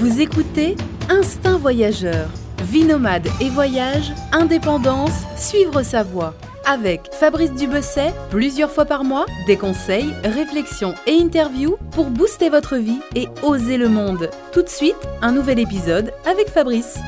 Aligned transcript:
Vous 0.00 0.22
écoutez 0.22 0.76
Instinct 1.10 1.58
Voyageur. 1.58 2.30
Vie 2.62 2.84
nomade 2.84 3.28
et 3.38 3.50
voyage, 3.50 4.14
indépendance, 4.32 5.26
suivre 5.36 5.82
sa 5.82 6.02
voie. 6.02 6.34
Avec 6.64 7.12
Fabrice 7.12 7.52
Dubesset, 7.52 8.14
plusieurs 8.30 8.70
fois 8.70 8.86
par 8.86 9.04
mois, 9.04 9.26
des 9.46 9.58
conseils, 9.58 10.14
réflexions 10.24 10.94
et 11.06 11.20
interviews 11.20 11.76
pour 11.90 12.06
booster 12.06 12.48
votre 12.48 12.76
vie 12.76 13.02
et 13.14 13.28
oser 13.42 13.76
le 13.76 13.90
monde. 13.90 14.30
Tout 14.54 14.62
de 14.62 14.70
suite, 14.70 14.96
un 15.20 15.32
nouvel 15.32 15.58
épisode 15.58 16.14
avec 16.24 16.48
Fabrice. 16.48 16.98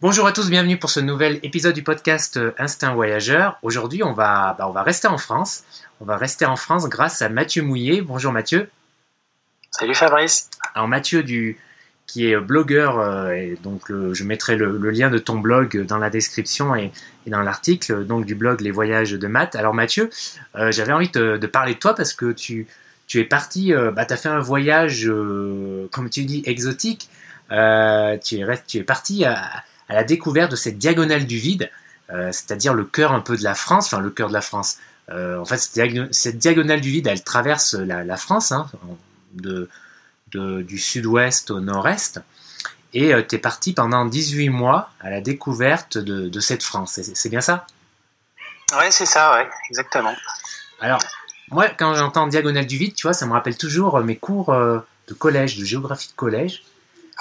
Bonjour 0.00 0.28
à 0.28 0.32
tous, 0.32 0.50
bienvenue 0.50 0.78
pour 0.78 0.90
ce 0.90 1.00
nouvel 1.00 1.40
épisode 1.42 1.74
du 1.74 1.82
podcast 1.82 2.38
Instinct 2.58 2.94
Voyageur. 2.94 3.58
Aujourd'hui, 3.62 4.04
on 4.04 4.12
va, 4.12 4.54
bah, 4.56 4.68
on 4.68 4.72
va 4.72 4.84
rester 4.84 5.08
en 5.08 5.18
France. 5.18 5.64
On 6.00 6.04
va 6.04 6.16
rester 6.16 6.46
en 6.46 6.54
France 6.54 6.88
grâce 6.88 7.22
à 7.22 7.28
Mathieu 7.28 7.64
Mouillet. 7.64 8.02
Bonjour 8.02 8.30
Mathieu. 8.30 8.68
Salut 9.76 9.96
Fabrice. 9.96 10.50
Alors 10.76 10.86
Mathieu 10.86 11.24
qui 12.06 12.30
est 12.30 12.36
blogueur, 12.36 13.00
euh, 13.00 13.30
et 13.30 13.58
donc 13.60 13.90
je 13.90 14.22
mettrai 14.22 14.54
le, 14.54 14.78
lien 14.90 15.10
de 15.10 15.18
ton 15.18 15.36
blog 15.36 15.84
dans 15.84 15.98
la 15.98 16.10
description 16.10 16.76
et, 16.76 16.92
dans 17.26 17.40
l'article 17.40 18.06
donc 18.06 18.24
du 18.24 18.36
blog 18.36 18.60
Les 18.60 18.70
Voyages 18.70 19.10
de 19.10 19.26
Matt. 19.26 19.56
Alors 19.56 19.74
Mathieu, 19.74 20.10
euh, 20.54 20.70
j'avais 20.70 20.92
envie 20.92 21.08
de, 21.08 21.44
parler 21.48 21.74
de 21.74 21.80
toi 21.80 21.96
parce 21.96 22.12
que 22.12 22.30
tu, 22.30 22.68
tu 23.08 23.18
es 23.18 23.24
parti, 23.24 23.74
euh, 23.74 23.90
bah, 23.90 24.04
tu 24.04 24.14
as 24.14 24.16
fait 24.16 24.28
un 24.28 24.38
voyage, 24.38 25.10
comme 25.90 26.08
tu 26.08 26.24
dis, 26.24 26.44
exotique. 26.46 27.10
tu, 27.50 27.56
es, 27.56 28.82
parti 28.84 29.24
à, 29.24 29.64
la 29.88 30.04
découverte 30.04 30.52
de 30.52 30.56
cette 30.56 30.78
diagonale 30.78 31.26
du 31.26 31.38
vide, 31.38 31.68
c'est-à-dire 32.08 32.74
le 32.74 32.84
cœur 32.84 33.10
un 33.10 33.20
peu 33.20 33.36
de 33.36 33.42
la 33.42 33.56
France, 33.56 33.86
enfin 33.86 34.00
le 34.00 34.10
cœur 34.10 34.28
de 34.28 34.34
la 34.34 34.40
France. 34.40 34.78
en 35.10 35.44
fait, 35.44 35.58
cette, 36.12 36.38
diagonale 36.38 36.80
du 36.80 36.90
vide, 36.90 37.08
elle 37.08 37.24
traverse 37.24 37.74
la, 37.74 38.04
la 38.04 38.16
France, 38.16 38.52
hein, 38.52 38.68
de, 39.34 39.68
du 40.62 40.78
sud-ouest 40.78 41.50
au 41.50 41.60
nord-est. 41.60 42.20
Et 42.94 43.12
euh, 43.12 43.22
tu 43.28 43.34
es 43.34 43.38
parti 43.38 43.72
pendant 43.72 44.06
18 44.06 44.48
mois 44.50 44.90
à 45.00 45.10
la 45.10 45.20
découverte 45.20 45.98
de, 45.98 46.40
cette 46.40 46.62
France. 46.62 47.00
C'est 47.14 47.28
bien 47.28 47.40
ça? 47.40 47.66
Ouais, 48.78 48.90
c'est 48.90 49.06
ça, 49.06 49.34
ouais, 49.34 49.48
exactement. 49.68 50.14
Alors, 50.80 51.00
moi, 51.50 51.68
quand 51.68 51.94
j'entends 51.94 52.28
diagonale 52.28 52.66
du 52.66 52.76
vide, 52.76 52.94
tu 52.94 53.06
vois, 53.06 53.12
ça 53.12 53.26
me 53.26 53.32
rappelle 53.32 53.58
toujours 53.58 53.98
euh, 53.98 54.02
mes 54.02 54.16
cours 54.16 54.50
euh, 54.50 54.78
de 55.08 55.14
collège, 55.14 55.58
de 55.58 55.64
géographie 55.64 56.08
de 56.08 56.14
collège, 56.14 56.62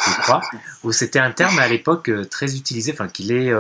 je 0.07 0.21
crois, 0.21 0.41
où 0.83 0.91
c'était 0.91 1.19
un 1.19 1.31
terme 1.31 1.59
à 1.59 1.67
l'époque 1.67 2.09
très 2.31 2.55
utilisé, 2.55 2.91
enfin 2.91 3.07
qu'il 3.07 3.31
est 3.31 3.53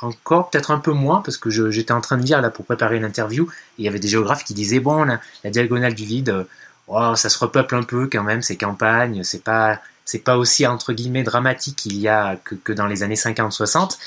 encore 0.00 0.48
peut-être 0.48 0.70
un 0.70 0.78
peu 0.78 0.92
moins, 0.92 1.20
parce 1.20 1.36
que 1.36 1.50
j'étais 1.50 1.92
en 1.92 2.00
train 2.00 2.16
de 2.16 2.22
dire 2.22 2.40
là 2.40 2.48
pour 2.48 2.64
préparer 2.64 2.96
une 2.96 3.04
interview, 3.04 3.50
il 3.76 3.84
y 3.84 3.88
avait 3.88 3.98
des 3.98 4.08
géographes 4.08 4.42
qui 4.42 4.54
disaient 4.54 4.80
bon, 4.80 5.04
la 5.04 5.50
diagonale 5.50 5.94
du 5.94 6.06
vide, 6.06 6.46
oh, 6.88 7.16
ça 7.16 7.28
se 7.28 7.38
repeuple 7.38 7.74
un 7.74 7.82
peu 7.82 8.08
quand 8.10 8.22
même, 8.22 8.42
ces 8.42 8.56
campagnes, 8.56 9.22
c'est 9.22 9.42
pas, 9.42 9.80
c'est 10.04 10.20
pas 10.20 10.36
aussi 10.36 10.66
entre 10.66 10.92
guillemets 10.92 11.22
dramatique 11.22 11.76
qu'il 11.76 11.96
y 11.98 12.08
a 12.08 12.36
que, 12.36 12.54
que 12.54 12.72
dans 12.72 12.86
les 12.86 13.02
années 13.02 13.14
50-60. 13.14 13.98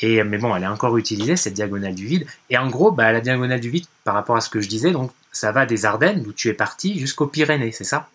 Et, 0.00 0.22
mais 0.22 0.38
bon, 0.38 0.54
elle 0.54 0.62
est 0.62 0.68
encore 0.68 0.96
utilisée, 0.96 1.36
cette 1.36 1.54
diagonale 1.54 1.94
du 1.94 2.06
vide. 2.06 2.26
Et 2.50 2.58
en 2.58 2.68
gros, 2.68 2.92
bah, 2.92 3.10
la 3.10 3.20
diagonale 3.20 3.60
du 3.60 3.70
vide, 3.70 3.86
par 4.04 4.14
rapport 4.14 4.36
à 4.36 4.40
ce 4.40 4.48
que 4.48 4.60
je 4.60 4.68
disais, 4.68 4.92
donc 4.92 5.10
ça 5.32 5.50
va 5.50 5.66
des 5.66 5.86
Ardennes, 5.86 6.22
d'où 6.22 6.32
tu 6.32 6.48
es 6.48 6.54
parti, 6.54 6.98
jusqu'aux 6.98 7.26
Pyrénées, 7.26 7.72
c'est 7.72 7.84
ça? 7.84 8.08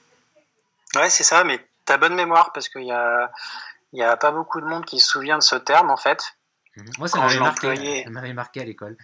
Ouais, 0.95 1.09
c'est 1.09 1.23
ça, 1.23 1.43
mais 1.43 1.59
t'as 1.85 1.97
bonne 1.97 2.15
mémoire, 2.15 2.53
parce 2.53 2.69
qu'il 2.69 2.85
y 2.85 2.91
a, 2.91 3.29
y 3.91 4.01
a 4.01 4.15
pas 4.15 4.31
beaucoup 4.31 4.61
de 4.61 4.65
monde 4.65 4.85
qui 4.85 4.99
se 4.99 5.07
souvient 5.07 5.37
de 5.37 5.43
ce 5.43 5.55
terme, 5.55 5.89
en 5.89 5.97
fait. 5.97 6.35
Mhm. 6.77 6.85
Moi, 6.99 7.07
ça 7.09 7.19
m'avait 7.19 7.39
marqué, 7.39 8.05
marqué 8.33 8.61
à 8.61 8.65
l'école. 8.65 8.95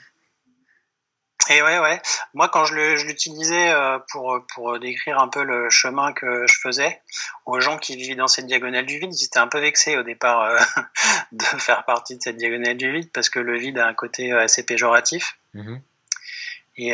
Et 1.50 1.64
ouais, 1.64 1.80
ouais. 1.80 2.00
Moi, 2.36 2.48
quand 2.48 2.64
je 2.66 2.76
l'utilisais 3.06 3.72
euh, 3.72 3.98
pour, 4.12 4.40
pour 4.54 4.78
décrire 4.78 5.20
un 5.20 5.28
peu 5.28 5.44
le 5.44 5.70
chemin 5.72 6.14
que 6.14 6.46
je 6.48 6.60
faisais 6.60 7.02
aux 7.48 7.60
gens 7.60 7.80
qui 7.80 7.96
vivaient 7.96 8.16
dans 8.16 8.28
cette 8.28 8.46
diagonale 8.46 8.86
du 8.86 9.00
vide, 9.00 9.12
ils 9.12 9.26
étaient 9.26 9.40
un 9.40 9.48
peu 9.48 9.60
vexés 9.60 9.98
au 9.98 10.04
départ 10.04 10.44
euh, 10.44 10.60
de 11.32 11.44
faire 11.44 11.86
partie 11.86 12.16
de 12.16 12.22
cette 12.22 12.38
diagonale 12.38 12.78
du 12.78 12.92
vide 12.92 13.12
parce 13.12 13.30
que 13.30 13.40
le 13.40 13.58
vide 13.58 13.80
a 13.80 13.88
un 13.88 13.96
côté 13.96 14.32
euh, 14.32 14.42
assez 14.42 14.64
péjoratif. 14.64 15.40
Mm-hmm. 15.56 15.80
Et, 16.82 16.94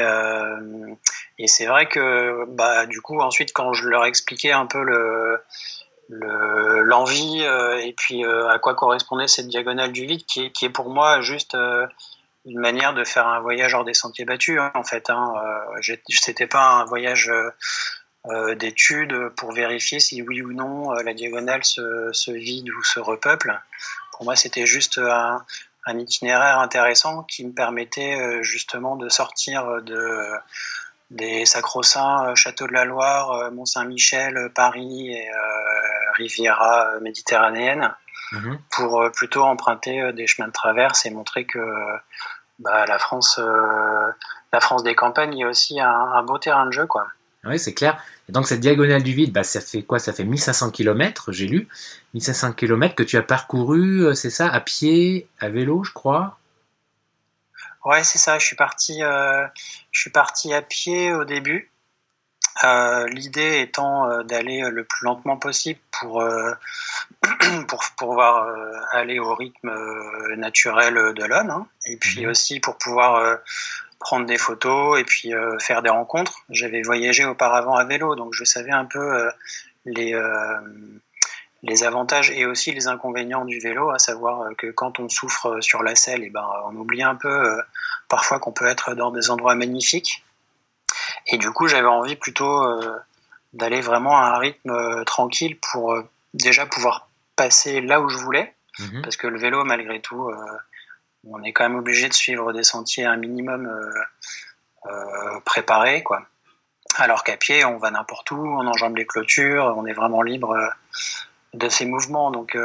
et 1.37 1.47
c'est 1.47 1.67
vrai 1.67 1.87
que, 1.87 2.45
bah, 2.47 2.87
du 2.87 3.01
coup, 3.01 3.19
ensuite, 3.19 3.53
quand 3.53 3.71
je 3.73 3.87
leur 3.87 4.05
expliquais 4.05 4.51
un 4.51 4.65
peu 4.65 4.81
le 4.81 5.39
l'envie 6.09 7.43
et 7.43 7.93
puis 7.95 8.23
à 8.25 8.57
quoi 8.57 8.73
correspondait 8.73 9.27
cette 9.27 9.47
diagonale 9.47 9.91
du 9.91 10.07
vide 10.07 10.25
qui 10.25 10.45
est, 10.45 10.51
qui 10.51 10.65
est 10.65 10.69
pour 10.69 10.89
moi 10.89 11.21
juste 11.21 11.55
une 12.45 12.59
manière 12.59 12.93
de 12.93 13.03
faire 13.03 13.27
un 13.27 13.39
voyage 13.39 13.73
hors 13.73 13.83
des 13.83 13.93
sentiers 13.93 14.25
battus. 14.25 14.59
Hein, 14.59 14.71
en 14.75 14.83
fait, 14.83 15.09
hein. 15.09 15.33
Euh, 15.43 15.95
c'était 16.09 16.47
pas 16.47 16.67
un 16.67 16.85
voyage 16.85 17.29
euh, 17.29 17.49
euh, 18.27 18.55
d'études 18.55 19.29
pour 19.35 19.51
vérifier 19.51 19.99
si 19.99 20.21
oui 20.21 20.41
ou 20.41 20.53
non 20.53 20.91
la 20.91 21.13
diagonale 21.13 21.63
se, 21.63 22.31
vide 22.31 22.69
ou 22.69 22.83
se 22.83 22.99
repeuple. 22.99 23.59
Pour 24.13 24.25
moi, 24.25 24.35
c'était 24.35 24.65
juste 24.65 24.99
un, 24.99 25.43
itinéraire 25.87 26.59
intéressant 26.59 27.23
qui 27.23 27.45
me 27.45 27.53
permettait 27.53 28.41
justement 28.43 28.95
de 28.95 29.09
sortir 29.09 29.81
de 29.83 30.31
des 31.11 31.45
sacro-saints 31.45 32.33
Château 32.33 32.65
de 32.65 32.73
la 32.73 32.85
Loire, 32.85 33.51
Mont-Saint-Michel, 33.51 34.51
Paris 34.55 35.13
et 35.13 35.29
Riviera 36.15 36.99
méditerranéenne 37.01 37.93
mhm. 38.31 38.57
pour 38.71 39.11
plutôt 39.13 39.43
emprunter 39.43 40.11
des 40.13 40.25
chemins 40.25 40.47
de 40.47 40.53
traverse 40.53 41.05
et 41.05 41.11
montrer 41.11 41.45
que 41.45 41.59
bah, 42.59 42.85
la 42.85 42.97
France, 42.97 43.39
euh, 43.39 44.11
la 44.53 44.59
France 44.59 44.83
des 44.83 44.95
campagnes, 44.95 45.33
il 45.33 45.39
y 45.39 45.43
a 45.43 45.47
aussi 45.47 45.79
un, 45.79 46.23
beau 46.23 46.37
terrain 46.37 46.65
de 46.65 46.71
jeu, 46.71 46.85
quoi. 46.85 47.07
Oui, 47.43 47.59
c'est 47.59 47.73
clair. 47.73 48.03
Et 48.27 48.31
donc 48.31 48.47
cette 48.47 48.59
diagonale 48.59 49.03
du 49.03 49.13
vide, 49.13 49.31
bah, 49.31 49.43
ça 49.43 49.61
fait 49.61 49.83
quoi? 49.83 49.99
Ça 49.99 50.13
fait 50.13 50.23
1500 50.23 50.71
km, 50.71 51.31
j'ai 51.31 51.47
lu. 51.47 51.67
1500 52.15 52.53
km 52.53 52.95
que 52.95 53.03
tu 53.03 53.17
as 53.17 53.21
parcouru, 53.21 54.05
euh, 54.05 54.13
c'est 54.15 54.31
ça, 54.31 54.47
à 54.49 54.59
pied, 54.61 55.27
à 55.39 55.49
vélo, 55.49 55.83
je 55.83 55.91
crois? 55.91 56.39
Ouais, 57.83 58.03
c'est 58.03 58.17
ça. 58.17 58.39
Je 58.39 58.45
suis 58.45 58.55
parti, 58.55 59.03
euh, 59.03 59.45
je 59.91 60.01
suis 60.01 60.09
parti 60.09 60.53
à 60.53 60.61
pied 60.63 61.13
au 61.13 61.23
début. 61.23 61.69
Euh, 62.63 63.07
l'idée 63.07 63.59
étant 63.59 64.09
euh, 64.09 64.23
d'aller 64.23 64.63
euh, 64.63 64.69
le 64.69 64.85
plus 64.85 65.03
lentement 65.03 65.35
possible 65.35 65.79
pour, 65.91 66.23
pour 67.67 67.83
pouvoir 67.97 68.47
aller 68.91 69.19
au 69.19 69.35
rythme 69.35 69.73
naturel 70.37 71.13
de 71.13 71.23
l'homme, 71.25 71.49
hein. 71.49 71.67
et 71.85 71.97
puis 71.97 72.23
mhm. 72.23 72.31
aussi 72.31 72.59
pour 72.59 72.77
pouvoir 72.77 73.39
prendre 73.99 74.25
des 74.25 74.37
photos 74.37 74.99
et 74.99 75.03
puis 75.03 75.33
faire 75.59 75.81
des 75.81 75.89
rencontres. 75.89 76.33
J'avais 76.49 76.81
voyagé 76.81 77.25
auparavant 77.25 77.75
à 77.75 77.83
vélo, 77.85 78.15
donc 78.15 78.33
je 78.33 78.43
savais 78.43 78.71
un 78.71 78.85
peu 78.85 79.29
les, 79.85 80.13
les 81.63 81.83
avantages 81.83 82.29
et 82.31 82.45
aussi 82.45 82.73
les 82.73 82.87
inconvénients 82.87 83.45
du 83.45 83.59
vélo, 83.59 83.89
à 83.89 83.99
savoir 83.99 84.49
que 84.57 84.67
quand 84.67 84.99
on 84.99 85.07
souffre 85.07 85.61
sur 85.61 85.81
la 85.81 85.95
selle, 85.95 86.23
et 86.23 86.27
eh 86.27 86.29
ben, 86.29 86.45
on 86.65 86.75
oublie 86.75 87.03
un 87.03 87.15
peu 87.15 87.61
parfois 88.09 88.39
qu'on 88.39 88.51
peut 88.51 88.67
être 88.67 88.95
dans 88.95 89.11
des 89.11 89.29
endroits 89.29 89.55
magnifiques 89.55 90.25
et 91.27 91.37
du 91.37 91.51
coup, 91.51 91.67
j'avais 91.67 91.87
envie 91.87 92.15
plutôt 92.15 92.63
euh, 92.63 92.97
d'aller 93.53 93.81
vraiment 93.81 94.17
à 94.17 94.35
un 94.35 94.37
rythme 94.37 94.69
euh, 94.69 95.03
tranquille 95.03 95.57
pour 95.71 95.93
euh, 95.93 96.07
déjà 96.33 96.65
pouvoir 96.65 97.09
passer 97.35 97.81
là 97.81 98.01
où 98.01 98.09
je 98.09 98.17
voulais. 98.17 98.53
Mhm. 98.79 99.01
Parce 99.01 99.17
que 99.17 99.27
le 99.27 99.39
vélo, 99.39 99.63
malgré 99.63 100.01
tout, 100.01 100.29
on 101.23 101.41
est 101.43 101.53
quand 101.53 101.63
même 101.63 101.77
obligé 101.77 102.09
de 102.09 102.13
suivre 102.13 102.51
des 102.51 102.63
sentiers 102.63 103.05
un 103.05 103.15
minimum 103.15 103.71
préparés, 105.45 106.03
quoi. 106.03 106.27
Alors 106.97 107.23
qu'à 107.23 107.37
pied, 107.37 107.63
on 107.63 107.77
va 107.77 107.89
n'importe 107.89 108.31
où, 108.31 108.45
on 108.45 108.67
enjambe 108.67 108.97
les 108.97 109.05
clôtures, 109.05 109.73
on 109.77 109.85
est 109.85 109.93
vraiment 109.93 110.21
libre 110.21 110.57
de 111.53 111.69
ses 111.69 111.85
mouvements. 111.85 112.31
Donc, 112.31 112.57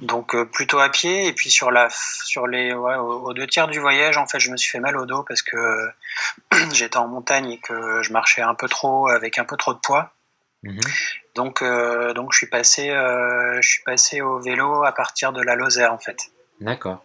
donc 0.00 0.34
euh, 0.34 0.44
plutôt 0.44 0.78
à 0.78 0.88
pied 0.90 1.26
et 1.26 1.32
puis 1.32 1.50
sur 1.50 1.70
la 1.70 1.88
sur 1.90 2.46
les 2.46 2.72
ouais, 2.72 2.96
aux, 2.96 3.32
deux 3.32 3.46
tiers 3.46 3.66
du 3.66 3.80
voyage 3.80 4.16
en 4.16 4.26
fait 4.26 4.38
je 4.38 4.50
me 4.50 4.56
suis 4.56 4.70
fait 4.70 4.80
mal 4.80 4.96
au 4.96 5.06
dos 5.06 5.24
parce 5.24 5.42
que 5.42 5.90
j'étais 6.72 6.98
en 6.98 7.08
montagne 7.08 7.50
et 7.50 7.58
que 7.58 8.02
je 8.02 8.12
marchais 8.12 8.42
un 8.42 8.54
peu 8.54 8.68
trop 8.68 9.08
avec 9.08 9.38
un 9.38 9.44
peu 9.44 9.56
trop 9.56 9.74
de 9.74 9.78
poids. 9.78 10.12
Mhm. 10.62 10.80
Donc 11.34 11.62
euh, 11.62 12.14
donc 12.14 12.32
je 12.32 12.38
suis 12.38 12.46
passé 12.46 12.90
euh, 12.90 13.60
je 13.60 13.68
suis 13.68 13.82
passé 13.82 14.20
au 14.20 14.38
vélo 14.38 14.84
à 14.84 14.92
partir 14.92 15.32
de 15.32 15.42
la 15.42 15.56
Lozère 15.56 15.92
en 15.92 15.98
fait. 15.98 16.18
D'accord. 16.60 17.04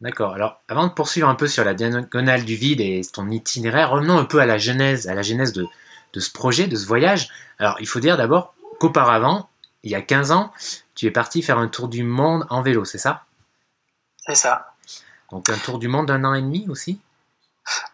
D'accord. 0.00 0.34
Alors, 0.34 0.60
avant 0.68 0.86
de 0.86 0.92
poursuivre 0.92 1.28
un 1.28 1.34
peu 1.34 1.48
sur 1.48 1.64
la 1.64 1.74
diagonale 1.74 2.44
du 2.44 2.54
vide 2.54 2.80
et 2.80 3.00
ton 3.12 3.28
itinéraire, 3.30 3.90
revenons 3.90 4.16
un 4.16 4.24
peu 4.24 4.38
à 4.38 4.46
la 4.46 4.56
genèse, 4.56 5.08
à 5.08 5.14
la 5.14 5.22
genèse 5.22 5.52
de, 5.52 5.66
de 6.12 6.20
ce 6.20 6.30
projet, 6.30 6.68
de 6.68 6.76
ce 6.76 6.86
voyage. 6.86 7.28
Alors, 7.58 7.76
il 7.80 7.88
faut 7.88 7.98
dire 7.98 8.16
d'abord 8.16 8.54
qu'auparavant, 8.78 9.48
il 9.82 9.90
y 9.90 9.94
a 9.94 10.02
15 10.02 10.32
ans, 10.32 10.52
tu 10.94 11.06
es 11.06 11.10
parti 11.10 11.42
faire 11.42 11.58
un 11.58 11.68
tour 11.68 11.88
du 11.88 12.02
monde 12.02 12.46
en 12.50 12.62
vélo, 12.62 12.84
c'est 12.84 12.98
ça? 12.98 13.24
C'est 14.26 14.34
ça. 14.34 14.74
Donc 15.30 15.48
un 15.50 15.58
tour 15.58 15.78
du 15.78 15.88
monde 15.88 16.06
d'un 16.06 16.24
an 16.24 16.34
et 16.34 16.42
demi 16.42 16.66
aussi? 16.68 17.00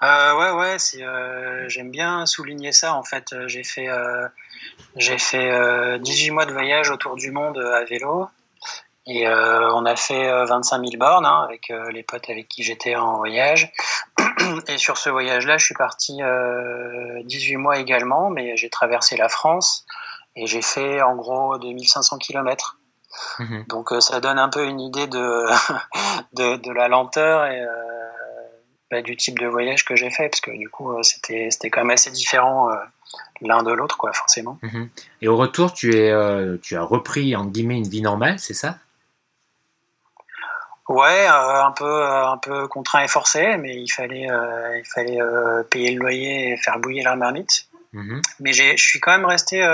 Euh, 0.03 0.35
ouais, 0.37 0.51
ouais, 0.53 0.77
euh, 1.03 1.65
j'aime 1.69 1.91
bien 1.91 2.27
souligner 2.27 2.73
ça. 2.73 2.95
En 2.95 3.03
fait, 3.03 3.35
j'ai 3.47 3.65
fait, 3.65 3.89
euh, 3.89 4.29
j'ai 4.97 5.19
fait 5.19 5.99
18 5.99 6.31
mois 6.31 6.47
de 6.47 6.53
voyage 6.53 6.91
autour 6.91 7.17
du 7.17 7.31
monde 7.31 7.59
à 7.59 7.85
vélo. 7.85 8.29
Et 9.07 9.29
on 9.29 9.85
a 9.85 9.97
fait 9.97 10.47
25 10.47 10.79
000 10.79 10.93
bornes 10.97 11.27
hein, 11.27 11.45
avec 11.45 11.71
les 11.93 12.03
potes 12.03 12.31
avec 12.31 12.49
qui 12.49 12.63
j'étais 12.63 12.97
en 12.97 13.19
voyage. 13.19 13.71
Et 14.69 14.79
sur 14.79 14.97
ce 14.97 15.11
voyage-là, 15.11 15.59
je 15.59 15.65
suis 15.67 15.75
parti 15.75 16.21
18 17.25 17.57
mois 17.57 17.77
également, 17.77 18.31
mais 18.31 18.57
j'ai 18.57 18.71
traversé 18.71 19.19
la 19.19 19.29
France, 19.29 19.85
et 20.37 20.47
j'ai 20.47 20.63
fait 20.63 21.03
en 21.03 21.17
gros 21.17 21.59
2500 21.59 22.19
km. 22.19 22.79
Mhm. 23.39 23.65
Donc 23.69 23.91
ça 24.01 24.21
donne 24.21 24.39
un 24.39 24.49
peu 24.49 24.65
une 24.65 24.81
idée 24.81 25.07
de, 25.07 25.47
de, 26.33 26.57
de 26.57 26.73
la 26.73 26.89
lenteur 26.89 27.47
et 27.47 27.65
bah, 28.91 29.03
du 29.03 29.17
type 29.17 29.39
de 29.39 29.47
voyage 29.47 29.85
que 29.85 29.95
j'ai 29.95 30.11
fait, 30.11 30.29
parce 30.29 30.41
que 30.41 30.51
du 30.51 30.69
coup 30.69 30.93
c'était 31.03 31.71
quand 31.71 31.83
même 31.83 31.91
assez 31.91 32.11
différent 32.11 32.71
l'un 33.41 33.63
de 33.63 33.73
l'autre, 33.73 33.97
quoi, 33.97 34.13
forcément. 34.13 34.59
Mhm. 34.63 34.89
Et 35.23 35.29
au 35.29 35.37
retour, 35.37 35.73
tu, 35.73 35.95
es, 35.95 36.13
tu 36.61 36.77
as 36.77 36.83
repris, 36.83 37.37
en 37.37 37.45
guillemets, 37.45 37.79
une 37.79 37.89
vie 37.89 38.03
normale, 38.03 38.39
c'est 38.39 38.55
ça? 38.55 38.77
Ouais, 40.89 41.27
euh, 41.27 41.65
un 41.65 41.73
peu, 41.73 41.85
euh, 41.85 42.29
un 42.29 42.37
peu 42.37 42.69
contraint 42.69 43.03
et 43.03 43.09
forcé, 43.09 43.57
mais 43.57 43.75
il 43.75 43.89
fallait, 43.89 44.31
euh, 44.31 44.79
il 44.79 44.85
fallait 44.85 45.19
payer 45.71 45.93
le 45.93 46.01
loyer 46.01 46.51
et 46.51 46.57
faire 46.59 46.79
bouillir 46.79 47.09
la 47.09 47.17
marmite. 47.17 47.69
Mhm. 47.95 48.21
Mais 48.41 48.53
je 48.53 48.77
suis 48.77 49.01
quand 49.01 49.13
même 49.13 49.25
resté. 49.25 49.65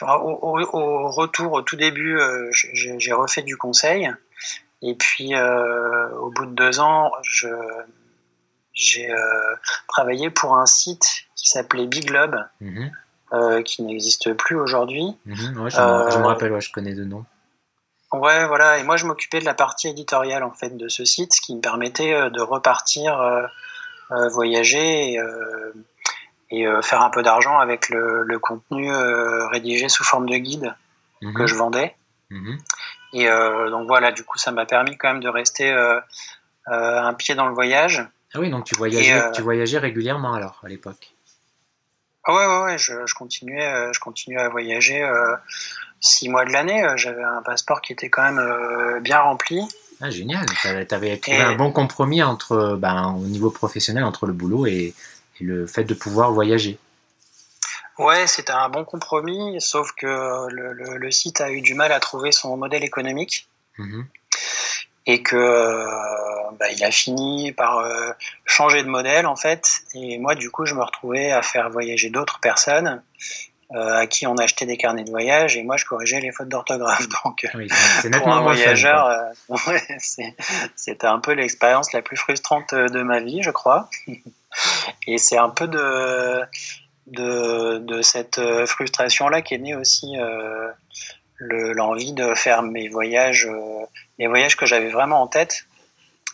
au, 0.00 1.10
retour, 1.10 1.52
au 1.52 1.62
tout 1.62 1.76
début, 1.76 2.18
j'ai 2.52 3.12
refait 3.12 3.42
du 3.42 3.56
conseil. 3.56 4.10
Et 4.80 4.94
puis, 4.94 5.34
au 5.36 6.30
bout 6.30 6.46
de 6.46 6.54
deux 6.54 6.80
ans, 6.80 7.12
j'ai 8.72 9.12
travaillé 9.88 10.30
pour 10.30 10.56
un 10.56 10.66
site 10.66 11.26
qui 11.36 11.48
s'appelait 11.48 11.86
Big 11.86 12.06
Globe, 12.06 12.36
mhm. 12.60 12.90
qui 13.64 13.82
n'existe 13.82 14.32
plus 14.32 14.56
aujourd'hui. 14.56 15.04
Mhm. 15.26 15.68
je, 15.68 16.18
me 16.18 16.26
rappelle, 16.26 16.58
je 16.60 16.72
connais 16.72 16.94
de 16.94 17.04
nom. 17.04 17.26
Ouais, 18.12 18.46
voilà. 18.46 18.78
Et 18.78 18.82
moi, 18.82 18.96
je 18.96 19.06
m'occupais 19.06 19.40
de 19.40 19.44
la 19.44 19.54
partie 19.54 19.88
éditoriale 19.88 20.42
en 20.42 20.52
fait 20.52 20.76
de 20.76 20.88
ce 20.88 21.04
site, 21.04 21.32
ce 21.32 21.40
qui 21.40 21.56
me 21.56 21.60
permettait 21.60 22.12
euh, 22.12 22.28
de 22.28 22.40
repartir, 22.40 23.18
euh, 23.18 23.46
euh, 24.10 24.28
voyager 24.28 25.12
et, 25.12 25.18
faire 26.82 27.02
un 27.02 27.10
peu 27.10 27.22
d'argent 27.22 27.58
avec 27.58 27.88
le, 27.88 28.38
contenu 28.38 28.90
rédigé 29.50 29.88
sous 29.88 30.04
forme 30.04 30.28
de 30.28 30.36
guide 30.36 30.74
mhm. 31.22 31.34
que 31.34 31.46
je 31.46 31.54
vendais. 31.54 31.94
Mhm. 32.30 32.58
Et 33.14 33.26
donc 33.26 33.86
voilà, 33.86 34.12
du 34.12 34.24
coup, 34.24 34.38
ça 34.38 34.52
m'a 34.52 34.66
permis 34.66 34.96
quand 34.96 35.08
même 35.08 35.22
de 35.22 35.28
rester 35.28 35.70
un 36.66 37.14
pied 37.14 37.34
dans 37.34 37.46
le 37.46 37.54
voyage. 37.54 38.06
Ah 38.34 38.40
oui, 38.40 38.50
donc 38.50 38.64
tu 38.64 38.74
voyageais, 38.74 39.32
tu 39.32 39.42
voyageais 39.42 39.78
régulièrement 39.78 40.34
alors 40.34 40.60
à 40.64 40.68
l'époque. 40.68 41.14
Ah 42.24 42.34
ouais, 42.34 42.46
ouais, 42.46 42.62
ouais, 42.64 42.78
je, 42.78 42.92
je 43.04 43.14
continuais, 43.14 43.92
je 43.92 44.00
continuais 44.00 44.40
à 44.40 44.48
voyager 44.48 45.02
six 46.02 46.28
mois 46.28 46.44
de 46.44 46.50
l'année, 46.50 46.84
euh, 46.84 46.96
j'avais 46.96 47.22
un 47.22 47.40
passeport 47.42 47.80
qui 47.80 47.92
était 47.92 48.10
quand 48.10 48.22
même 48.22 48.38
euh, 48.38 49.00
bien 49.00 49.20
rempli. 49.20 49.62
Ah, 50.00 50.10
génial, 50.10 50.44
tu 50.60 50.68
avais 50.68 51.16
trouvé 51.16 51.40
un 51.40 51.54
bon 51.54 51.70
compromis 51.70 52.22
entre, 52.24 52.76
ben, 52.76 53.14
au 53.16 53.26
niveau 53.26 53.50
professionnel 53.50 54.02
entre 54.02 54.26
le 54.26 54.32
boulot 54.32 54.66
et, 54.66 54.94
le 55.40 55.66
fait 55.66 55.84
de 55.84 55.94
pouvoir 55.94 56.32
voyager. 56.32 56.78
Ouais, 57.98 58.26
c'était 58.26 58.52
un 58.52 58.68
bon 58.68 58.84
compromis, 58.84 59.60
sauf 59.60 59.92
que 59.92 60.48
le, 60.50 61.10
site 61.10 61.40
a 61.40 61.50
eu 61.50 61.60
du 61.60 61.74
mal 61.74 61.92
à 61.92 62.00
trouver 62.00 62.32
son 62.32 62.56
modèle 62.56 62.84
économique. 62.84 63.48
Mhm. 63.78 64.06
Et 65.06 65.22
que 65.22 65.84
bah, 66.58 66.70
il 66.70 66.84
a 66.84 66.90
fini 66.90 67.52
par 67.52 67.78
euh, 67.78 68.12
changer 68.44 68.82
de 68.82 68.88
modèle 68.88 69.26
en 69.26 69.36
fait. 69.36 69.82
Et 69.94 70.18
moi, 70.18 70.34
du 70.34 70.50
coup, 70.50 70.64
je 70.64 70.74
me 70.74 70.82
retrouvais 70.82 71.32
à 71.32 71.42
faire 71.42 71.70
voyager 71.70 72.10
d'autres 72.10 72.40
personnes 72.40 73.02
euh, 73.74 73.96
à 73.96 74.06
qui 74.06 74.26
on 74.26 74.36
achetait 74.36 74.66
des 74.66 74.76
carnets 74.76 75.04
de 75.04 75.10
voyage 75.10 75.56
et 75.56 75.62
moi 75.62 75.76
je 75.76 75.86
corrigeais 75.86 76.20
les 76.20 76.30
fautes 76.30 76.48
d'orthographe. 76.48 77.08
Donc 77.24 77.46
oui, 77.54 77.68
c'est 78.00 78.10
nettement 78.10 78.36
un 78.36 78.42
voyageur, 78.42 79.06
euh, 79.06 79.66
c'était 80.76 81.06
un 81.06 81.18
peu 81.18 81.32
l'expérience 81.32 81.92
la 81.92 82.02
plus 82.02 82.16
frustrante 82.16 82.74
de 82.74 83.02
ma 83.02 83.20
vie, 83.20 83.42
je 83.42 83.50
crois. 83.50 83.88
Et 85.06 85.18
c'est 85.18 85.38
un 85.38 85.50
peu 85.50 85.68
de, 85.68 86.42
de, 87.06 87.78
de 87.78 88.02
cette 88.02 88.40
frustration-là 88.66 89.42
qu'est 89.42 89.58
née 89.58 89.74
aussi 89.74 90.16
euh, 90.18 90.72
l'envie 91.40 92.12
de 92.12 92.34
faire 92.34 92.62
mes 92.62 92.88
voyages, 92.88 93.46
euh, 93.46 93.84
les 94.18 94.26
voyages 94.26 94.56
que 94.56 94.66
j'avais 94.66 94.90
vraiment 94.90 95.22
en 95.22 95.26
tête. 95.26 95.66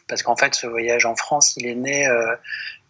Parce 0.08 0.22
qu'en 0.22 0.36
fait, 0.36 0.54
ce 0.54 0.66
voyage 0.66 1.06
en 1.06 1.16
France, 1.16 1.56
il 1.56 1.66
est 1.66 1.74
né, 1.74 2.06
euh, 2.06 2.34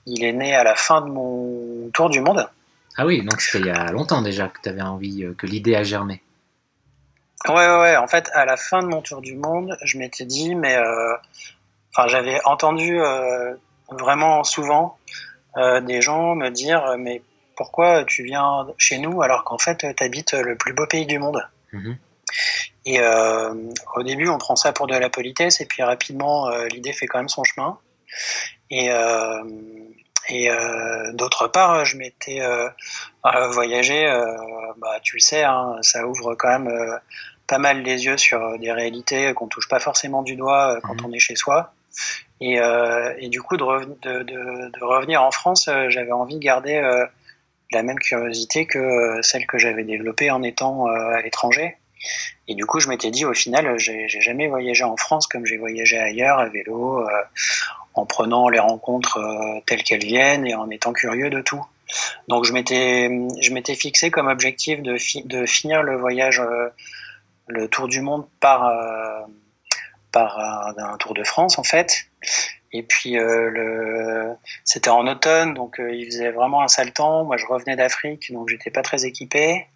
il 0.06 0.24
est 0.24 0.32
né 0.32 0.54
à 0.54 0.64
la 0.64 0.74
fin 0.74 1.00
de 1.00 1.10
mon 1.10 1.90
tour 1.90 2.10
du 2.10 2.20
monde. 2.20 2.48
Ah 2.96 3.06
oui, 3.06 3.22
donc 3.22 3.40
c'était 3.40 3.60
il 3.60 3.66
y 3.66 3.70
a 3.70 3.90
longtemps 3.92 4.22
déjà 4.22 4.48
que 4.48 4.60
tu 4.62 4.68
avais 4.68 4.82
envie, 4.82 5.24
euh, 5.24 5.34
que 5.34 5.46
l'idée 5.46 5.76
a 5.76 5.82
germé. 5.82 6.22
Ouais, 7.46 7.54
ouais, 7.54 7.80
ouais, 7.80 7.96
en 7.96 8.08
fait, 8.08 8.28
à 8.34 8.44
la 8.44 8.56
fin 8.56 8.82
de 8.82 8.88
mon 8.88 9.00
tour 9.00 9.20
du 9.20 9.36
monde, 9.36 9.76
je 9.82 9.98
m'étais 9.98 10.24
dit, 10.24 10.54
mais 10.54 10.76
euh, 10.76 11.14
enfin, 11.94 12.08
j'avais 12.08 12.40
entendu 12.44 13.00
euh, 13.00 13.54
vraiment 13.90 14.44
souvent 14.44 14.98
des 15.56 16.00
gens 16.02 16.36
me 16.36 16.50
dire, 16.50 16.94
mais 16.98 17.20
pourquoi 17.56 18.04
tu 18.04 18.22
viens 18.22 18.68
chez 18.76 18.98
nous 18.98 19.22
alors 19.22 19.42
qu'en 19.42 19.58
fait, 19.58 19.84
tu 19.96 20.04
habites 20.04 20.34
le 20.34 20.56
plus 20.56 20.72
beau 20.72 20.86
pays 20.86 21.06
du 21.06 21.18
monde 21.18 21.42
mhm. 21.72 21.98
Et 22.86 23.00
au 23.00 24.02
début, 24.04 24.28
on 24.28 24.38
prend 24.38 24.54
ça 24.54 24.72
pour 24.72 24.86
de 24.86 24.94
la 24.94 25.10
politesse, 25.10 25.60
et 25.60 25.66
puis 25.66 25.82
rapidement, 25.82 26.48
l'idée 26.66 26.92
fait 26.92 27.06
quand 27.06 27.18
même 27.18 27.28
son 27.28 27.42
chemin. 27.42 27.78
Et, 28.70 28.90
et 30.28 30.50
euh, 30.50 31.12
d'autre 31.12 31.48
part, 31.48 31.84
je 31.84 31.96
m'étais 31.96 32.40
euh, 32.40 32.68
voyagé, 33.48 34.06
euh, 34.06 34.36
bah, 34.76 34.98
tu 35.02 35.16
le 35.16 35.20
sais, 35.20 35.42
hein, 35.42 35.76
ça 35.80 36.06
ouvre 36.06 36.34
quand 36.34 36.48
même 36.48 36.68
euh, 36.68 36.98
pas 37.46 37.58
mal 37.58 37.82
les 37.82 38.04
yeux 38.04 38.18
sur 38.18 38.58
des 38.58 38.70
réalités 38.70 39.32
qu'on 39.32 39.48
touche 39.48 39.68
pas 39.68 39.78
forcément 39.78 40.22
du 40.22 40.36
doigt 40.36 40.78
quand 40.82 41.00
mhm. 41.00 41.06
on 41.06 41.12
est 41.12 41.18
chez 41.18 41.34
soi. 41.34 41.72
Et, 42.40 42.58
et 43.18 43.28
du 43.28 43.42
coup, 43.42 43.56
de, 43.56 43.64
revenir 44.84 45.22
en 45.22 45.30
France, 45.30 45.68
j'avais 45.88 46.12
envie 46.12 46.36
de 46.36 46.40
garder 46.40 46.80
la 47.72 47.82
même 47.82 47.98
curiosité 47.98 48.66
que 48.66 49.20
celle 49.22 49.46
que 49.46 49.58
j'avais 49.58 49.84
développée 49.84 50.30
en 50.30 50.42
étant 50.42 50.86
à 50.86 51.20
l'étranger. 51.20 51.76
Et 52.46 52.54
du 52.54 52.64
coup, 52.64 52.78
je 52.78 52.88
m'étais 52.88 53.10
dit, 53.10 53.24
au 53.24 53.34
final, 53.34 53.76
j'ai 53.78 54.08
jamais 54.08 54.46
voyagé 54.46 54.84
en 54.84 54.96
France 54.96 55.26
comme 55.26 55.46
j'ai 55.46 55.56
voyagé 55.56 55.98
ailleurs, 55.98 56.38
à 56.38 56.48
vélo, 56.48 57.04
en 57.98 58.06
prenant 58.06 58.48
les 58.48 58.60
rencontres 58.60 59.18
euh, 59.18 59.60
telles 59.66 59.82
qu'elles 59.82 60.04
viennent 60.04 60.46
et 60.46 60.54
en 60.54 60.70
étant 60.70 60.92
curieux 60.92 61.30
de 61.30 61.40
tout. 61.40 61.64
Donc 62.28 62.44
je 62.44 62.52
m'étais 62.52 63.74
fixé 63.74 64.10
comme 64.10 64.28
objectif 64.28 64.82
de, 64.82 64.96
finir 65.46 65.82
le 65.82 65.96
voyage 65.96 66.40
euh, 66.40 66.68
le 67.46 67.68
tour 67.68 67.88
du 67.88 68.00
monde 68.00 68.26
par 68.40 68.66
euh, 68.66 69.20
par 70.12 70.38
un, 70.38 70.96
tour 70.98 71.14
de 71.14 71.24
France 71.24 71.58
en 71.58 71.64
fait. 71.64 72.06
Et 72.72 72.82
puis 72.82 73.14
le 73.14 74.34
c'était 74.64 74.90
en 74.90 75.06
automne 75.06 75.54
donc 75.54 75.76
il 75.78 76.06
faisait 76.06 76.30
vraiment 76.30 76.62
un 76.62 76.68
sale 76.68 76.92
temps. 76.92 77.24
Moi 77.24 77.36
je 77.36 77.46
revenais 77.46 77.76
d'Afrique 77.76 78.32
donc 78.32 78.48
j'étais 78.48 78.70
pas 78.70 78.82
très 78.82 79.04
équipé. 79.04 79.66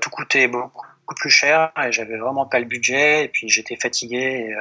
tout 0.00 0.10
coûtait 0.10 0.48
beaucoup 0.48 0.86
plus 1.14 1.30
cher 1.30 1.72
et 1.82 1.92
j'avais 1.92 2.16
vraiment 2.16 2.46
pas 2.46 2.58
le 2.58 2.66
budget 2.66 3.24
et 3.24 3.28
puis 3.28 3.48
j'étais 3.48 3.76
fatigué 3.76 4.54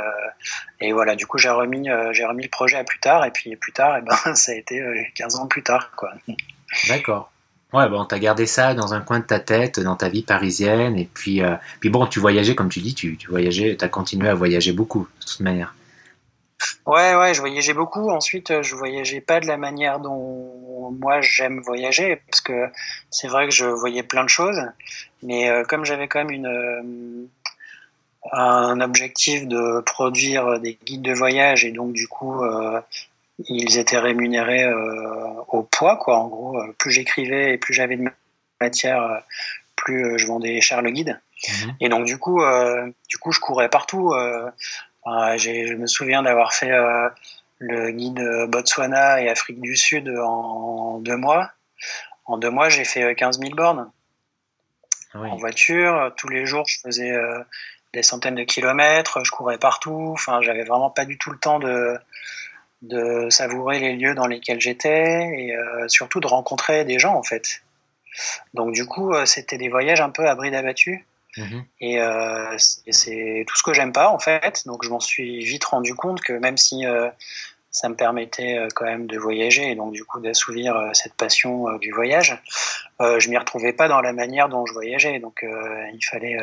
et, 0.80 0.88
euh, 0.88 0.94
voilà 0.94 1.16
du 1.16 1.26
coup 1.26 1.38
j'ai 1.38 1.50
remis 1.50 1.90
euh, 1.90 2.14
j'ai 2.14 2.26
remis 2.26 2.44
le 2.44 2.50
projet 2.50 2.78
à 2.78 2.84
plus 2.84 3.00
tard 3.00 3.26
et 3.26 3.32
puis 3.32 3.56
plus 3.56 3.74
tard 3.74 3.98
et 3.98 4.02
ben 4.02 4.16
ça 4.36 4.52
a 4.52 4.56
été 4.56 4.82
15 5.16 5.36
euh, 5.36 5.40
ans 5.40 5.48
plus 5.48 5.64
tard 5.64 5.92
quoi. 5.96 6.14
D'accord. 6.88 7.32
Ouais, 7.74 7.90
bon, 7.90 8.06
t'as 8.06 8.20
gardé 8.20 8.46
ça 8.46 8.74
dans 8.74 8.94
un 8.94 9.02
coin 9.02 9.20
de 9.20 9.26
ta 9.26 9.40
tête, 9.40 9.80
dans 9.80 9.96
ta 9.96 10.08
vie 10.08 10.24
parisienne, 10.24 10.98
et 10.98 11.10
puis, 11.14 11.42
puis 11.82 11.90
bon, 11.90 12.06
tu 12.08 12.20
voyageais, 12.20 12.56
comme 12.56 12.70
tu 12.70 12.80
dis, 12.80 12.96
tu, 12.96 13.18
tu 13.18 13.30
voyageais, 13.30 13.76
t'as 13.76 13.90
continué 13.90 14.30
à 14.30 14.34
voyager 14.34 14.72
beaucoup, 14.72 15.08
de 15.20 15.26
toute 15.26 15.42
manière. 15.42 15.76
Ouais, 16.86 17.16
ouais, 17.16 17.34
je 17.34 17.42
voyageais 17.42 17.74
beaucoup. 17.74 18.10
Ensuite, 18.10 18.62
je 18.62 18.76
voyageais 18.76 19.22
pas 19.22 19.40
de 19.40 19.48
la 19.48 19.58
manière 19.58 20.00
dont 20.00 20.92
moi 20.92 21.22
j'aime 21.22 21.62
voyager, 21.62 22.22
parce 22.28 22.42
que 22.42 22.68
c'est 23.10 23.28
vrai 23.28 23.48
que 23.48 23.54
je 23.54 23.66
voyais 23.66 24.04
plein 24.04 24.24
de 24.24 24.30
choses, 24.30 24.62
mais 25.24 25.50
euh, 25.50 25.64
comme 25.64 25.86
j'avais 25.86 26.08
quand 26.08 26.20
même 26.20 26.32
une 26.32 26.48
euh, 26.48 27.28
un 28.32 28.82
objectif 28.82 29.48
de 29.48 29.82
produire 29.82 30.60
des 30.60 30.78
guides 30.86 31.02
de 31.02 31.14
voyage 31.14 31.64
et 31.64 31.72
donc 31.72 31.94
du 31.94 32.08
coup 32.08 32.44
euh, 32.44 32.82
ils 33.40 33.78
étaient 33.78 34.00
rémunérés 34.00 34.66
au 35.48 35.64
poids 35.64 35.98
quoi. 35.98 36.18
En 36.18 36.28
gros, 36.28 36.60
plus 36.78 36.92
j'écrivais 36.92 37.54
et 37.54 37.58
plus 37.58 37.74
j'avais 37.74 37.98
de 37.98 38.06
matière, 38.60 39.24
plus 39.76 40.18
je 40.18 40.28
vendais 40.28 40.60
cher 40.62 40.82
le 40.82 40.92
guide. 40.92 41.20
Mhm. 41.48 41.76
Et 41.82 41.90
donc 41.90 42.06
du 42.06 42.18
coup, 42.18 42.42
du 43.10 43.18
coup, 43.18 43.32
je 43.32 43.40
courais 43.40 43.70
partout. 43.70 44.12
je 45.06 45.74
me 45.76 45.88
souviens 45.88 46.24
d'avoir 46.24 46.54
fait 46.54 46.72
le 47.60 47.92
guide 47.92 48.22
Botswana 48.48 49.22
et 49.22 49.30
Afrique 49.30 49.62
du 49.62 49.76
Sud 49.76 50.10
en 50.10 51.00
deux 51.00 51.18
mois. 51.18 51.52
En 52.26 52.38
deux 52.38 52.50
mois, 52.50 52.70
j'ai 52.70 52.84
fait 52.84 53.16
15 53.16 53.40
000 53.40 53.56
bornes. 53.56 53.90
Ah 55.14 55.20
en 55.20 55.38
voiture. 55.38 56.14
Tous 56.18 56.28
les 56.28 56.46
jours, 56.46 56.66
je 56.68 56.80
faisais 56.80 57.12
euh, 57.12 57.40
des 57.94 58.04
centaines 58.04 58.36
de 58.36 58.44
kilomètres, 58.44 59.24
je 59.24 59.32
courais 59.32 59.58
partout. 59.58 60.12
Enfin, 60.14 60.42
j'avais 60.42 60.64
vraiment 60.64 60.90
pas 60.90 61.06
du 61.06 61.18
tout 61.18 61.32
le 61.32 61.40
temps 61.40 61.60
de, 61.60 61.98
de 62.82 63.30
savourer 63.30 63.80
les 63.80 63.94
lieux 63.96 64.14
dans 64.14 64.28
lesquels 64.28 64.62
j'étais 64.62 65.30
et 65.36 65.56
euh, 65.56 65.88
surtout 65.88 66.20
de 66.20 66.28
rencontrer 66.28 66.86
des 66.86 67.00
gens 67.00 67.16
en 67.16 67.24
fait. 67.24 67.62
Donc 68.54 68.74
du 68.74 68.86
coup, 68.86 69.14
euh, 69.14 69.26
c'était 69.26 69.58
des 69.58 69.70
voyages 69.70 70.02
un 70.02 70.10
peu 70.10 70.28
à 70.28 70.36
bride 70.36 70.56
abattue. 70.56 71.06
Mhm. 71.38 71.66
Et, 71.82 72.00
c'est 72.58 73.46
tout 73.48 73.56
ce 73.56 73.62
que 73.62 73.74
j'aime 73.74 73.92
pas 73.92 74.10
en 74.10 74.18
fait. 74.18 74.64
Donc 74.66 74.84
je 74.84 74.90
m'en 74.90 75.00
suis 75.00 75.44
vite 75.44 75.66
rendu 75.66 75.94
compte 75.94 76.22
que 76.22 76.34
même 76.34 76.58
si 76.58 76.84
ça 77.70 77.90
me 77.90 77.96
permettait 77.96 78.68
quand 78.74 78.86
même 78.86 79.06
de 79.06 79.20
voyager 79.20 79.70
et 79.70 79.76
donc 79.76 79.92
du 79.94 80.04
coup 80.04 80.20
d'assouvir 80.20 80.90
cette 80.94 81.14
passion 81.14 81.78
du 81.78 81.92
voyage. 81.92 82.42
je 83.00 83.30
m'y 83.30 83.38
retrouvais 83.38 83.72
pas 83.72 83.88
dans 83.88 84.02
la 84.02 84.14
manière 84.14 84.50
dont 84.50 84.66
je 84.66 84.74
voyageais, 84.74 85.20
donc 85.20 85.44
il 85.44 86.04
fallait 86.10 86.38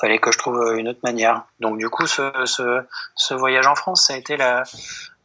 fallait 0.00 0.18
que 0.18 0.30
je 0.30 0.38
trouve 0.38 0.76
une 0.76 0.86
autre 0.86 1.00
manière. 1.02 1.44
Donc 1.58 1.78
du 1.78 1.88
coup, 1.88 2.06
ce, 2.06 2.30
ce, 2.44 2.84
ce 3.16 3.34
voyage 3.34 3.66
en 3.66 3.74
France, 3.74 4.06
ça 4.06 4.14
a 4.14 4.16
été 4.16 4.36
la, 4.36 4.62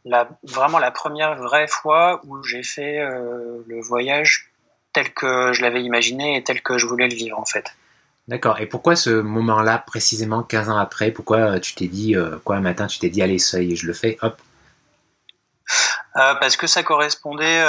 la, 0.08 0.28
vraiment 0.42 0.78
la 0.78 0.90
première 0.90 1.36
vraie 1.36 1.68
fois 1.68 2.20
où 2.24 2.42
j'ai 2.42 2.62
fait 2.62 2.98
euh, 2.98 3.62
le 3.66 3.80
voyage 3.80 4.50
tel 4.92 5.12
que 5.12 5.52
je 5.52 5.62
l'avais 5.62 5.82
imaginé 5.82 6.36
et 6.36 6.42
tel 6.42 6.62
que 6.62 6.78
je 6.78 6.86
voulais 6.86 7.08
le 7.08 7.14
vivre 7.14 7.38
en 7.38 7.44
fait. 7.44 7.74
D'accord. 8.26 8.58
Et 8.60 8.66
pourquoi 8.66 8.96
ce 8.96 9.10
moment-là, 9.20 9.78
précisément 9.78 10.42
15 10.42 10.70
ans 10.70 10.76
après? 10.76 11.10
Pourquoi 11.10 11.38
euh, 11.38 11.60
tu 11.60 11.74
t'es 11.74 11.86
dit, 11.86 12.16
euh, 12.16 12.38
quoi, 12.44 12.56
un 12.56 12.60
matin, 12.60 12.86
tu 12.86 12.98
t'es 12.98 13.08
dit, 13.08 13.22
allez, 13.22 13.38
ça 13.38 13.60
y 13.60 13.72
est, 13.72 13.76
je 13.76 13.86
le 13.86 13.92
fais, 13.92 14.18
hop? 14.22 14.36
Parce 16.14 16.56
que 16.56 16.66
ça 16.66 16.82
correspondait, 16.82 17.62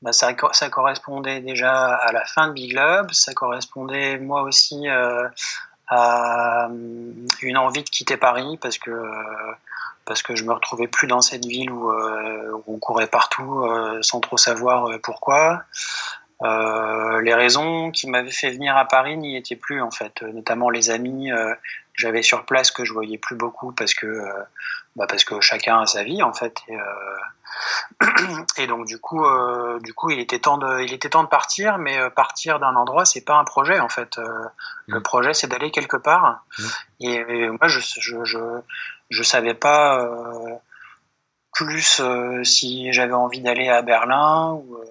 bah, 0.00 0.12
ça, 0.12 0.34
ça, 0.50 0.68
correspondait 0.68 1.40
déjà 1.40 1.94
à 1.94 2.10
la 2.10 2.24
fin 2.24 2.48
de 2.48 2.54
Big 2.54 2.72
Love, 2.72 3.12
ça 3.12 3.34
correspondait 3.34 4.18
moi 4.18 4.42
aussi 4.42 4.88
à 5.86 6.68
une 7.40 7.56
envie 7.56 7.84
de 7.84 7.88
quitter 7.88 8.16
Paris 8.16 8.58
parce 8.60 8.78
que 8.78 8.90
parce 10.04 10.22
que 10.22 10.34
je 10.34 10.44
me 10.44 10.52
retrouvais 10.52 10.88
plus 10.88 11.06
dans 11.06 11.20
cette 11.20 11.44
ville 11.44 11.70
où, 11.70 11.90
euh, 11.90 12.62
on 12.66 12.78
courait 12.78 13.06
partout 13.06 13.64
euh, 13.64 14.02
sans 14.02 14.20
trop 14.20 14.36
savoir 14.36 14.86
euh, 14.86 14.98
pourquoi. 14.98 15.62
les 16.40 17.34
raisons 17.34 17.90
qui 17.92 18.08
m'avaient 18.08 18.32
fait 18.32 18.50
venir 18.50 18.76
à 18.76 18.84
Paris 18.86 19.16
n'y 19.16 19.36
étaient 19.36 19.56
plus 19.56 19.80
en 19.80 19.90
fait, 19.90 20.22
notamment 20.22 20.70
les 20.70 20.90
amis 20.90 21.30
que 21.30 21.56
j'avais 21.94 22.22
sur 22.22 22.44
place 22.44 22.70
que 22.72 22.84
je 22.84 22.92
voyais 22.92 23.18
plus 23.18 23.36
beaucoup 23.36 23.70
parce 23.72 23.94
que 23.94 24.08
bah 24.96 25.06
parce 25.08 25.24
que 25.24 25.40
chacun 25.40 25.80
a 25.80 25.86
sa 25.86 26.02
vie 26.02 26.22
en 26.22 26.34
fait 26.34 26.58
et, 26.68 26.76
et 28.58 28.66
donc 28.66 28.86
du 28.86 28.98
coup 28.98 29.24
du 29.84 29.94
coup 29.94 30.10
il 30.10 30.18
était 30.18 30.40
temps 30.40 30.58
de 30.58 30.80
il 30.80 30.92
était 30.92 31.10
temps 31.10 31.22
de 31.22 31.28
partir 31.28 31.78
mais 31.78 31.96
partir 32.10 32.58
d'un 32.58 32.74
endroit 32.74 33.04
c'est 33.04 33.24
pas 33.24 33.36
un 33.36 33.44
projet 33.44 33.78
en 33.78 33.88
fait 33.88 34.18
le 34.86 34.98
mmh. 34.98 35.02
projet 35.02 35.34
c'est 35.34 35.46
d'aller 35.46 35.70
quelque 35.70 35.96
part 35.96 36.44
mmh. 36.58 36.64
et, 37.00 37.48
moi 37.50 37.68
je, 37.68 37.78
je, 38.00 38.24
je 38.24 38.38
je 39.12 39.22
savais 39.22 39.54
pas 39.54 40.00
euh, 40.00 40.54
plus 41.52 42.00
euh, 42.00 42.42
si 42.44 42.92
j'avais 42.92 43.12
envie 43.12 43.40
d'aller 43.40 43.68
à 43.68 43.82
Berlin 43.82 44.52
ou, 44.52 44.76
euh, 44.76 44.84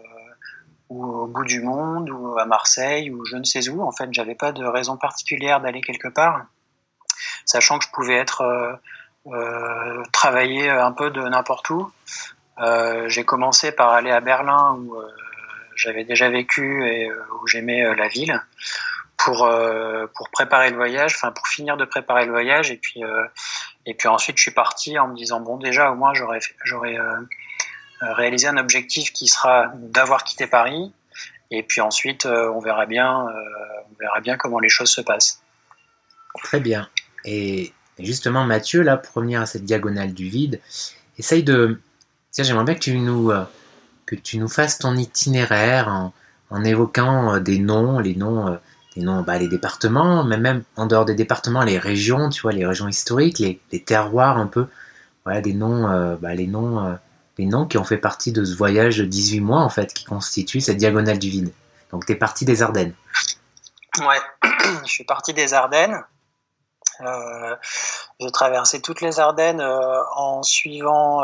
ou, 0.90 1.06
au 1.06 1.28
bout 1.28 1.44
du 1.44 1.62
monde 1.62 2.10
ou 2.10 2.38
à 2.38 2.46
Marseille 2.46 3.10
ou 3.10 3.26
je 3.26 3.36
ne 3.36 3.44
sais 3.44 3.68
où. 3.70 3.82
En 3.82 3.92
fait, 3.92 4.10
j'avais 4.12 4.36
pas 4.36 4.52
de 4.52 4.64
raison 4.64 4.96
particulière 4.96 5.60
d'aller 5.60 5.82
quelque 5.82 6.08
part, 6.08 6.46
sachant 7.46 7.80
que 7.80 7.86
je 7.86 7.92
pouvais 7.92 8.16
être 8.16 8.80
travailler 10.12 10.70
un 10.70 10.92
peu 10.92 11.12
de 11.12 11.22
n'importe 11.22 11.70
où. 11.70 11.92
J'ai 13.08 13.24
commencé 13.24 13.72
par 13.72 13.90
aller 13.90 14.12
à 14.12 14.20
Berlin 14.20 14.76
où 14.76 14.96
j'avais 15.76 16.04
déjà 16.04 16.30
vécu 16.30 16.86
et 16.88 17.12
où 17.12 17.48
j'aimais 17.48 17.96
la 17.96 18.08
ville 18.08 18.42
pour 19.24 19.46
euh, 19.46 20.08
pour 20.16 20.30
préparer 20.30 20.70
le 20.70 20.76
voyage, 20.76 21.16
enfin 21.16 21.32
pour 21.32 21.48
finir 21.48 21.78
de 21.78 21.86
préparer 21.86 22.26
le 22.26 22.32
voyage 22.32 22.72
et 22.72 22.78
puis 22.78 23.04
euh, 23.04 23.26
et 23.86 23.94
puis 23.94 24.08
ensuite 24.08 24.38
je 24.38 24.44
suis 24.44 24.52
parti 24.52 24.98
en 25.00 25.08
me 25.08 25.16
disant 25.16 25.40
bon 25.40 25.58
déjà 25.58 25.92
au 25.92 25.96
moins 25.96 26.14
j'aurais 26.14 26.40
j'aurais 26.64 26.98
euh, 26.98 27.16
réalisé 28.02 28.48
un 28.48 28.58
objectif 28.58 29.12
qui 29.14 29.28
sera 29.28 29.72
d'avoir 29.76 30.24
quitté 30.24 30.48
Paris 30.48 30.94
et 31.50 31.64
puis 31.64 31.82
ensuite 31.82 32.26
on 32.26 32.60
verra 32.60 32.86
bien 32.86 33.10
on 33.10 34.00
verra 34.00 34.22
bien 34.22 34.38
comment 34.38 34.60
les 34.60 34.70
choses 34.70 34.90
se 34.90 35.02
passent. 35.02 35.42
Très 36.44 36.60
bien. 36.60 36.90
Et 37.26 37.74
justement 38.00 38.46
Mathieu 38.46 38.82
là 38.82 38.98
pour 38.98 39.14
revenir 39.16 39.42
à 39.42 39.46
cette 39.46 39.66
diagonale 39.66 40.14
du 40.14 40.30
vide, 40.30 40.62
essaye 41.18 41.44
de 41.44 41.80
j'aimerais 42.38 42.64
bien 42.64 42.76
que 42.76 42.80
tu 42.80 42.98
nous 42.98 43.32
que 44.06 44.16
tu 44.16 44.38
nous 44.38 44.48
fasses 44.48 44.80
ton 44.80 44.96
itinéraire 44.96 45.90
en, 45.90 46.14
en 46.50 46.64
évoquant 46.64 47.40
des 47.40 47.60
noms, 47.60 48.00
les 48.00 48.16
noms 48.16 48.58
les 48.96 49.04
noms, 49.04 49.22
bah, 49.22 49.38
les 49.38 49.48
départements, 49.48 50.24
mais 50.24 50.38
même 50.38 50.64
en 50.76 50.86
dehors 50.86 51.06
des 51.06 51.16
départements, 51.16 51.64
les 51.64 51.78
régions, 51.78 52.30
tu 52.30 52.42
vois, 52.42 52.52
les 52.52 52.66
régions 52.66 52.88
historiques, 52.88 53.40
les, 53.40 53.84
terroirs 53.84 54.38
un 54.38 54.48
peu, 54.48 54.68
voilà, 55.24 55.42
des 55.42 55.54
noms, 55.54 55.90
euh, 55.90 56.16
bah, 56.18 56.34
les 56.34 56.48
noms, 56.48 56.86
euh, 56.86 56.94
les 57.38 57.46
noms 57.46 57.66
qui 57.66 57.78
ont 57.78 57.84
fait 57.84 57.98
partie 57.98 58.32
de 58.32 58.44
ce 58.44 58.56
voyage 58.56 58.98
de 58.98 59.06
18 59.06 59.40
mois 59.40 59.62
en 59.62 59.70
fait, 59.70 59.94
qui 59.94 60.04
constitue 60.04 60.60
cette 60.60 60.78
diagonale 60.78 61.20
du 61.20 61.30
vide. 61.30 61.54
Donc 61.92 62.06
tu 62.06 62.12
es 62.12 62.16
parti 62.16 62.44
des 62.44 62.62
Ardennes. 62.62 62.94
Ouais, 64.00 64.20
je 64.86 64.92
suis 64.92 65.06
parti 65.06 65.34
des 65.34 65.54
Ardennes. 65.54 66.04
Euh, 67.00 67.56
j'ai 68.20 68.32
traversé 68.32 68.82
toutes 68.82 69.02
les 69.02 69.20
Ardennes 69.20 69.62
en 69.62 70.44
suivant 70.44 71.22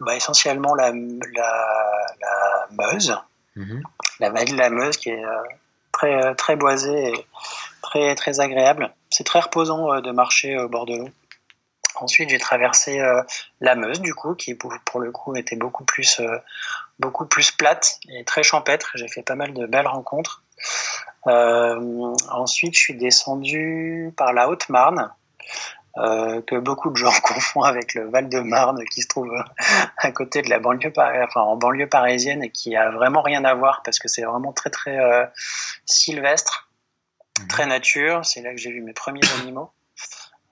bah, 0.00 0.16
essentiellement 0.16 0.74
la, 0.74 0.92
la, 0.92 2.66
Meuse, 2.72 3.16
mhm. 3.54 3.82
la 4.20 4.30
vallée 4.30 4.52
de 4.52 4.58
la 4.58 4.68
Meuse 4.68 4.96
qui 4.98 5.10
est 5.10 5.24
très, 5.96 6.24
euh, 6.24 6.34
très 6.34 6.56
boisé 6.56 7.08
et 7.08 7.26
très, 7.82 8.14
très 8.14 8.40
agréable. 8.40 8.92
C'est 9.10 9.24
très 9.24 9.40
reposant 9.40 9.92
euh, 9.92 10.00
de 10.00 10.10
marcher 10.10 10.58
au 10.58 10.68
bord 10.68 10.84
de 10.84 10.96
l'eau. 10.96 11.08
Ensuite, 11.94 12.28
j'ai 12.28 12.38
traversé 12.38 13.00
euh, 13.00 13.22
la 13.60 13.74
Meuse, 13.74 14.00
du 14.00 14.14
coup, 14.14 14.34
qui 14.34 14.54
pour, 14.54 15.00
le 15.00 15.10
coup 15.10 15.34
était 15.36 15.56
beaucoup 15.56 15.84
plus, 15.84 16.20
beaucoup 16.98 17.24
plus 17.24 17.50
plate 17.50 17.98
et 18.10 18.24
très 18.24 18.42
champêtre. 18.42 18.90
J'ai 18.94 19.08
fait 19.08 19.22
pas 19.22 19.34
mal 19.34 19.54
de 19.54 19.64
belles 19.64 19.86
rencontres. 19.86 20.42
ensuite, 21.24 22.74
je 22.74 22.80
suis 22.80 22.96
descendu 22.96 24.12
par 24.18 24.34
la 24.34 24.50
Haute-Marne, 24.50 25.10
euh, 25.98 26.42
que 26.42 26.56
beaucoup 26.56 26.90
de 26.90 26.96
gens 26.96 27.12
confondent 27.22 27.66
avec 27.66 27.94
le 27.94 28.08
Val-de-Marne 28.10 28.84
qui 28.92 29.02
se 29.02 29.08
trouve 29.08 29.32
à 29.96 30.12
côté 30.12 30.42
de 30.42 30.50
la 30.50 30.58
banlieue, 30.58 30.92
enfin 30.96 31.40
en 31.40 31.56
banlieue 31.56 31.88
parisienne 31.88 32.42
et 32.42 32.50
qui 32.50 32.76
a 32.76 32.90
vraiment 32.90 33.22
rien 33.22 33.44
à 33.44 33.54
voir 33.54 33.82
parce 33.82 33.98
que 33.98 34.08
c'est 34.08 34.22
vraiment 34.22 34.52
très 34.52 34.70
très 34.70 34.98
euh, 34.98 35.24
sylvestre, 35.86 36.68
mhm. 37.40 37.48
très 37.48 37.66
nature. 37.66 38.24
C'est 38.24 38.42
là 38.42 38.50
que 38.50 38.58
j'ai 38.58 38.72
vu 38.72 38.82
mes 38.82 38.92
premiers 38.92 39.26
animaux. 39.40 39.70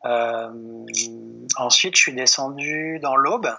Euh, 0.07 0.51
ensuite, 1.57 1.97
je 1.97 2.01
suis 2.01 2.15
descendu 2.15 2.99
dans 3.01 3.17
l'Aube 3.17 3.55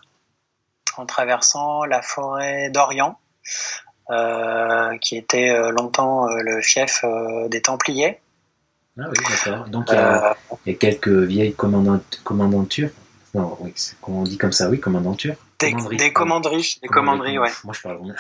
en 0.97 1.05
traversant 1.05 1.83
la 1.85 2.01
forêt 2.01 2.69
d'Orient, 2.69 3.19
qui 5.01 5.17
était 5.17 5.71
longtemps 5.71 6.27
le 6.27 6.61
fief 6.61 7.03
des 7.49 7.61
Templiers. 7.61 8.21
Ah 8.97 9.03
oui, 9.09 9.17
d'accord. 9.29 9.67
Donc 9.67 9.87
il 9.89 9.95
y, 9.95 10.71
a, 10.71 10.77
quelques 10.77 11.09
vieilles 11.09 11.53
commandantures. 11.53 12.89
Non, 13.33 13.57
oui, 13.59 13.73
on 14.03 14.23
dit 14.23 14.37
comme 14.37 14.53
ça, 14.53 14.69
oui, 14.69 14.79
commandanture. 14.79 15.35
Des, 15.59 15.73
des 15.97 16.13
commanderies, 16.13 16.79
des 16.81 16.87
commanderies, 16.87 17.37
ouais. 17.37 17.51
Moi, 17.65 17.73
je 17.73 17.81
parle. 17.81 17.99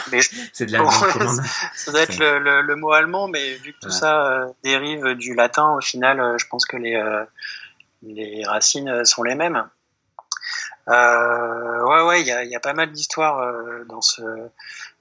C'est 0.53 0.65
de 0.65 0.73
la 0.73 0.85
Ça 1.75 1.91
doit 1.91 2.01
être 2.01 2.19
le, 2.19 2.61
le, 2.61 2.75
mot 2.75 2.91
allemand, 2.91 3.29
mais 3.29 3.55
vu 3.55 3.71
que 3.73 3.79
tout 3.81 3.91
ça 3.91 4.27
euh, 4.27 4.47
dérive 4.63 5.13
du 5.15 5.33
latin, 5.33 5.75
au 5.77 5.81
final, 5.81 6.19
euh, 6.19 6.37
je 6.37 6.45
pense 6.47 6.65
que 6.65 6.75
les, 6.75 6.95
euh, 6.95 7.23
les 8.03 8.43
racines 8.45 9.05
sont 9.05 9.23
les 9.23 9.35
mêmes. 9.35 9.63
ouais, 10.87 12.01
ouais, 12.03 12.21
il 12.21 12.27
y 12.27 12.31
a, 12.31 12.43
y 12.43 12.55
a, 12.55 12.59
pas 12.59 12.73
mal 12.73 12.91
d'histoires 12.91 13.53
dans 13.87 14.01
ce 14.01 14.21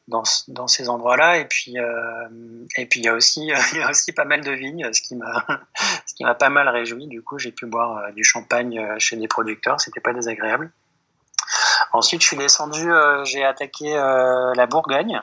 dans, 0.08 0.66
ces 0.66 0.88
endroits-là. 0.88 1.38
Et 1.38 1.46
puis, 1.46 1.78
euh, 1.78 2.28
et 2.76 2.87
puis 2.87 3.00
il 3.00 3.06
y 3.06 3.08
a 3.08 3.14
aussi, 3.14 3.46
il 3.73 3.78
y 3.78 3.82
a 3.82 3.90
aussi 3.90 4.12
pas 4.12 4.25
mal 4.25 4.42
de 4.42 4.52
vignes, 4.52 4.88
ce 4.92 5.00
qui 5.00 5.16
m'a, 5.16 5.44
ce 6.06 6.14
qui 6.14 6.25
m'a 6.25 6.34
pas 6.34 6.49
mal 6.49 6.68
réjoui. 6.68 7.06
Du 7.06 7.23
coup, 7.23 7.38
j'ai 7.38 7.52
pu 7.52 7.66
boire 7.66 7.99
euh, 7.99 8.12
du 8.12 8.25
champagne 8.25 8.78
euh, 8.78 8.96
chez 8.99 9.16
des 9.16 9.28
producteurs. 9.28 9.80
C'était 9.80 10.00
pas 10.00 10.12
désagréable. 10.12 10.70
Ensuite, 11.92 12.23
je 12.23 12.26
suis 12.26 12.37
descendu, 12.37 12.90
j'ai 13.25 13.44
attaqué 13.44 13.94
la 13.94 14.66
Bourgogne. 14.66 15.20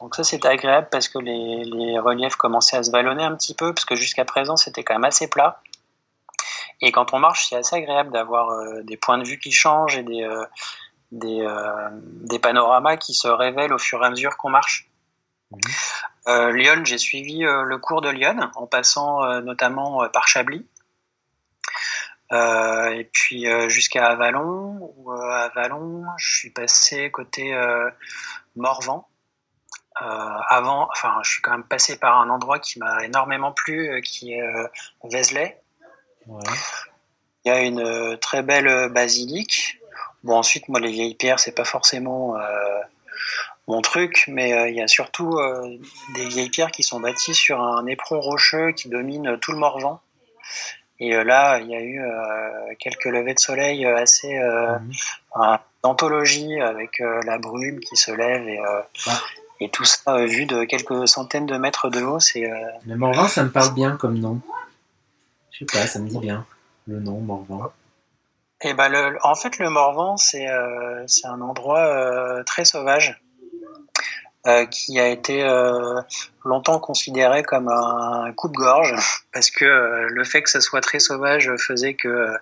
Donc 0.00 0.16
ça, 0.16 0.24
c'était 0.24 0.48
agréable 0.48 0.88
parce 0.90 1.08
que 1.08 1.18
les, 1.18 1.62
les 1.62 1.98
reliefs 2.00 2.34
commençaient 2.34 2.78
à 2.78 2.82
se 2.82 2.90
vallonner 2.90 3.22
un 3.22 3.36
petit 3.36 3.54
peu, 3.54 3.72
parce 3.72 3.84
que 3.84 3.94
jusqu'à 3.94 4.24
présent, 4.24 4.56
c'était 4.56 4.82
quand 4.82 4.94
même 4.94 5.04
assez 5.04 5.28
plat. 5.28 5.60
Et 6.80 6.90
quand 6.90 7.12
on 7.12 7.20
marche, 7.20 7.48
c'est 7.48 7.56
assez 7.56 7.76
agréable 7.76 8.10
d'avoir 8.10 8.82
des 8.82 8.96
points 8.96 9.18
de 9.18 9.24
vue 9.24 9.38
qui 9.38 9.52
changent 9.52 9.98
et 9.98 10.02
des, 10.02 10.26
des, 11.12 11.40
euh, 11.40 11.88
des 11.92 12.38
panoramas 12.38 12.96
qui 12.96 13.14
se 13.14 13.28
révèlent 13.28 13.72
au 13.72 13.78
fur 13.78 14.02
et 14.02 14.06
à 14.06 14.10
mesure 14.10 14.36
qu'on 14.36 14.50
marche. 14.50 14.88
Mhm. 15.50 15.60
Euh, 16.28 16.52
Lyon, 16.52 16.84
j'ai 16.84 16.98
suivi 16.98 17.44
euh, 17.44 17.62
le 17.62 17.78
cours 17.78 18.00
de 18.00 18.08
Lyon 18.08 18.50
en 18.54 18.66
passant 18.66 19.40
notamment 19.40 20.08
par 20.08 20.28
Chablis. 20.28 20.66
et 22.32 23.10
puis 23.12 23.46
jusqu'à 23.68 24.06
Avalon, 24.06 24.92
où 24.96 25.10
à 25.10 25.44
Avalon, 25.44 26.04
je 26.16 26.38
suis 26.38 26.50
passé 26.50 27.10
côté 27.10 27.52
Morvan. 28.54 29.08
avant, 29.96 30.88
enfin, 30.92 31.18
je 31.24 31.30
suis 31.32 31.42
quand 31.42 31.50
même 31.50 31.64
passé 31.64 31.98
par 31.98 32.20
un 32.20 32.30
endroit 32.30 32.60
qui 32.60 32.78
m'a 32.78 33.04
énormément 33.04 33.52
plu, 33.52 34.00
qui 34.02 34.34
est 34.34 34.42
Vézelay. 35.02 35.60
Il 36.28 37.48
y 37.48 37.50
a 37.50 37.62
une 37.62 38.16
très 38.18 38.42
belle 38.42 38.90
basilique 38.92 39.79
Bon, 40.22 40.36
ensuite, 40.36 40.68
moi, 40.68 40.80
les 40.80 40.90
vieilles 40.90 41.14
pierres, 41.14 41.40
c'est 41.40 41.54
pas 41.54 41.64
forcément 41.64 42.36
euh, 42.36 42.80
mon 43.68 43.80
truc, 43.80 44.24
mais 44.28 44.52
euh, 44.52 44.68
il 44.68 44.76
y 44.76 44.82
a 44.82 44.88
surtout 44.88 45.38
euh, 45.38 45.78
des 46.14 46.28
vieilles 46.28 46.50
pierres 46.50 46.70
qui 46.70 46.82
sont 46.82 47.00
bâties 47.00 47.34
sur 47.34 47.60
un 47.60 47.86
éperon 47.86 48.20
rocheux 48.20 48.72
qui 48.72 48.88
domine 48.88 49.38
tout 49.40 49.52
le 49.52 49.58
Morvan. 49.58 50.00
Et 51.02 51.12
là, 51.24 51.58
il 51.60 51.68
y 51.68 51.74
a 51.74 51.80
eu 51.80 52.02
quelques 52.78 53.06
levées 53.06 53.32
de 53.32 53.38
soleil 53.38 53.86
assez 53.86 54.38
mmh. 54.38 55.56
d'anthologie 55.82 56.60
avec 56.60 56.98
la 56.98 57.38
brume 57.38 57.80
qui 57.80 57.96
se 57.96 58.10
lève 58.10 58.46
et, 58.46 58.60
et 59.60 59.70
tout 59.70 59.86
ça 59.86 60.26
vu 60.26 60.44
de 60.44 60.64
quelques 60.64 61.08
centaines 61.08 61.46
de 61.46 61.56
mètres 61.56 61.88
de 61.88 62.02
haut. 62.02 62.20
C'est 62.20 62.52
le 62.84 62.96
Morvan, 62.96 63.28
ça 63.28 63.44
me 63.44 63.50
parle 63.50 63.72
bien 63.72 63.96
comme 63.96 64.18
nom. 64.18 64.42
Je 65.52 65.60
sais 65.60 65.64
pas, 65.64 65.86
ça 65.86 66.00
me 66.00 66.08
dit 66.10 66.18
bien 66.18 66.44
le 66.86 67.00
nom 67.00 67.18
Morvan. 67.20 67.72
Et 68.62 68.74
ben 68.74 68.88
le, 68.88 69.18
en 69.22 69.34
fait, 69.34 69.58
le 69.58 69.70
Morvan, 69.70 70.16
c'est 70.16 70.46
c'est 71.06 71.26
un 71.26 71.40
endroit 71.40 72.44
très 72.44 72.64
sauvage 72.64 73.20
euh, 74.46 74.64
qui 74.64 74.98
a 74.98 75.06
été 75.08 75.42
euh, 75.44 76.00
longtemps 76.46 76.78
considéré 76.78 77.42
comme 77.42 77.68
un 77.68 78.32
coupe-gorge 78.32 78.94
parce 79.34 79.50
que 79.50 79.66
euh, 79.66 80.06
le 80.08 80.24
fait 80.24 80.42
que 80.42 80.48
ça 80.48 80.62
soit 80.62 80.80
très 80.80 80.98
sauvage 80.98 81.54
faisait 81.58 81.92
que 81.92 82.32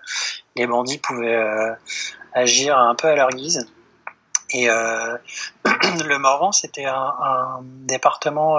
les 0.54 0.68
bandits 0.68 0.98
pouvaient 0.98 1.44
agir 2.34 2.78
un 2.78 2.94
peu 2.94 3.08
à 3.08 3.16
leur 3.16 3.30
guise. 3.30 3.68
Et 4.50 4.66
le 5.64 6.18
Morvan, 6.18 6.52
c'était 6.52 6.84
un, 6.84 7.14
un, 7.20 7.60
département 7.62 8.58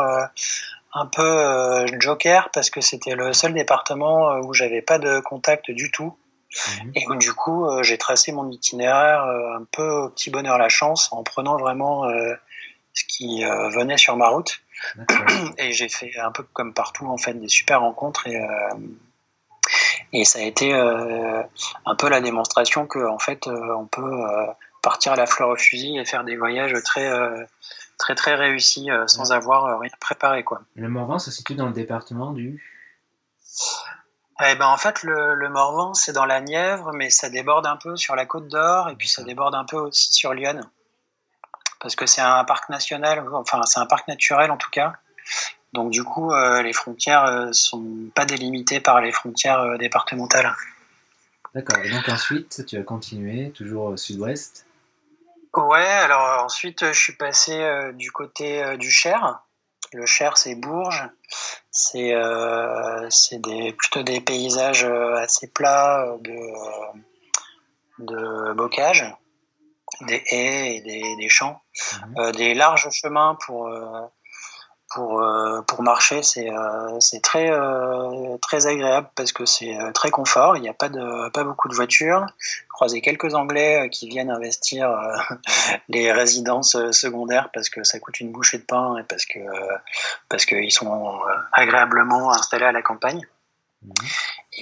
un 0.94 1.06
peu 1.06 1.86
joker 1.98 2.50
parce 2.51 2.70
que 2.70 2.82
c'était 2.82 3.16
le 3.16 3.32
seul 3.32 3.54
département 3.54 4.38
où 4.39 4.54
j'avais 4.54 4.82
pas 4.82 5.00
de 5.00 5.22
contact 5.22 5.72
du 5.72 5.92
tout. 5.92 6.13
Mhm. 6.84 6.91
Et 6.96 7.06
du 7.18 7.34
coup, 7.34 7.68
j'ai 7.84 7.98
tracé 7.98 8.32
mon 8.32 8.50
itinéraire 8.50 9.24
un 9.24 9.63
peu 9.72 9.88
au 9.88 10.10
petit 10.10 10.29
bonheur 10.29 10.58
la 10.58 10.70
chance 10.70 11.10
en 11.12 11.24
prenant 11.24 11.58
vraiment 11.58 12.06
ce 12.94 13.03
qui 13.06 13.44
euh, 13.44 13.70
venait 13.70 13.98
sur 13.98 14.18
ma 14.18 14.29
route. 14.29 14.60
Et 15.58 15.74
j'ai 15.74 15.89
fait 15.89 16.18
un 16.20 16.32
peu 16.32 16.44
comme 16.53 16.74
partout 16.74 17.06
en 17.08 17.18
fait 17.18 17.34
des 17.34 17.50
super 17.50 17.82
rencontres 17.82 18.27
et 18.27 18.38
euh, 18.38 18.74
et 20.12 20.25
ça 20.25 20.39
a 20.39 20.41
été 20.41 20.74
euh, 20.74 21.44
un 21.86 21.96
peu 21.96 22.10
la 22.10 22.22
démonstration 22.22 22.88
que 22.88 23.06
en 23.06 23.20
fait 23.20 23.48
on 23.48 23.86
peut 23.86 24.24
partir 24.82 25.12
à 25.12 25.15
la 25.15 25.27
fleur 25.27 25.50
au 25.50 25.56
fusil 25.56 26.00
et 26.00 26.06
faire 26.06 26.24
des 26.24 26.36
voyages 26.38 26.74
très 26.84 27.12
très 28.00 28.15
très 28.15 28.36
réussis 28.36 28.88
sans 29.06 29.32
avoir 29.34 29.79
rien 29.79 29.91
préparé 30.00 30.44
quoi. 30.44 30.62
Le 30.75 30.89
Morvan 30.89 31.20
se 31.20 31.29
situe 31.29 31.53
dans 31.53 31.68
le 31.68 31.74
département 31.74 32.32
du 32.32 32.63
eh 34.41 34.55
ben 34.55 34.67
en 34.67 34.77
fait 34.77 35.03
le, 35.03 35.36
le 35.36 35.50
Morvan 35.50 35.93
c'est 35.93 36.13
dans 36.13 36.25
la 36.25 36.41
Nièvre 36.41 36.91
mais 36.93 37.10
ça 37.10 37.29
déborde 37.29 37.65
un 37.65 37.77
peu 37.77 37.96
sur 37.96 38.15
la 38.15 38.25
Côte 38.25 38.48
d'Or 38.48 38.89
et 38.89 38.96
puis 38.96 39.08
ça 39.08 39.24
déborde 39.24 39.55
un 39.55 39.65
peu 39.65 39.77
aussi 39.77 40.13
sur 40.13 40.34
Lyon 40.34 40.62
parce 41.79 41.96
que 41.96 42.05
c'est 42.05 42.22
un 42.22 42.43
parc 42.43 42.69
national, 42.69 43.25
enfin 43.34 43.62
c'est 43.63 43.79
un 43.79 43.86
parc 43.86 44.08
naturel 44.08 44.51
en 44.51 44.58
tout 44.58 44.69
cas. 44.69 44.93
Donc 45.74 45.91
du 45.91 46.03
coup, 46.03 46.31
euh, 46.31 46.62
les 46.62 46.74
frontières 46.74 47.25
euh, 47.25 47.50
sont 47.53 48.10
pas 48.13 48.25
délimitées 48.25 48.79
par 48.79 49.01
les 49.01 49.12
frontières 49.12 49.60
euh, 49.60 49.77
départementales. 49.77 50.53
D'accord. 51.53 51.79
Et 51.84 51.89
donc 51.89 52.08
ensuite, 52.10 52.65
tu 52.65 52.77
as 52.77 52.84
continué 52.84 53.51
toujours 53.51 53.86
au 53.86 53.98
sud-ouest? 53.98 54.65
Ouais. 55.55 55.86
Alors 55.86 56.43
ensuite, 56.43 56.86
je 56.86 57.00
suis 57.00 57.15
passé 57.15 57.91
du 57.96 58.12
côté 58.12 58.77
du 58.77 58.91
Cher. 58.91 59.41
Le 59.93 60.05
Cher, 60.05 60.38
c'est 60.38 60.55
Bourges. 60.55 61.10
C'est 61.72 62.13
des 63.39 63.74
plutôt 63.74 64.03
des 64.03 64.22
paysages 64.22 64.84
assez 64.84 65.48
plats 65.48 66.17
de 66.22 66.36
de 68.00 68.53
bocage 68.53 69.05
des 70.01 70.24
haies 70.31 70.75
et 70.75 70.81
des, 70.81 71.15
des 71.17 71.29
champs, 71.29 71.62
mhm. 72.08 72.15
euh, 72.17 72.31
des 72.31 72.53
larges 72.53 72.89
chemins 72.91 73.38
pour 73.46 73.67
euh, 73.67 74.01
pour 74.89 75.22
euh, 75.22 75.62
pour 75.62 75.84
marcher. 75.84 76.24
C'est 76.24 76.50
c'est 77.00 77.22
très 77.22 77.51
très 78.41 78.67
agréable 78.67 79.10
parce 79.15 79.31
que 79.31 79.46
c'est 79.46 79.77
très 79.93 80.10
confort. 80.12 80.58
Il 80.58 80.62
n'y 80.62 80.69
a 80.69 80.74
pas 80.74 80.89
de 80.89 81.29
pas 81.29 81.43
beaucoup 81.43 81.67
de 81.67 81.75
voitures. 81.75 82.25
Croisé 82.69 83.01
quelques 83.01 83.34
Anglais 83.34 83.89
qui 83.91 84.08
viennent 84.08 84.31
investir 84.31 84.89
les 85.89 86.12
résidences 86.12 86.77
secondaires 86.91 87.50
parce 87.53 87.69
que 87.69 87.84
ça 87.84 88.00
coûte 88.00 88.19
une 88.19 88.31
bouchée 88.31 88.58
de 88.58 88.63
pain 88.63 88.98
et 88.98 89.03
parce 89.03 89.25
que 89.25 89.39
parce 90.29 90.46
qu'ils 90.46 90.72
sont 90.72 91.19
agréablement 91.51 92.31
installés 92.31 92.65
à 92.65 92.72
la 92.72 92.81
campagne. 92.81 93.27
Mhm. 93.82 93.93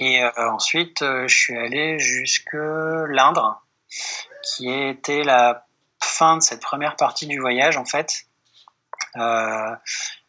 Et 0.00 0.22
ensuite, 0.36 1.00
je 1.00 1.34
suis 1.34 1.56
allé 1.56 1.98
jusque 1.98 2.54
l'Indre, 2.54 3.62
qui 4.42 4.70
était 4.70 5.24
la 5.24 5.64
fin 6.00 6.36
de 6.36 6.42
cette 6.42 6.62
première 6.62 6.96
partie 6.96 7.26
du 7.26 7.38
voyage 7.38 7.76
en 7.76 7.84
fait. 7.84 8.24
Euh, 9.16 9.74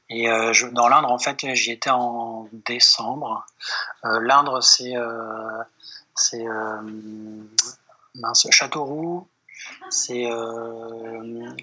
et 0.10 0.30
euh, 0.30 0.54
je, 0.54 0.68
dans 0.68 0.88
l'Indre, 0.88 1.12
en 1.12 1.20
fait, 1.20 1.54
j'y 1.54 1.72
étais 1.72 1.90
en 1.90 2.48
décembre. 2.66 3.46
Euh, 4.06 4.20
L'Indre, 4.22 4.62
c'est 4.62 4.96
c'est 6.16 6.46
Châteauroux, 8.52 9.28
c'est 9.90 10.26
le, 10.26 11.56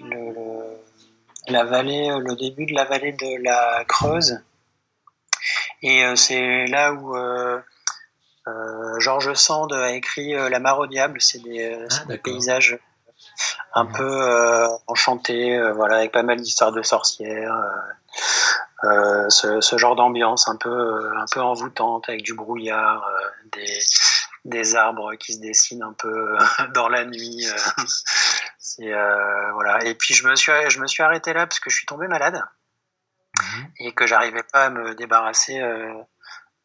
la 1.47 1.63
vallée, 1.63 2.09
le 2.19 2.35
début 2.35 2.65
de 2.65 2.73
la 2.73 2.85
vallée 2.85 3.11
de 3.11 3.43
la 3.43 3.83
Creuse. 3.85 4.41
Et 5.83 6.03
c'est 6.15 6.65
là 6.67 6.93
où 6.93 7.15
euh, 8.47 8.99
Georges 8.99 9.33
Sand 9.33 9.73
a 9.73 9.91
écrit 9.91 10.35
euh, 10.35 10.49
La 10.49 10.59
mare 10.59 10.79
au 10.79 10.87
diable, 10.87 11.21
c'est 11.21 11.39
des, 11.39 11.73
euh, 11.73 11.87
ah, 12.09 12.17
paysages 12.23 12.77
un 13.73 13.85
peu 13.85 14.67
enchantés, 14.87 15.59
voilà, 15.73 15.97
avec 15.97 16.11
pas 16.11 16.23
mal 16.23 16.39
d'histoires 16.41 16.71
de 16.71 16.81
sorcières. 16.81 17.53
Ce, 19.29 19.59
ce, 19.59 19.77
genre 19.77 19.95
d'ambiance 19.95 20.47
un 20.47 20.55
peu, 20.55 21.11
un 21.17 21.25
peu 21.31 21.41
envoûtante, 21.41 22.07
avec 22.09 22.21
du 22.21 22.33
brouillard, 22.33 23.09
des, 23.51 23.79
des 24.45 24.75
arbres 24.75 25.15
qui 25.15 25.33
se 25.33 25.39
dessinent 25.39 25.83
un 25.83 25.93
peu 25.93 26.37
dans 26.73 26.87
la 26.87 27.05
nuit. 27.05 27.47
c'est 28.59 28.93
voilà. 29.53 29.83
Et 29.85 29.95
puis 29.95 30.13
je 30.13 30.27
me 30.27 30.35
suis, 30.35 30.51
je 30.69 30.79
me 30.79 30.87
suis 30.87 31.03
arrêté 31.03 31.33
là 31.33 31.47
parce 31.47 31.59
que 31.59 31.69
je 31.69 31.75
suis 31.75 31.85
tombé 31.85 32.07
malade 32.07 32.41
mhm. 33.39 33.67
et 33.79 33.93
que 33.93 34.05
j'arrivais 34.05 34.43
pas 34.43 34.65
à 34.65 34.69
me 34.69 34.95
débarrasser 34.95 35.59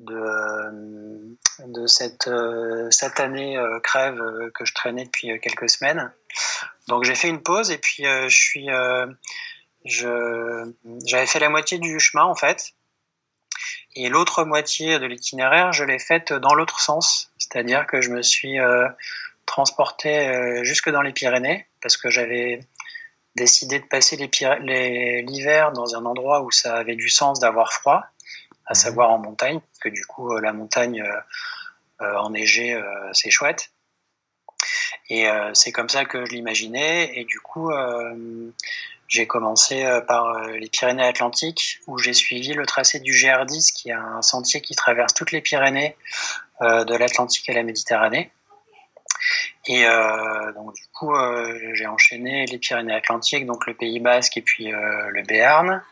de, 0.03 1.37
de 1.67 1.87
cette, 1.87 2.29
euh, 2.29 2.91
cette 2.91 3.21
année 3.21 3.57
euh, 3.57 3.81
crève 3.81 4.21
euh, 4.21 4.51
que 4.55 4.65
je 4.65 4.75
traînais 4.75 5.05
depuis 5.05 5.39
quelques 5.41 5.71
semaines. 5.71 6.13
Donc 6.89 7.05
j'ai 7.05 7.15
fait 7.15 7.29
une 7.29 7.43
pause 7.43 7.71
et 7.71 7.79
puis 7.79 8.05
je 8.05 8.29
suis, 8.29 8.67
j'avais 9.85 11.27
fait 11.27 11.39
la 11.39 11.49
moitié 11.49 11.79
du 11.79 11.99
chemin 12.01 12.25
en 12.25 12.35
fait. 12.35 12.73
Et 13.95 14.09
l'autre 14.09 14.45
moitié 14.45 14.99
de 14.99 15.07
l'itinéraire, 15.07 15.73
je 15.73 15.85
l'ai 15.85 15.99
faite 15.99 16.33
dans 16.33 16.55
l'autre 16.55 16.81
sens. 16.81 17.31
C'est-à-dire 17.39 17.87
que 17.87 18.01
je 18.01 18.11
me 18.11 18.23
suis 18.23 18.57
transporté 19.45 20.61
jusque 20.65 20.89
dans 20.89 21.03
les 21.03 21.13
Pyrénées 21.13 21.67
parce 21.83 21.99
que 21.99 22.09
j'avais 22.09 22.61
décidé 23.37 23.81
de 23.81 23.85
passer 23.85 24.17
l'hiver 24.17 25.73
dans 25.73 25.95
un 25.95 26.07
endroit 26.07 26.43
où 26.43 26.51
ça 26.51 26.77
avait 26.77 26.97
du 26.97 27.11
sens 27.11 27.39
d'avoir 27.41 27.73
froid 27.73 28.05
à 28.67 28.75
savoir 28.75 29.11
en 29.11 29.19
montagne, 29.19 29.61
parce 29.61 29.79
que 29.81 29.89
du 29.89 30.05
coup, 30.07 30.33
euh, 30.33 30.41
la 30.41 30.53
montagne 30.53 31.03
euh, 31.03 31.21
euh, 32.03 32.17
enneigée, 32.17 32.81
c'est 33.13 33.31
chouette. 33.31 33.71
Et 35.11 35.27
c'est 35.53 35.73
comme 35.73 35.91
ça 35.91 36.05
que 36.07 36.25
je 36.25 36.31
l'imaginais. 36.31 37.19
Et 37.19 37.25
du 37.25 37.39
coup, 37.39 37.71
j'ai 39.13 39.27
commencé 39.27 39.85
par 40.09 40.41
les 40.49 40.69
Pyrénées-Atlantiques, 40.69 41.81
où 41.87 41.99
j'ai 41.99 42.15
suivi 42.15 42.55
le 42.55 42.65
tracé 42.65 42.99
du 42.99 43.13
GR10, 43.13 43.73
qui 43.73 43.91
est 43.91 43.93
un 43.93 44.23
sentier 44.23 44.63
qui 44.63 44.75
traverse 44.75 45.13
toutes 45.13 45.33
les 45.33 45.43
Pyrénées, 45.43 45.97
de 46.61 46.97
l'Atlantique 46.97 47.49
à 47.51 47.53
la 47.53 47.63
Méditerranée. 47.63 48.33
Et 49.67 49.85
donc 50.55 50.75
du 50.75 50.85
coup, 50.95 51.13
j'ai 51.75 51.87
enchaîné 51.87 52.47
les 52.47 52.59
Pyrénées-Atlantiques, 52.59 53.45
donc 53.45 53.67
le 53.67 53.75
Pays 53.75 54.01
Basque 54.01 54.39
et 54.39 54.43
puis 54.43 54.71
le 54.71 55.23
Béarn, 55.23 55.83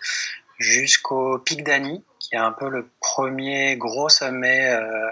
jusqu'au 0.60 1.38
Pic 1.38 1.64
d'Annie, 1.64 2.04
qui 2.20 2.36
est 2.36 2.38
un 2.38 2.52
peu 2.52 2.68
le 2.68 2.88
premier 3.00 3.76
gros 3.76 4.08
sommet 4.08 4.68
euh, 4.68 5.10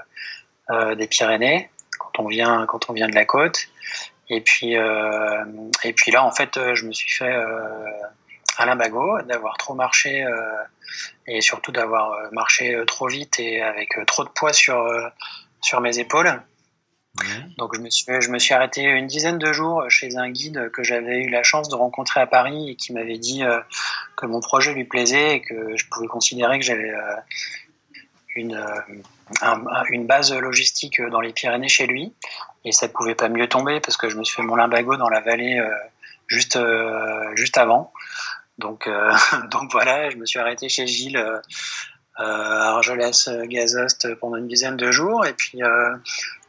euh, 0.70 0.94
des 0.94 1.08
Pyrénées 1.08 1.70
quand 1.98 2.20
on 2.20 2.28
vient 2.28 2.66
quand 2.66 2.88
on 2.90 2.92
vient 2.92 3.08
de 3.08 3.14
la 3.14 3.24
côte. 3.24 3.68
Et 4.30 4.40
puis 4.40 4.76
euh, 4.76 5.44
et 5.84 5.92
puis 5.92 6.12
là 6.12 6.24
en 6.24 6.32
fait 6.32 6.58
je 6.74 6.86
me 6.86 6.92
suis 6.92 7.10
fait 7.10 7.34
à 8.56 8.66
l'imbago 8.66 9.22
d'avoir 9.22 9.56
trop 9.56 9.74
marché 9.74 10.26
et 11.26 11.40
surtout 11.40 11.72
d'avoir 11.72 12.32
marché 12.32 12.78
trop 12.86 13.06
vite 13.06 13.38
et 13.38 13.62
avec 13.62 13.90
trop 14.06 14.24
de 14.24 14.30
poids 14.30 14.52
sur 14.52 14.86
sur 15.60 15.80
mes 15.80 15.98
épaules. 15.98 16.42
Donc 17.56 17.74
je 17.74 17.80
me, 17.80 17.90
suis, 17.90 18.04
je 18.20 18.30
me 18.30 18.38
suis 18.38 18.54
arrêté 18.54 18.82
une 18.82 19.06
dizaine 19.06 19.38
de 19.38 19.52
jours 19.52 19.84
chez 19.88 20.16
un 20.16 20.30
guide 20.30 20.70
que 20.70 20.82
j'avais 20.82 21.24
eu 21.24 21.28
la 21.28 21.42
chance 21.42 21.68
de 21.68 21.74
rencontrer 21.74 22.20
à 22.20 22.26
Paris 22.26 22.70
et 22.70 22.76
qui 22.76 22.92
m'avait 22.92 23.18
dit 23.18 23.42
euh, 23.42 23.60
que 24.16 24.26
mon 24.26 24.40
projet 24.40 24.72
lui 24.72 24.84
plaisait 24.84 25.36
et 25.36 25.40
que 25.40 25.76
je 25.76 25.86
pouvais 25.90 26.06
considérer 26.06 26.58
que 26.58 26.64
j'avais 26.64 26.90
euh, 26.90 27.16
une, 28.36 28.54
euh, 28.54 29.84
une 29.90 30.06
base 30.06 30.32
logistique 30.32 31.00
dans 31.10 31.20
les 31.20 31.32
Pyrénées 31.32 31.68
chez 31.68 31.86
lui. 31.86 32.14
Et 32.64 32.72
ça 32.72 32.88
pouvait 32.88 33.14
pas 33.14 33.28
mieux 33.28 33.48
tomber 33.48 33.80
parce 33.80 33.96
que 33.96 34.08
je 34.08 34.16
me 34.16 34.24
suis 34.24 34.36
fait 34.36 34.42
mon 34.42 34.56
limbago 34.56 34.96
dans 34.96 35.08
la 35.08 35.20
vallée 35.20 35.62
juste, 36.26 36.58
juste 37.34 37.56
avant. 37.56 37.92
Donc, 38.58 38.88
donc 39.50 39.70
voilà, 39.72 40.10
je 40.10 40.16
me 40.16 40.26
suis 40.26 40.38
arrêté 40.38 40.68
chez 40.68 40.86
Gilles 40.86 41.22
Argelès 42.16 43.28
Gazost 43.44 44.14
pendant 44.16 44.36
une 44.36 44.48
dizaine 44.48 44.76
de 44.76 44.90
jours 44.90 45.24
et 45.24 45.34
puis 45.34 45.60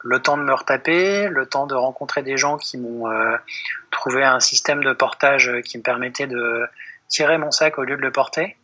le 0.01 0.19
temps 0.19 0.37
de 0.37 0.43
me 0.43 0.53
retaper, 0.53 1.27
le 1.29 1.45
temps 1.45 1.67
de 1.67 1.75
rencontrer 1.75 2.23
des 2.23 2.37
gens 2.37 2.57
qui 2.57 2.77
m'ont 2.77 3.07
trouvé 3.91 4.23
un 4.23 4.39
système 4.39 4.83
de 4.83 4.93
portage 4.93 5.51
qui 5.63 5.77
me 5.77 5.83
permettait 5.83 6.27
de 6.27 6.67
tirer 7.09 7.37
mon 7.37 7.51
sac 7.51 7.77
au 7.77 7.83
lieu 7.83 7.97
de 7.97 8.01
le 8.01 8.11
porter. 8.11 8.55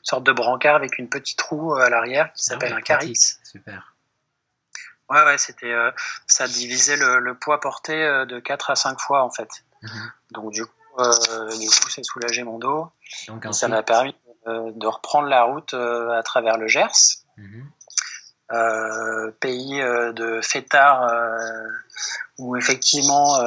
Une 0.00 0.04
sorte 0.04 0.24
de 0.24 0.32
brancard 0.32 0.76
avec 0.76 0.98
une 0.98 1.08
petite 1.08 1.40
roue 1.42 1.74
à 1.74 1.90
l'arrière 1.90 2.32
qui 2.32 2.42
ah 2.46 2.52
s'appelle 2.52 2.72
un 2.72 2.80
caris. 2.80 3.16
Super. 3.44 3.89
Ouais, 5.10 5.24
ouais, 5.24 5.38
c'était, 5.38 5.74
ça 6.26 6.46
divisait 6.46 6.96
le, 6.96 7.34
poids 7.34 7.60
porté 7.60 7.94
de 7.94 8.38
4 8.38 8.70
à 8.70 8.76
5 8.76 8.98
fois 9.00 9.22
en 9.22 9.30
fait. 9.30 9.48
Mhm. 9.82 10.12
Donc 10.32 10.52
du 10.52 10.64
coup, 10.64 10.72
euh, 10.98 11.58
du 11.58 11.68
coup, 11.68 11.88
ça 11.88 12.02
soulagé 12.02 12.42
mon 12.42 12.58
dos. 12.58 12.88
Donc, 13.28 13.46
ça 13.52 13.68
m'a 13.68 13.82
permis 13.82 14.14
de 14.46 14.86
reprendre 14.86 15.28
la 15.28 15.44
route 15.44 15.74
euh, 15.74 16.10
à 16.18 16.22
travers 16.22 16.56
le 16.56 16.68
Gers. 16.68 17.24
Mhm. 17.36 17.70
Euh, 18.52 19.30
pays 19.38 19.78
de 19.78 20.40
fêtards 20.42 21.08
où 22.38 22.56
effectivement 22.56 23.38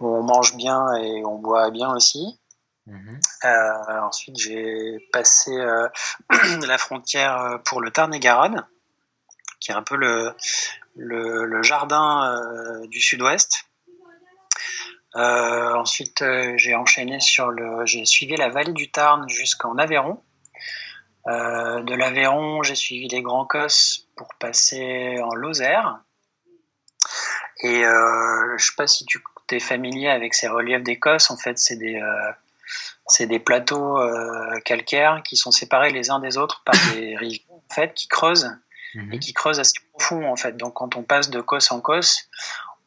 on 0.00 0.22
mange 0.22 0.56
bien 0.56 0.94
et 0.94 1.24
on 1.24 1.36
boit 1.38 1.70
bien 1.70 1.92
aussi. 1.92 2.40
Mhm. 2.86 3.20
ensuite, 4.02 4.36
j'ai 4.38 5.08
passé 5.12 5.52
la 6.66 6.78
frontière 6.78 7.60
pour 7.64 7.80
le 7.82 7.90
Tarn-et-Garonne, 7.90 8.66
qui 9.60 9.70
est 9.70 9.74
un 9.74 9.82
peu 9.82 9.96
le, 9.96 10.34
le 10.96 11.62
jardin 11.62 12.82
du 12.88 13.00
sud-ouest. 13.00 13.66
Euh, 15.16 15.74
ensuite, 15.74 16.22
euh, 16.22 16.54
j'ai 16.56 16.74
enchaîné 16.74 17.20
sur 17.20 17.50
le, 17.50 17.86
j'ai 17.86 18.04
suivi 18.04 18.36
la 18.36 18.48
vallée 18.48 18.72
du 18.72 18.90
Tarn 18.90 19.28
jusqu'en 19.28 19.76
Aveyron. 19.78 20.20
Euh, 21.28 21.82
de 21.82 21.94
l'Aveyron, 21.94 22.62
j'ai 22.62 22.74
suivi 22.74 23.08
les 23.08 23.22
Grands 23.22 23.46
Cosses 23.46 24.08
pour 24.16 24.34
passer 24.34 25.20
en 25.22 25.34
Lozère. 25.34 26.00
Et 27.62 27.82
je 27.82 28.56
sais 28.58 28.74
pas 28.76 28.86
si 28.86 29.06
tu 29.06 29.22
es 29.50 29.60
familier 29.60 30.10
avec 30.10 30.34
ces 30.34 30.48
reliefs 30.48 30.82
d'Écosse. 30.82 31.30
En 31.30 31.36
fait, 31.36 31.58
c'est 31.58 31.76
des 31.76 31.98
c'est 33.06 33.26
des 33.26 33.38
plateaux 33.38 33.98
calcaires 34.66 35.22
qui 35.24 35.36
sont 35.36 35.50
séparés 35.50 35.90
les 35.90 36.10
uns 36.10 36.18
des 36.18 36.36
autres 36.36 36.62
par 36.66 36.74
des 36.92 37.16
rivières 37.16 37.46
en 37.50 37.74
fait 37.74 37.94
qui 37.94 38.06
creusent 38.08 38.50
mhm. 38.94 39.12
et 39.12 39.18
qui 39.18 39.32
creusent 39.32 39.60
assez 39.60 39.80
profond 39.92 40.30
en 40.30 40.36
fait. 40.36 40.56
Donc 40.56 40.74
quand 40.74 40.96
on 40.96 41.02
passe 41.02 41.30
de 41.30 41.40
Cosse 41.40 41.70
en 41.72 41.80
Cosse, 41.80 42.28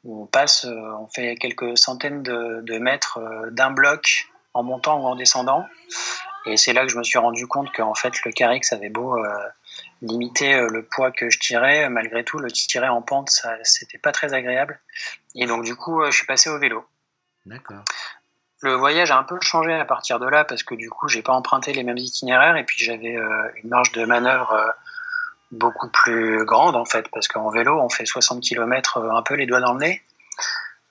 on 0.07 0.25
passe, 0.25 0.65
euh, 0.65 0.91
on 0.99 1.07
fait 1.07 1.35
quelques 1.35 1.77
centaines 1.77 2.23
de, 2.23 2.79
mètres 2.79 3.19
euh, 3.19 3.49
d'un 3.51 3.71
bloc 3.71 4.27
en 4.53 4.63
montant 4.63 4.99
ou 5.01 5.05
en 5.05 5.15
descendant. 5.15 5.65
Et 6.45 6.55
c'est 6.55 6.71
là 6.71 6.83
que 6.83 6.87
je 6.91 6.97
me 6.97 7.03
suis 7.03 7.19
rendu 7.19 7.45
compte 7.45 7.73
qu'en 7.75 7.93
fait 7.93 8.23
le 8.23 8.31
Carix 8.31 8.61
avait 8.71 8.89
beau 8.89 9.17
euh, 9.17 9.47
limiter 10.01 10.61
le 10.61 10.83
poids 10.83 11.11
que 11.11 11.29
je 11.29 11.39
tirais, 11.39 11.89
malgré 11.89 12.23
tout 12.23 12.39
le 12.39 12.49
tirer 12.49 12.87
en 12.87 13.01
pente, 13.01 13.29
ça 13.29 13.57
c'était 13.63 13.97
pas 13.97 14.11
très 14.11 14.33
agréable. 14.33 14.79
Et 15.35 15.45
donc 15.45 15.65
du 15.65 15.75
coup, 15.75 16.03
je 16.05 16.11
suis 16.11 16.25
passé 16.25 16.49
au 16.49 16.57
vélo. 16.57 16.85
D'accord. 17.45 17.83
Le 18.61 18.73
voyage 18.73 19.11
a 19.11 19.17
un 19.17 19.23
peu 19.23 19.37
changé 19.41 19.73
à 19.73 19.85
partir 19.85 20.19
de 20.19 20.25
là 20.25 20.45
parce 20.45 20.63
que 20.63 20.73
du 20.73 20.89
coup, 20.89 21.09
j'ai 21.09 21.21
pas 21.21 21.33
emprunté 21.33 21.73
les 21.73 21.83
mêmes 21.83 21.97
itinéraires 21.97 22.55
et 22.55 22.63
puis 22.63 22.83
j'avais 22.83 23.17
une 23.61 23.69
marge 23.69 23.91
de 23.91 24.05
manœuvre 24.05 24.73
beaucoup 25.51 25.89
plus 25.89 26.45
grande 26.45 26.75
en 26.75 26.85
fait, 26.85 27.07
parce 27.11 27.27
qu'en 27.27 27.49
vélo, 27.49 27.79
on 27.79 27.89
fait 27.89 28.05
60 28.05 28.41
km 28.41 28.97
euh, 28.97 29.11
un 29.11 29.21
peu 29.21 29.35
les 29.35 29.45
doigts 29.45 29.59
dans 29.59 29.73
le 29.73 29.79
nez. 29.79 30.01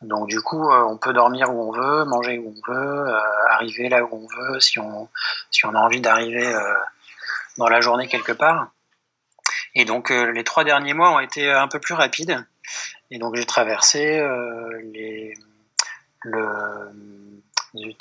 Donc 0.03 0.29
du 0.29 0.41
coup, 0.41 0.71
euh, 0.71 0.83
on 0.85 0.99
peut 0.99 1.13
dormir 1.13 1.51
où 1.55 1.69
on 1.69 1.73
veut, 1.73 2.05
manger 2.05 2.39
où 2.39 2.55
on 2.55 2.73
veut, 2.73 3.09
euh, 3.09 3.49
arriver 3.51 3.89
là 3.89 4.05
où 4.05 4.09
on 4.13 4.27
veut, 4.27 4.61
si 4.61 4.79
on, 4.79 5.09
si 5.51 5.67
on 5.67 5.75
a 5.75 5.79
envie 5.79 6.01
d'arriver 6.01 6.55
dans 7.59 7.69
la 7.69 7.81
journée 7.81 8.09
quelque 8.09 8.33
part. 8.33 8.69
Et 9.75 9.85
donc 9.85 10.11
les 10.11 10.45
trois 10.45 10.65
derniers 10.65 10.95
mois 10.95 11.11
ont 11.11 11.21
été 11.21 11.51
un 11.51 11.69
peu 11.69 11.79
plus 11.79 11.95
rapides. 11.95 12.45
Et 13.11 13.19
donc 13.19 13.37
j'ai 13.37 13.47
traversé 13.47 14.27
les, 14.93 15.35
le, 16.23 16.93
zut, 17.77 18.01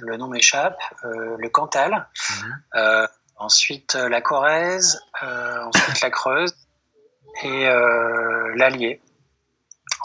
le 0.00 0.16
nom 0.16 0.28
m'échappe, 0.28 0.80
le 1.02 1.48
Cantal. 1.48 2.08
Mmh 2.74 3.06
ensuite 3.38 3.94
euh, 3.94 4.08
la 4.08 4.20
Corrèze, 4.20 5.00
euh, 5.22 5.64
ensuite 5.64 6.00
la 6.02 6.10
Creuse 6.10 6.54
et 7.42 7.68
euh, 7.68 8.54
l'Allier 8.56 9.00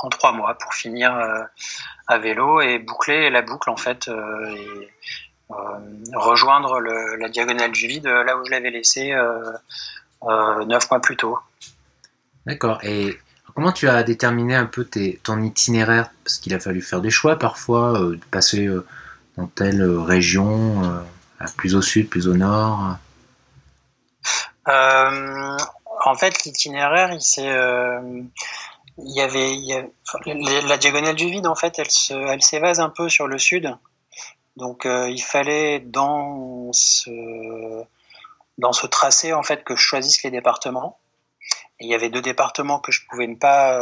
en 0.01 0.09
trois 0.09 0.31
mois 0.31 0.55
pour 0.55 0.73
finir 0.73 1.15
à 2.07 2.17
vélo 2.17 2.61
et 2.61 2.79
boucler 2.79 3.29
la 3.29 3.41
boucle 3.41 3.69
en 3.69 3.77
fait 3.77 4.09
et 4.09 4.89
rejoindre 6.13 6.79
la 6.79 7.29
diagonale 7.29 7.71
du 7.71 7.87
vide 7.87 8.07
là 8.07 8.35
où 8.37 8.45
je 8.45 8.51
l'avais 8.51 8.69
laissé 8.71 9.13
neuf 10.23 10.91
mois 10.91 10.99
plus 10.99 11.15
tôt. 11.15 11.39
D'accord. 12.45 12.79
Et 12.83 13.17
comment 13.55 13.71
tu 13.71 13.87
as 13.87 14.03
déterminé 14.03 14.55
un 14.55 14.65
peu 14.65 14.85
ton 15.23 15.41
itinéraire? 15.41 16.09
Parce 16.25 16.37
qu'il 16.37 16.53
a 16.53 16.59
fallu 16.59 16.81
faire 16.81 16.99
des 16.99 17.11
choix 17.11 17.37
parfois, 17.37 17.97
passer 18.29 18.67
dans 19.37 19.47
telle 19.47 19.83
région, 19.83 21.01
plus 21.55 21.75
au 21.75 21.81
sud, 21.81 22.09
plus 22.09 22.27
au 22.27 22.35
nord. 22.35 22.97
Euh, 24.67 25.57
en 26.05 26.15
fait, 26.15 26.43
l'itinéraire, 26.45 27.13
il 27.13 27.21
s'est, 27.21 27.49
euh, 27.49 28.21
il 28.97 29.15
y 29.15 29.21
avait, 29.21 29.55
la 30.67 30.77
diagonale 30.77 31.15
du 31.15 31.29
vide, 31.29 31.47
en 31.47 31.55
fait, 31.55 31.79
elle 31.79 31.91
se, 31.91 32.13
elle 32.13 32.41
s'évase 32.41 32.79
un 32.79 32.89
peu 32.89 33.09
sur 33.09 33.27
le 33.27 33.37
sud. 33.37 33.75
Donc, 34.55 34.85
euh, 34.85 35.09
il 35.09 35.21
fallait 35.21 35.79
dans 35.79 36.71
ce, 36.73 37.83
dans 38.57 38.73
ce 38.73 38.87
tracé, 38.87 39.33
en 39.33 39.43
fait, 39.43 39.63
que 39.63 39.75
je 39.75 39.81
choisisse 39.81 40.23
les 40.23 40.31
départements. 40.31 40.99
il 41.79 41.89
y 41.89 41.95
avait 41.95 42.09
deux 42.09 42.21
départements 42.21 42.79
que 42.79 42.91
je 42.91 43.01
pouvais 43.09 43.27
ne 43.27 43.35
pas, 43.35 43.77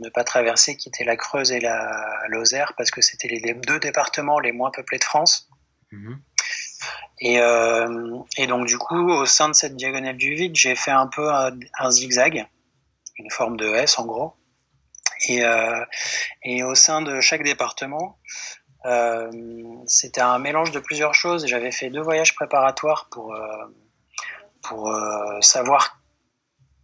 ne 0.00 0.08
pas 0.08 0.24
traverser, 0.24 0.76
qui 0.76 0.88
étaient 0.88 1.04
la 1.04 1.16
Creuse 1.16 1.52
et 1.52 1.60
la 1.60 2.26
Lozère, 2.28 2.72
parce 2.76 2.90
que 2.90 3.02
c'était 3.02 3.28
les 3.28 3.54
deux 3.54 3.78
départements 3.78 4.40
les 4.40 4.52
moins 4.52 4.70
peuplés 4.70 4.98
de 4.98 5.04
France. 5.04 5.48
Mhm. 5.92 6.20
Et, 7.20 7.40
euh, 7.40 8.18
et, 8.36 8.46
donc 8.46 8.66
du 8.66 8.78
coup, 8.78 9.10
au 9.10 9.26
sein 9.26 9.48
de 9.48 9.54
cette 9.54 9.76
diagonale 9.76 10.16
du 10.16 10.34
vide, 10.34 10.54
j'ai 10.54 10.74
fait 10.74 10.90
un 10.90 11.06
peu 11.08 11.28
un, 11.30 11.90
zigzag, 11.90 12.46
une 13.16 13.30
forme 13.30 13.56
de 13.56 13.66
S 13.74 13.98
en 13.98 14.06
gros. 14.06 14.34
Et, 15.28 15.44
euh, 15.44 15.84
et 16.44 16.62
au 16.62 16.76
sein 16.76 17.02
de 17.02 17.20
chaque 17.20 17.42
département, 17.42 18.18
euh, 18.86 19.30
c'était 19.86 20.20
un 20.20 20.38
mélange 20.38 20.70
de 20.70 20.78
plusieurs 20.78 21.14
choses. 21.14 21.46
J'avais 21.46 21.72
fait 21.72 21.90
deux 21.90 22.00
voyages 22.00 22.34
préparatoires 22.34 23.08
pour, 23.10 23.34
euh, 23.34 23.66
pour 24.62 24.88
euh, 24.88 25.40
savoir 25.40 26.00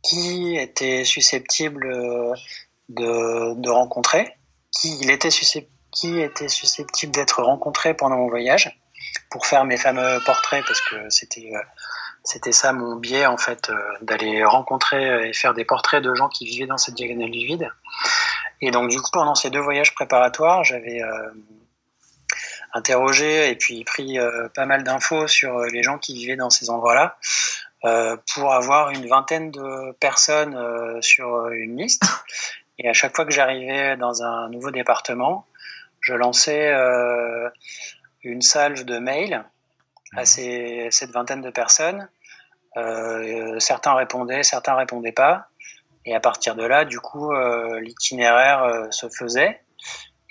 qui 0.03 0.57
était 0.57 1.05
susceptible 1.05 1.87
de, 2.89 3.55
de 3.55 3.71
rencontrer, 3.71 4.37
qui, 4.71 4.99
il 5.01 5.11
était 5.11 5.31
qui 5.93 6.21
était 6.21 6.49
susceptible 6.49 7.13
d'être 7.13 7.43
rencontré 7.43 7.95
pendant 7.95 8.17
mon 8.17 8.29
voyage 8.29 8.84
pour 9.31 9.47
faire 9.47 9.65
mes 9.65 9.77
fameux 9.77 10.21
portraits 10.25 10.65
parce 10.67 10.81
que 10.81 11.09
c'était 11.11 11.51
euh, 11.55 11.61
c'était 12.23 12.53
ça 12.53 12.73
mon 12.73 12.97
biais 12.97 13.27
en 13.27 13.37
fait 13.37 13.69
euh, 13.69 13.77
d'aller 14.01 14.45
rencontrer 14.45 15.29
et 15.29 15.33
faire 15.33 15.55
des 15.55 15.65
portraits 15.65 16.03
de 16.03 16.15
gens 16.15 16.29
qui 16.29 16.47
vivaient 16.47 16.67
dans 16.67 16.79
cette 16.79 16.95
diagonale 16.95 17.31
du 17.31 17.45
vide. 17.47 17.71
Et 18.61 18.71
donc 18.71 18.91
du 18.91 19.01
coup 19.01 19.11
pendant 19.13 19.35
ces 19.35 19.51
deux 19.51 19.61
voyages 19.61 19.95
préparatoires, 19.95 20.65
j'avais 20.65 21.03
euh, 21.03 21.31
interrogé 22.73 23.51
et 23.51 23.57
puis 23.57 23.85
pris 23.85 24.19
pas 24.55 24.67
mal 24.67 24.83
d'infos 24.83 25.29
sur 25.29 25.61
les 25.61 25.85
gens 25.85 25.99
qui 25.99 26.15
vivaient 26.15 26.35
dans 26.35 26.51
ces 26.51 26.71
endroits-là 26.71 27.17
pour 28.35 28.53
avoir 28.53 28.91
une 28.91 29.07
vingtaine 29.07 29.53
de 29.53 29.93
personnes 30.01 30.59
sur 31.01 31.49
une 31.51 31.77
liste. 31.77 32.03
Et 32.79 32.89
à 32.89 32.93
chaque 32.93 33.15
fois 33.15 33.25
que 33.25 33.31
j'arrivais 33.31 33.97
dans 33.97 34.25
un 34.25 34.49
nouveau 34.49 34.73
département, 34.73 35.47
je 36.01 36.15
lançais 36.15 36.75
une 38.25 38.43
salve 38.43 38.85
de 38.85 38.99
mails 38.99 39.45
à 40.17 40.21
mhm. 40.21 40.25
ces, 40.25 40.89
cette 40.91 41.11
vingtaine 41.11 41.41
de 41.41 41.51
personnes. 41.51 42.09
Euh, 42.77 43.59
certains 43.61 43.95
répondaient, 43.95 44.43
certains 44.43 44.75
répondaient 44.75 45.13
pas. 45.13 45.49
Et 46.07 46.15
à 46.15 46.21
partir 46.21 46.55
de 46.55 46.65
là, 46.65 46.85
du 46.85 47.01
coup, 47.01 47.33
euh, 47.33 47.81
l'itinéraire 47.81 48.65
euh, 48.65 48.91
se 48.91 49.09
faisait. 49.09 49.61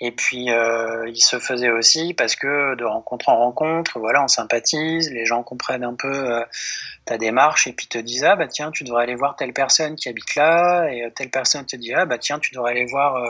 Et 0.00 0.10
puis, 0.10 0.50
euh, 0.50 1.08
il 1.08 1.20
se 1.20 1.38
faisait 1.38 1.70
aussi 1.70 2.14
parce 2.14 2.34
que 2.34 2.74
de 2.74 2.84
rencontre 2.84 3.28
en 3.28 3.36
rencontre, 3.36 4.00
voilà, 4.00 4.24
on 4.24 4.28
sympathise, 4.28 5.10
les 5.12 5.24
gens 5.24 5.44
comprennent 5.44 5.84
un 5.84 5.94
peu 5.94 6.12
euh, 6.12 6.42
ta 7.04 7.16
démarche 7.16 7.68
et 7.68 7.72
puis 7.72 7.86
te 7.86 7.98
disent 7.98 8.24
ah 8.24 8.34
bah 8.34 8.48
tiens, 8.48 8.72
tu 8.72 8.82
devrais 8.82 9.04
aller 9.04 9.14
voir 9.14 9.36
telle 9.36 9.52
personne 9.52 9.94
qui 9.94 10.08
habite 10.08 10.34
là 10.34 10.88
et 10.88 11.04
euh, 11.04 11.10
telle 11.10 11.30
personne 11.30 11.64
te 11.64 11.76
dit 11.76 11.94
ah 11.94 12.06
bah 12.06 12.18
tiens, 12.18 12.40
tu 12.40 12.52
devrais 12.52 12.72
aller 12.72 12.86
voir 12.86 13.22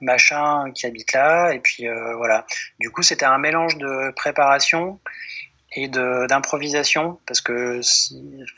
machin 0.00 0.72
qui 0.74 0.86
habite 0.86 1.12
là 1.12 1.52
et 1.52 1.60
puis 1.60 1.86
voilà. 2.16 2.46
Du 2.80 2.90
coup, 2.90 3.02
c'était 3.02 3.24
un 3.24 3.38
mélange 3.38 3.78
de 3.78 4.12
préparation 4.16 4.98
et 5.74 5.88
d'improvisation 5.88 7.20
parce 7.26 7.40
que, 7.40 7.80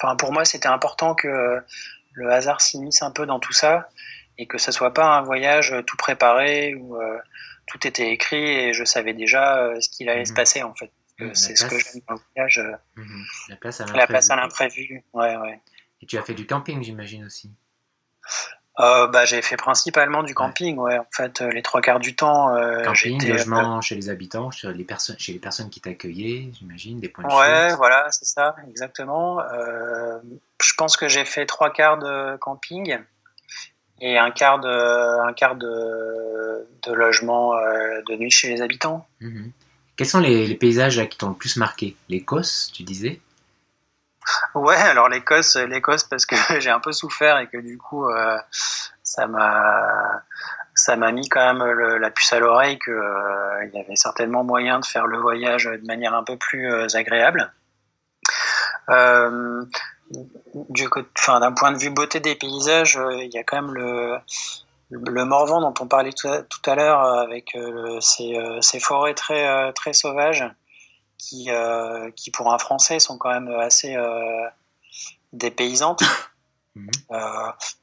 enfin, 0.01 0.17
pour 0.17 0.33
moi, 0.33 0.47
c'était 0.47 0.69
important 0.69 1.15
que 1.15 1.63
le 2.15 2.33
hasard 2.33 2.61
s'immisce 2.61 3.03
un 3.03 3.11
peu 3.11 3.27
dans 3.27 3.39
tout 3.39 3.53
ça 3.53 3.89
et 4.39 4.47
que 4.47 4.59
ça 4.59 4.73
soit 4.73 4.93
pas 4.93 5.07
un 5.17 5.23
voyage 5.23 5.75
tout 5.87 5.97
préparé 5.97 6.75
où 6.75 6.97
euh, 6.97 7.19
tout 7.67 7.87
était 7.87 8.11
écrit 8.11 8.45
et 8.51 8.73
je 8.73 8.85
savais 8.85 9.15
déjà 9.15 9.59
euh, 9.59 9.81
ce 9.81 9.89
qu'il 9.89 10.09
allait 10.09 10.25
se 10.25 10.33
mhm. 10.33 10.37
passer 10.37 10.63
en 10.63 10.75
fait. 10.75 10.91
c'est 11.35 11.57
ce 11.57 11.67
que 11.67 11.79
j'aime 11.79 12.03
dans 12.09 12.15
le 12.15 12.21
voyage. 12.35 12.63
Mhm. 12.97 13.25
La 13.49 13.57
place 13.57 13.81
à 13.81 13.85
La 13.85 13.91
l'imprévu. 13.93 14.09
place 14.09 14.31
à 14.31 14.37
l'imprévu. 14.37 15.05
Ouais, 15.13 15.37
ouais. 15.37 15.61
Et 16.03 16.07
tu 16.07 16.19
as 16.19 16.23
fait 16.23 16.35
du 16.35 16.47
camping, 16.47 16.83
j'imagine 16.83 17.25
aussi. 17.25 17.51
Euh, 18.81 19.07
bah, 19.07 19.25
j'ai 19.25 19.41
fait 19.41 19.57
principalement 19.57 20.25
du 20.25 20.35
camping, 20.35 20.77
ouais. 20.79 20.99
En 20.99 21.07
fait, 21.13 21.41
euh, 21.41 21.51
les 21.51 21.63
trois 21.63 21.81
quarts 21.81 22.01
du 22.01 22.17
temps, 22.17 22.57
euh, 22.57 22.83
Camping, 22.83 23.25
logement 23.25 23.81
chez 23.81 23.95
les 23.95 24.09
habitants, 24.09 24.51
chez 24.51 24.73
les 24.73 24.85
personnes, 24.85 25.17
chez 25.17 25.33
les 25.33 25.39
personnes 25.39 25.71
qui 25.71 25.81
t'accueillaient, 25.81 26.51
j'imagine, 26.53 26.99
des 26.99 27.09
points 27.09 27.25
de 27.25 27.33
Ouais, 27.33 27.69
chute. 27.69 27.77
voilà, 27.77 28.11
c'est 28.11 28.25
ça, 28.25 28.57
exactement. 28.69 29.41
Euh, 29.41 30.19
je 30.61 30.75
pense 30.75 30.97
que 30.97 31.09
j'ai 31.09 31.25
fait 31.25 31.47
trois 31.47 31.71
quarts 31.73 31.99
de 31.99 32.37
camping 32.39 32.99
et 34.07 34.19
un 34.19 34.31
quart 34.31 34.59
de, 34.61 34.69
un 35.27 35.33
quart 35.33 35.57
de, 35.57 36.67
de 36.83 36.93
logement 36.93 37.57
euh, 37.57 38.03
de 38.07 38.17
nuit 38.17 38.31
chez 38.31 38.51
les 38.51 38.61
habitants. 38.61 39.07
Mhm. 39.21 39.51
Quels 39.97 40.07
sont 40.07 40.21
les, 40.21 40.47
les 40.47 40.57
paysages 40.57 40.99
là, 40.99 41.07
qui 41.07 41.17
t'ont 41.17 41.31
le 41.31 41.35
plus 41.35 41.57
marqué? 41.57 41.97
L'Écosse, 42.11 42.71
tu 42.75 42.83
disais? 42.83 43.21
Ouais, 44.55 44.77
alors 44.77 45.09
l'Écosse, 45.09 45.57
l'Écosse 45.57 46.05
parce 46.05 46.27
que 46.27 46.37
j'ai 46.61 46.71
un 46.71 46.81
peu 46.81 46.93
souffert 46.93 47.39
et 47.39 47.47
que 47.47 47.57
du 47.57 47.79
coup, 47.79 48.07
euh, 48.11 48.37
ça 49.03 49.27
m'a, 49.27 50.23
ça 50.75 50.97
m'a 50.97 51.11
mis 51.11 51.29
quand 51.31 51.55
même 51.55 51.65
le- 51.65 51.97
la 51.99 52.11
puce 52.11 52.33
à 52.35 52.41
l'oreille 52.41 52.79
que 52.79 52.91
euh, 52.91 53.65
il 53.67 53.79
y 53.79 53.81
avait 53.81 53.97
certainement 53.97 54.45
moyen 54.45 54.81
de 54.81 54.85
faire 54.85 55.07
le 55.07 55.19
voyage 55.19 55.65
de 55.65 55.87
manière 55.87 56.15
un 56.15 56.25
peu 56.25 56.37
plus 56.37 56.71
euh, 56.71 56.87
agréable. 56.95 57.51
Du 60.11 60.89
enfin, 61.19 61.41
d'un 61.41 61.53
point 61.53 61.73
de 61.73 61.79
vue 61.79 61.91
beauté 61.91 62.21
des 62.21 62.35
paysages, 62.35 62.97
euh, 62.97 63.23
il 63.23 63.33
y 63.33 63.39
a 63.39 63.43
quand 63.43 63.63
même 63.63 63.75
le 63.75 64.19
le 64.91 65.25
Morvan 65.25 65.61
dont 65.61 65.75
on 65.81 65.87
parlait 65.87 66.13
tout 66.13 66.29
à, 66.29 66.43
tout 66.43 66.61
à 66.67 66.75
l'heure 66.75 67.03
euh, 67.03 67.23
avec 67.23 67.55
euh, 67.57 68.01
ces, 68.01 68.37
euh, 68.37 68.61
forêts 68.81 69.15
très 69.15 69.73
très 69.73 69.93
sauvages 69.93 70.45
qui 71.19 71.51
euh, 71.51 72.11
qui 72.15 72.31
pour 72.31 72.53
un 72.53 72.59
Français 72.59 72.99
sont 72.99 73.19
quand 73.19 73.31
même 73.31 73.49
assez 73.49 73.97
euh, 73.97 74.49
dépaysantes. 75.33 76.03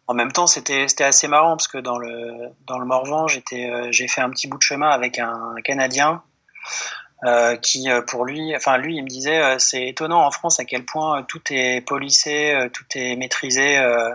En 0.08 0.14
même 0.14 0.34
temps, 0.34 0.48
c'était 0.48 0.90
c'était 0.90 1.06
assez 1.06 1.30
marrant 1.30 1.52
parce 1.52 1.70
que 1.70 1.78
dans 1.78 1.98
le 1.98 2.50
dans 2.68 2.78
le 2.78 2.86
Morvan, 2.86 3.30
j'étais 3.30 3.90
j'ai 3.94 4.10
fait 4.10 4.20
un 4.20 4.30
petit 4.30 4.50
bout 4.50 4.58
de 4.58 4.64
chemin 4.64 4.90
avec 4.90 5.18
un 5.18 5.56
Canadien 5.64 6.22
euh, 7.24 7.56
qui 7.58 7.90
euh, 7.90 8.02
pour 8.02 8.26
lui, 8.26 8.56
enfin 8.56 8.78
lui, 8.78 8.96
il 8.98 9.04
me 9.04 9.08
disait 9.10 9.42
euh, 9.42 9.56
c'est 9.60 9.88
étonnant 9.88 10.26
en 10.26 10.32
France 10.32 10.60
à 10.60 10.66
quel 10.66 10.86
point 10.86 11.20
euh, 11.20 11.24
tout 11.28 11.42
est 11.52 11.82
policé, 11.86 12.54
euh, 12.54 12.70
tout 12.70 12.86
est 12.96 13.16
maîtrisé. 13.16 13.78
euh, 13.78 14.10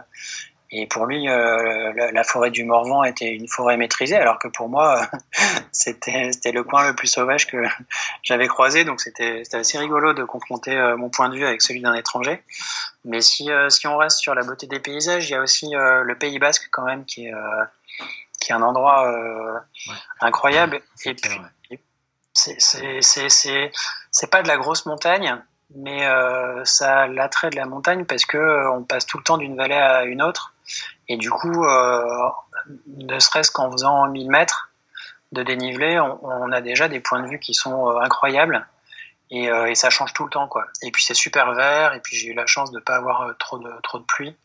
et 0.72 0.88
pour 0.88 1.06
lui, 1.06 1.28
euh, 1.28 1.92
la, 1.94 2.10
la 2.10 2.24
forêt 2.24 2.50
du 2.50 2.64
Morvan 2.64 3.04
était 3.04 3.32
une 3.32 3.46
forêt 3.46 3.76
maîtrisée, 3.76 4.16
alors 4.16 4.40
que 4.40 4.48
pour 4.48 4.68
moi, 4.68 5.08
c'était 5.72 6.32
le 6.52 6.62
coin 6.64 6.88
le 6.88 6.94
plus 6.96 7.06
sauvage 7.06 7.46
que 7.46 7.56
j'avais 8.24 8.48
croisé. 8.48 8.84
Donc 8.84 9.00
c'était 9.00 9.42
assez 9.52 9.78
rigolo 9.78 10.12
de 10.12 10.24
confronter 10.24 10.76
mon 10.98 11.08
point 11.08 11.28
de 11.28 11.36
vue 11.36 11.46
avec 11.46 11.62
celui 11.62 11.80
d'un 11.80 11.94
étranger. 11.94 12.42
Mais 13.04 13.20
si 13.20 13.50
euh, 13.50 13.68
si 13.70 13.86
on 13.86 13.96
reste 13.96 14.18
sur 14.18 14.34
la 14.34 14.42
beauté 14.42 14.66
des 14.66 14.80
paysages, 14.80 15.28
il 15.28 15.32
y 15.32 15.36
a 15.36 15.40
aussi 15.40 15.74
euh, 15.76 16.02
le 16.02 16.18
Pays 16.18 16.38
Basque 16.40 16.68
quand 16.72 16.84
même 16.84 17.04
qui 17.04 17.26
est 17.26 17.32
euh, 17.34 17.64
qui 18.40 18.50
est 18.52 18.54
un 18.54 18.62
endroit 18.62 19.08
euh, 19.12 19.52
Ouais. 19.88 19.94
incroyable. 20.20 20.80
C'est 20.96 21.10
Et 21.10 21.14
puis 21.14 21.30
clair, 21.30 21.42
ouais. 21.42 21.48
C'est 22.37 24.31
pas 24.31 24.42
de 24.42 24.49
la 24.49 24.57
grosse 24.57 24.87
montagne, 24.87 25.40
mais 25.75 26.07
euh, 26.07 26.64
ça 26.64 27.01
a 27.01 27.07
l'attrait 27.07 27.51
de 27.51 27.57
la 27.57 27.66
montagne 27.66 28.05
parce 28.05 28.25
que 28.25 28.37
euh, 28.37 28.70
on 28.70 28.83
passe 28.85 29.07
tout 29.07 29.18
le 29.18 29.25
temps 29.25 29.38
d'une 29.38 29.57
vallée 29.57 29.75
à 29.75 30.05
une 30.05 30.22
autre 30.22 30.55
et 31.09 31.16
du 31.16 31.31
coup, 31.31 31.64
euh, 31.64 32.31
ne 32.87 33.18
serait-ce 33.18 33.51
qu'en 33.51 33.70
faisant 33.70 34.07
1000 34.09 34.29
mètres 34.31 34.70
de 35.33 35.42
dénivelé, 35.42 35.99
on, 36.01 36.53
a 36.53 36.61
déjà 36.61 36.88
des 36.88 37.01
points 37.01 37.20
de 37.20 37.29
vue 37.29 37.40
qui 37.40 37.53
sont 37.53 37.88
incroyables 37.99 38.66
et, 39.31 39.49
ça 39.75 39.90
change 39.90 40.12
tout 40.12 40.25
le 40.25 40.31
temps 40.31 40.46
quoi. 40.46 40.66
Et 40.83 40.92
puis 40.92 41.05
c'est 41.05 41.14
super 41.14 41.53
vert 41.53 41.94
et 41.94 42.01
puis 42.01 42.16
j'ai 42.16 42.29
eu 42.29 42.35
la 42.35 42.46
chance 42.46 42.70
de 42.70 42.79
pas 42.79 42.94
avoir 42.94 43.35
trop 43.38 43.59
de 43.59 43.70
trop 43.83 43.99
de 43.99 44.05
pluie. 44.05 44.37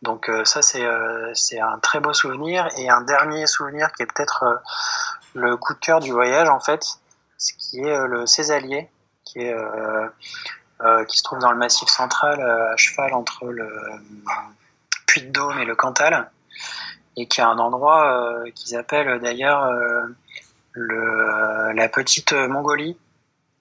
Donc 0.00 0.30
ça 0.44 0.62
c'est 0.62 0.86
c'est 1.34 1.60
un 1.60 1.78
très 1.78 2.00
beau 2.00 2.14
souvenir 2.14 2.68
et 2.78 2.88
un 2.88 3.02
dernier 3.02 3.46
souvenir 3.46 3.92
qui 3.92 4.02
est 4.02 4.06
peut-être 4.06 4.62
le 5.34 5.56
coup 5.58 5.74
de 5.74 5.78
cœur 5.78 6.00
du 6.00 6.10
voyage 6.12 6.48
en 6.48 6.60
fait, 6.60 6.98
ce 7.44 7.52
qui 7.58 7.80
est 7.80 7.90
euh, 7.90 8.06
le 8.06 8.26
Césalier 8.26 8.88
qui 9.24 9.40
est 9.40 9.52
euh, 9.54 10.06
euh, 10.82 11.04
qui 11.04 11.18
se 11.18 11.22
trouve 11.22 11.38
dans 11.38 11.50
le 11.52 11.56
Massif 11.58 11.88
central 11.88 12.40
à 12.40 12.76
cheval 12.76 13.14
entre 13.14 13.46
le 13.46 13.68
Puy-de-Dôme 15.06 15.58
et 15.60 15.64
le 15.64 15.74
Cantal 15.76 16.30
et 17.16 17.26
qui 17.26 17.40
a 17.40 17.48
un 17.48 17.58
endroit 17.58 18.34
qu'ils 18.54 18.76
appellent 18.76 19.20
d'ailleurs 19.20 19.70
le 20.72 21.72
la 21.72 21.88
petite 21.88 22.32
Mongolie 22.32 22.98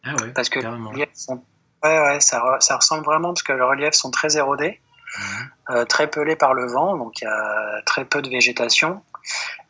Ah 0.04 0.16
ouais, 0.22 0.30
parce 0.34 0.50
que 0.50 0.60
les 0.60 0.66
carrément. 0.66 0.90
reliefs 0.90 1.10
sont 1.14 1.44
ouais 1.84 2.00
ouais 2.00 2.20
ça, 2.20 2.40
re- 2.40 2.62
ça 2.62 2.78
ressemble 2.78 3.06
vraiment 3.06 3.30
parce 3.30 3.44
que 3.44 3.54
les 3.54 3.62
reliefs 3.62 3.94
sont 3.94 4.12
très 4.12 4.38
érodés 4.38 4.80
Mhm. 5.16 5.50
euh, 5.70 5.86
très 5.86 6.08
pelés 6.10 6.36
par 6.36 6.56
le 6.56 6.66
vent, 6.66 6.98
donc 6.98 7.22
il 7.22 7.26
y 7.26 7.28
a 7.28 7.84
très 7.86 8.04
peu 8.04 8.24
de 8.24 8.30
végétation. 8.32 9.04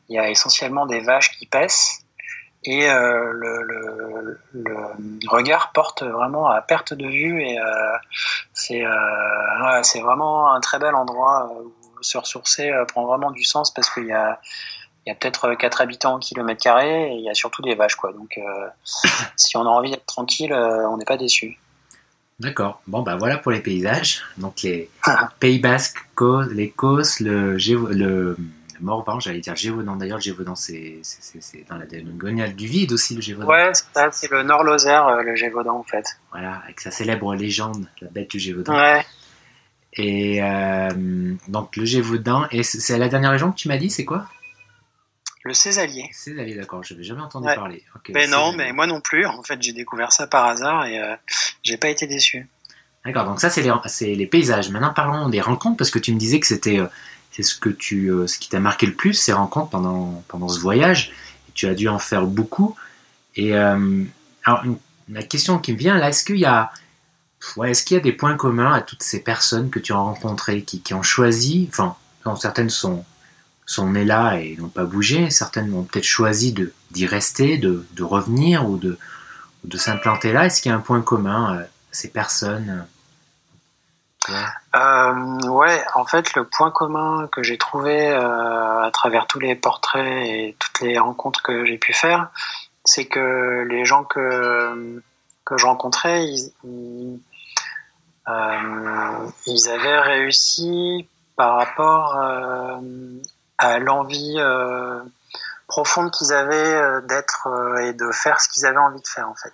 Il 0.07 0.15
y 0.15 0.17
a 0.17 0.29
essentiellement 0.29 0.85
des 0.85 1.01
vaches 1.01 1.31
qui 1.37 1.47
paissent 1.47 2.02
et 2.65 2.89
euh, 2.89 3.31
le, 3.33 4.39
regard 5.27 5.71
porte 5.73 6.03
vraiment 6.03 6.47
à 6.47 6.61
perte 6.61 6.93
de 6.93 7.07
vue 7.07 7.41
et 7.41 7.59
euh, 7.59 7.63
c'est 8.53 8.85
euh, 8.85 9.83
c'est 9.83 10.01
vraiment 10.01 10.53
un 10.53 10.59
très 10.61 10.79
bel 10.79 10.95
endroit 10.95 11.51
où 11.63 11.73
se 12.01 12.17
ressourcer 12.17 12.71
prend 12.87 13.05
vraiment 13.05 13.31
du 13.31 13.43
sens 13.43 13.73
parce 13.73 13.89
qu'il 13.89 14.07
y 14.07 14.11
a 14.13 14.39
y 15.05 15.11
a 15.11 15.15
peut-être 15.15 15.53
4 15.55 15.81
habitants 15.81 16.15
au 16.15 16.19
kilomètre 16.19 16.61
carré 16.63 17.11
et 17.11 17.15
il 17.15 17.21
y 17.23 17.29
a 17.29 17.33
surtout 17.33 17.61
des 17.61 17.75
vaches 17.75 17.95
quoi. 17.95 18.13
Donc 18.13 18.39
si 19.35 19.57
on 19.57 19.61
a 19.61 19.69
envie 19.69 19.91
d'être 19.91 20.05
tranquille, 20.05 20.53
on 20.53 20.97
n'est 20.97 21.05
pas 21.05 21.17
déçu. 21.17 21.59
D'accord. 22.39 22.81
Bon, 22.87 23.01
bah 23.03 23.15
voilà 23.15 23.37
pour 23.37 23.51
les 23.51 23.61
paysages. 23.61 24.23
Donc 24.37 24.61
les 24.63 24.89
Pays 25.39 25.59
Basques, 25.59 25.99
Co- 26.15 26.41
l'Écosse, 26.41 27.19
le, 27.19 27.57
Gévo- 27.57 27.91
le, 27.93 28.35
le 28.35 28.37
Morvan, 28.81 29.19
j'allais 29.19 29.39
dire 29.39 29.55
Gévaudan. 29.55 29.95
D'ailleurs, 29.95 30.17
le 30.17 30.23
Gévaudan, 30.23 30.55
c'est 30.55 31.01
dans 31.69 31.77
la 31.77 31.85
diagonale 31.85 32.55
du 32.55 32.67
vide 32.67 32.91
aussi, 32.93 33.15
le 33.15 33.21
Gévaudan. 33.21 33.47
Ouais, 33.47 33.71
c'est 33.73 33.85
ça, 33.93 34.09
c'est 34.11 34.29
le 34.31 34.43
Nord-Lozère, 34.43 35.07
euh, 35.07 35.21
le 35.23 35.35
Gévaudan 35.35 35.77
en 35.77 35.83
fait. 35.83 36.05
Voilà, 36.31 36.61
avec 36.63 36.79
sa 36.79 36.91
célèbre 36.91 37.35
légende, 37.35 37.87
la 38.01 38.09
bête 38.09 38.29
du 38.31 38.39
Gévaudan. 38.39 38.75
Ouais. 38.75 39.05
Et 39.93 40.41
euh, 40.41 41.35
donc 41.47 41.75
le 41.75 41.85
Gévaudan, 41.85 42.47
et 42.51 42.63
c'est 42.63 42.97
la 42.97 43.09
dernière 43.09 43.31
région 43.31 43.51
que 43.51 43.57
tu 43.57 43.67
m'as 43.67 43.77
dit, 43.77 43.89
c'est 43.91 44.05
quoi? 44.05 44.25
Le 45.45 45.53
Césalier. 45.53 46.09
Allé, 46.39 46.55
d'accord, 46.55 46.83
je 46.83 46.93
n'avais 46.93 47.03
jamais 47.03 47.21
entendu 47.21 47.47
Ouais. 47.47 47.55
parler. 47.55 47.83
Ok, 47.95 48.11
Mais 48.13 48.27
non, 48.27 48.51
c'est- 48.51 48.57
mais 48.57 48.71
moi 48.71 48.87
non 48.87 49.01
plus. 49.01 49.25
En 49.25 49.43
fait, 49.43 49.61
j'ai 49.61 49.73
découvert 49.73 50.11
ça 50.13 50.25
par 50.25 50.45
hasard 50.45 50.85
et 50.85 50.99
euh, 50.99 51.15
j'ai 51.63 51.77
pas 51.77 51.89
été 51.89 52.07
déçu. 52.07 52.47
D'accord, 53.05 53.25
donc 53.25 53.41
ça 53.41 53.49
c'est 53.49 53.61
les, 53.61 53.71
c'est 53.87 54.15
les 54.15 54.25
paysages. 54.25 54.69
Maintenant 54.69 54.93
parlons 54.93 55.27
des 55.27 55.41
rencontres 55.41 55.75
parce 55.75 55.91
que 55.91 55.99
tu 55.99 56.13
me 56.13 56.17
disais 56.17 56.39
que 56.39 56.47
c'était 56.47 56.79
euh, 56.79 56.87
c'est 57.33 57.43
ce 57.43 57.55
que 57.55 57.69
tu 57.69 58.11
euh, 58.11 58.27
qui 58.39 58.49
t'a 58.49 58.59
marqué 58.59 58.85
le 58.85 58.93
plus 58.93 59.13
ces 59.13 59.33
rencontres 59.33 59.69
pendant 59.69 60.47
ce 60.47 60.59
voyage. 60.59 61.11
Tu 61.53 61.67
as 61.67 61.73
dû 61.73 61.87
en 61.87 61.99
faire 61.99 62.25
beaucoup. 62.25 62.75
Et 63.35 63.55
euh, 63.55 64.03
la 65.09 65.23
question 65.23 65.57
qui 65.57 65.73
me 65.73 65.77
vient 65.77 66.01
est-ce 66.01 66.23
qu'il 66.23 66.37
y 66.37 66.45
a 66.45 66.71
ouais, 67.57 67.71
est-ce 67.71 67.83
qu'il 67.83 67.95
y 67.95 67.99
a 67.99 68.03
des 68.03 68.13
points 68.13 68.35
communs 68.35 68.71
à 68.71 68.81
toutes 68.81 69.03
ces 69.03 69.21
personnes 69.21 69.69
que 69.69 69.79
tu 69.79 69.93
as 69.93 69.97
rencontrées 69.97 70.61
qui, 70.61 70.93
ont 70.93 71.03
choisi, 71.03 71.69
enfin 71.69 71.95
certaines 72.39 72.69
sont 72.69 73.03
sont 73.65 73.89
nées 73.89 74.05
là 74.05 74.35
et 74.37 74.57
n'ont 74.57 74.67
pas 74.67 74.83
bougé, 74.83 75.29
certaines 75.29 75.73
ont 75.73 75.83
peut-être 75.83 76.03
choisi 76.03 76.53
d'y 76.91 77.05
rester, 77.05 77.57
de, 77.57 77.85
revenir 78.01 78.69
ou 78.69 78.77
de 78.77 78.97
s'implanter 79.77 80.33
là. 80.33 80.45
Est-ce 80.45 80.61
qu'il 80.61 80.69
y 80.69 80.73
a 80.73 80.77
un 80.77 80.81
point 80.81 81.01
commun 81.01 81.57
euh, 81.57 81.63
ces 81.91 82.09
personnes 82.09 82.85
ouais. 84.29 84.35
Euh, 84.75 85.47
ouais, 85.49 85.83
en 85.95 86.05
fait, 86.05 86.33
le 86.35 86.45
point 86.45 86.71
commun 86.71 87.27
que 87.31 87.43
j'ai 87.43 87.57
trouvé 87.57 88.09
euh, 88.09 88.81
à 88.81 88.91
travers 88.91 89.27
tous 89.27 89.39
les 89.39 89.55
portraits 89.55 90.25
et 90.25 90.55
toutes 90.59 90.81
les 90.81 90.97
rencontres 90.99 91.41
que 91.41 91.65
j'ai 91.65 91.77
pu 91.77 91.93
faire, 91.93 92.29
c'est 92.85 93.05
que 93.05 93.65
les 93.69 93.85
gens 93.85 94.03
que 94.03 95.01
que 95.45 95.57
je 95.57 95.65
rencontrais, 95.65 96.25
ils, 96.25 96.53
ils, 96.63 97.19
euh, 98.29 99.27
ils 99.45 99.69
avaient 99.69 99.99
réussi 99.99 101.07
par 101.35 101.57
rapport 101.57 102.17
euh, 102.17 102.79
à 103.57 103.79
l'envie 103.79 104.35
euh, 104.37 105.01
profonde 105.67 106.11
qu'ils 106.11 106.31
avaient 106.31 107.01
d'être 107.07 107.49
et 107.81 107.93
de 107.93 108.09
faire 108.11 108.39
ce 108.39 108.47
qu'ils 108.49 108.65
avaient 108.65 108.77
envie 108.77 109.01
de 109.01 109.07
faire 109.07 109.27
en 109.27 109.35
fait. 109.35 109.53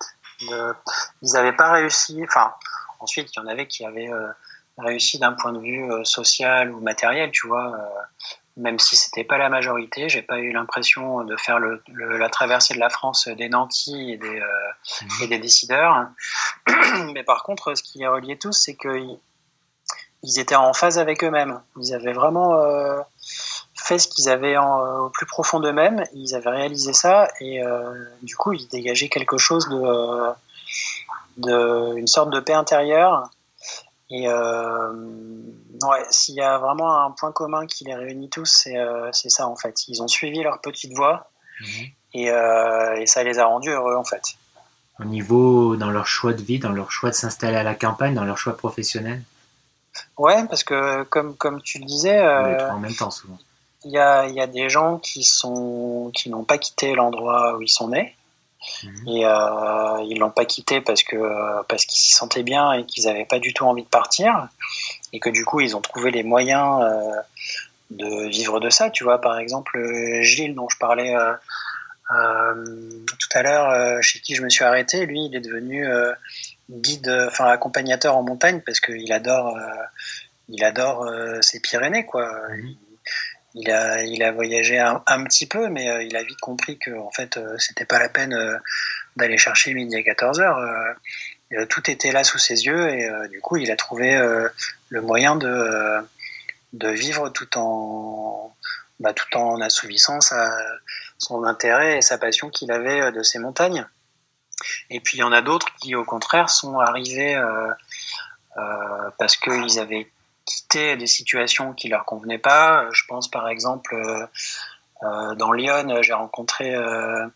Ils 1.21 1.34
n'avaient 1.34 1.55
pas 1.55 1.71
réussi. 1.71 2.21
Enfin, 2.23 2.53
ensuite, 2.99 3.29
il 3.36 3.39
y 3.39 3.43
en 3.43 3.47
avait 3.47 3.67
qui 3.67 3.86
avaient 3.86 4.10
réussi 4.80 5.20
d'un 5.20 5.34
point 5.34 5.54
de 5.54 5.60
vue 5.60 5.92
euh, 5.92 6.04
social 6.04 6.72
ou 6.72 6.80
matériel, 6.80 7.32
tu 7.32 7.48
vois. 7.48 7.74
euh, 7.74 8.24
même 8.58 8.78
si 8.78 8.98
c'était 8.98 9.24
pas 9.24 9.38
la 9.38 9.48
majorité, 9.48 10.10
j'ai 10.10 10.22
pas 10.22 10.38
eu 10.39 10.52
l'impression 10.52 11.24
de 11.24 11.38
faire 11.38 11.60
la 11.60 12.30
traversée 12.30 12.74
de 12.74 12.80
la 12.80 12.89
France 12.89 13.30
des 13.30 13.48
nantis 13.48 14.12
et 14.12 14.18
des, 14.18 14.42
euh, 14.42 15.38
décideurs. 15.38 16.08
Mais 17.13 17.24
par 17.24 17.44
contre, 17.44 17.74
ce 17.76 17.82
qui 17.82 18.00
les 18.00 18.08
reliait 18.08 18.36
tous, 18.36 18.52
c'est 18.52 18.76
qu'ils 18.76 19.18
ils 20.24 20.39
étaient 20.39 20.56
en 20.56 20.74
phase 20.74 21.00
avec 21.00 21.24
eux-mêmes. 21.24 21.62
Ils 21.78 21.94
avaient 21.94 22.12
vraiment 22.12 22.54
euh, 22.56 23.00
fait 23.76 24.00
ce 24.00 24.08
qu'ils 24.08 24.30
avaient 24.30 24.58
en, 24.58 24.86
euh, 24.86 24.98
au 25.00 25.10
plus 25.10 25.26
profond 25.26 25.60
d'eux-mêmes. 25.60 26.04
Ils 26.13 26.36
avaient 26.36 26.50
réalisé 26.50 26.94
ça 26.94 27.28
et 27.39 27.63
euh, 27.63 27.94
du 28.22 28.36
coup, 28.36 28.54
ils 28.54 28.68
dégageaient 28.68 29.10
quelque 29.10 29.38
chose 29.38 29.68
de, 29.70 29.82
euh, 29.82 30.34
de, 31.38 32.06
sorte 32.06 32.30
de 32.30 32.39
paix 32.39 32.54
intérieure. 32.54 33.30
Et 34.12 34.28
euh, 34.28 34.91
ouais, 35.84 36.04
s'il 36.10 36.36
y 36.36 36.41
a 36.41 36.58
vraiment 36.58 37.04
un 37.06 37.12
point 37.12 37.32
commun 37.32 37.67
qui 37.67 37.84
les 37.86 37.93
réunit 37.93 38.30
tous, 38.30 38.45
c'est 38.45 38.78
euh, 38.78 39.12
ça 39.12 39.48
en 39.48 39.56
fait. 39.56 39.88
Ils 39.88 40.02
ont 40.02 40.08
suivi 40.08 40.41
leur 40.41 40.62
petite 40.62 40.93
voie 40.93 41.30
mhm. 41.62 41.86
et, 42.15 42.32
euh, 42.32 42.95
et, 42.95 43.06
ça 43.06 43.24
les 43.24 43.38
a 43.38 43.45
rendus 43.45 43.69
heureux 43.69 43.95
en 43.95 44.04
fait. 44.04 44.36
Au 45.00 45.06
niveau, 45.06 45.76
dans 45.76 45.91
leur 45.91 46.08
choix 46.08 46.34
de 46.34 46.41
vie, 46.41 46.60
dans 46.60 46.72
leur 46.72 46.91
choix 46.91 47.10
de 47.10 47.15
s'installer 47.15 47.56
à 47.56 47.63
la 47.63 47.76
campagne, 47.76 48.15
dans 48.15 48.26
leur 48.26 48.38
choix 48.38 48.58
professionnel? 48.58 49.22
Ouais, 50.17 50.45
parce 50.48 50.63
que 50.63 51.04
comme, 51.04 51.36
comme 51.36 51.62
tu 51.62 51.80
le 51.80 51.86
disais. 51.86 52.19
Euh, 52.19 52.72
en 52.72 52.80
même 52.80 52.95
temps 52.95 53.12
souvent. 53.12 53.38
Il 53.86 53.91
y 53.91 53.98
a, 53.98 54.28
y 54.28 54.41
a 54.41 54.48
des 54.48 54.69
gens 54.69 54.98
qui 54.98 55.24
sont 55.24 56.12
qui 56.13 56.30
n'ont 56.30 56.43
pas 56.43 56.58
quitté 56.58 56.95
l'endroit 56.95 57.56
où 57.56 57.62
ils 57.62 57.69
sont 57.69 57.89
nés. 57.89 58.15
Mhm. 58.84 59.08
Et 59.08 59.26
euh, 59.26 60.04
ils 60.10 60.19
l'ont 60.19 60.32
pas 60.32 60.45
quitté 60.45 60.82
parce 60.82 61.04
que 61.04 61.15
parce 61.67 61.86
qu'ils 61.86 62.02
s'y 62.02 62.13
sentaient 62.13 62.43
bien 62.43 62.74
et 62.74 62.86
qu'ils 62.86 63.06
n'avaient 63.06 63.26
pas 63.26 63.39
du 63.39 63.54
tout 63.54 63.65
envie 63.65 63.84
de 63.84 63.88
partir 63.88 64.50
et 65.13 65.19
que 65.19 65.30
du 65.30 65.45
coup 65.45 65.62
ils 65.62 65.76
ont 65.76 65.82
trouvé 65.82 66.12
les 66.12 66.24
moyens 66.24 66.82
euh, 66.84 67.22
de 67.91 68.30
vivre 68.30 68.60
de 68.60 68.69
ça. 68.69 68.89
Tu 68.89 69.04
vois, 69.04 69.22
par 69.22 69.39
exemple 69.39 69.80
Gilles 70.22 70.56
dont 70.56 70.67
je 70.69 70.78
parlais 70.78 71.15
euh, 71.15 71.34
euh 72.12 73.06
tout 73.08 73.38
à 73.38 73.43
l'heure, 73.43 73.69
euh, 73.69 74.02
chez 74.02 74.19
qui 74.19 74.36
je 74.36 74.41
me 74.41 74.50
suis 74.50 74.65
arrêté, 74.65 75.06
lui 75.06 75.26
il 75.26 75.36
est 75.36 75.41
devenu 75.41 75.88
guide, 76.69 77.10
enfin 77.28 77.45
accompagnateur 77.45 78.17
en 78.17 78.24
montagne 78.24 78.62
parce 78.65 78.80
qu'il 78.80 79.12
adore 79.13 79.58
il 80.50 80.63
adore 80.63 81.10
ces 81.41 81.60
Pyrénées 81.62 82.06
quoi. 82.06 82.30
Mhm 82.50 82.76
il 83.56 83.72
a, 83.72 84.04
il 84.04 84.24
a 84.24 84.32
voyagé 84.32 84.78
un, 84.78 85.24
petit 85.24 85.48
peu, 85.48 85.70
mais 85.70 85.90
euh, 85.90 86.04
il 86.04 86.16
a 86.16 86.24
vite 86.24 86.40
compris 86.40 86.78
que 86.78 86.92
en 86.92 87.12
fait, 87.12 87.38
euh, 87.38 87.58
c'était 87.58 87.86
pas 87.86 88.00
la 88.00 88.10
peine 88.10 88.34
euh, 88.34 88.58
d'aller 89.16 89.38
chercher 89.38 89.74
midi 89.74 89.96
à 89.96 90.04
14 90.04 90.40
heures. 90.40 90.96
tout 91.70 91.90
était 91.90 92.12
là 92.12 92.24
sous 92.24 92.38
ses 92.38 92.66
yeux 92.66 92.90
et 92.90 93.10
du 93.30 93.42
coup, 93.42 93.58
il 93.58 93.72
a 93.72 93.76
trouvé 93.76 94.16
le 94.90 95.02
moyen 95.02 95.36
de, 95.36 96.00
de 96.74 96.90
vivre 96.90 97.30
tout 97.30 97.58
en, 97.58 98.56
bah, 99.00 99.14
tout 99.14 99.36
en 99.36 99.60
assouvissant 99.60 100.22
sa, 100.22 100.56
son 101.18 101.44
intérêt 101.44 101.98
et 101.98 102.02
sa 102.02 102.18
passion 102.18 102.50
qu'il 102.50 102.72
avait 102.72 103.12
de 103.12 103.24
ces 103.24 103.40
montagnes. 103.40 103.86
Et 104.90 105.00
puis 105.00 105.18
il 105.18 105.22
y 105.22 105.24
en 105.24 105.34
a 105.34 105.42
d'autres 105.42 105.68
qui, 105.82 105.96
au 105.96 106.06
contraire, 106.06 106.50
sont 106.50 106.80
arrivés 106.80 107.36
parce 109.18 109.36
qu'ils 109.36 109.80
avaient 109.80 110.08
quitter 110.50 110.98
des 110.98 111.08
situations 111.08 111.74
qui 111.74 111.88
leur 111.88 112.06
convenaient 112.06 112.40
pas. 112.40 112.90
Je 112.92 113.04
pense 113.08 113.28
par 113.30 113.48
exemple 113.48 113.94
euh, 113.96 114.26
euh, 115.04 115.36
dans 115.36 115.52
Lyon, 115.52 116.02
j'ai 116.02 116.14
rencontré 116.14 116.74
euh, 116.74 117.28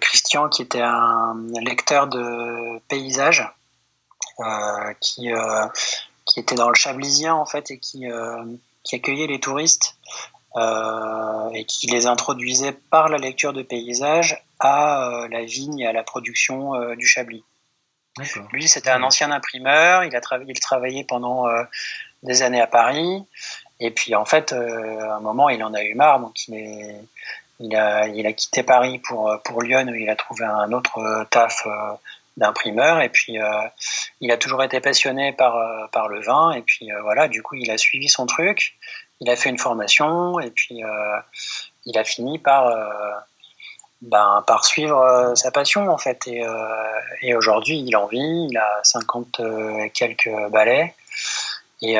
Christian 0.00 0.48
qui 0.48 0.62
était 0.62 0.82
un 0.82 1.36
lecteur 1.60 2.06
de 2.08 2.78
paysages 2.88 3.48
qui 5.00 5.30
était 6.36 6.54
dans 6.54 6.68
le 6.68 6.74
Chablisien 6.74 7.34
en 7.34 7.46
fait 7.46 7.70
et 7.70 7.78
qui 7.78 8.06
qui 8.82 8.96
accueillait 8.96 9.26
les 9.26 9.40
touristes 9.40 9.96
et 10.56 11.64
qui 11.66 11.86
les 11.86 12.06
introduisait 12.06 12.72
par 12.72 13.08
la 13.08 13.18
lecture 13.18 13.52
de 13.52 13.62
paysages 13.62 14.42
à 14.58 15.26
la 15.30 15.44
vigne 15.44 15.80
et 15.80 15.86
à 15.86 15.92
la 15.92 16.02
production 16.02 16.94
du 16.94 17.06
Chablis. 17.06 17.44
Lui, 18.52 18.68
c'était 18.68 18.90
un 18.90 19.02
ancien 19.02 19.30
imprimeur. 19.30 20.04
Il 20.04 20.14
a 20.16 20.20
travaillé, 20.20 20.52
il 20.52 20.60
travaillait 20.60 21.04
pendant 21.04 21.48
euh, 21.48 21.62
des 22.22 22.42
années 22.42 22.60
à 22.60 22.66
Paris. 22.66 23.24
Et 23.78 23.90
puis, 23.90 24.14
en 24.14 24.24
fait, 24.24 24.52
euh, 24.52 25.00
à 25.00 25.14
un 25.14 25.20
moment, 25.20 25.48
il 25.48 25.62
en 25.62 25.72
a 25.74 25.82
eu 25.82 25.94
marre. 25.94 26.20
Donc, 26.20 26.48
il, 26.48 27.06
il, 27.60 27.76
a, 27.76 28.08
il 28.08 28.26
a 28.26 28.32
quitté 28.32 28.62
Paris 28.62 28.98
pour, 28.98 29.40
pour 29.44 29.62
Lyon 29.62 29.86
où 29.88 29.94
il 29.94 30.10
a 30.10 30.16
trouvé 30.16 30.44
un 30.44 30.72
autre 30.72 31.26
taf 31.30 31.66
euh, 31.66 31.70
d'imprimeur. 32.36 33.00
Et 33.00 33.08
puis, 33.08 33.38
il 34.20 34.30
a 34.32 34.36
toujours 34.36 34.62
été 34.62 34.80
passionné 34.80 35.32
par, 35.32 35.88
par 35.90 36.08
le 36.08 36.20
vin. 36.20 36.52
Et 36.52 36.62
puis, 36.62 36.90
voilà, 37.02 37.28
du 37.28 37.42
coup, 37.42 37.54
il 37.54 37.70
a 37.70 37.78
suivi 37.78 38.08
son 38.08 38.26
truc. 38.26 38.76
Il 39.20 39.30
a 39.30 39.36
fait 39.36 39.50
une 39.50 39.58
formation. 39.58 40.40
Et 40.40 40.50
puis, 40.50 40.82
il 41.86 41.98
a 41.98 42.04
fini 42.04 42.38
par 42.38 42.72
ben, 44.02 44.42
par 44.46 44.64
suivre 44.64 44.98
euh, 44.98 45.34
sa 45.34 45.50
passion 45.50 45.88
en 45.88 45.98
fait. 45.98 46.26
Et, 46.26 46.44
euh, 46.44 46.54
et 47.22 47.34
aujourd'hui, 47.34 47.78
il 47.78 47.94
en 47.96 48.06
vit, 48.06 48.46
il 48.50 48.56
a 48.56 48.80
50 48.82 49.40
euh, 49.40 49.88
quelques 49.92 50.30
balais. 50.50 50.94
Et, 51.82 51.96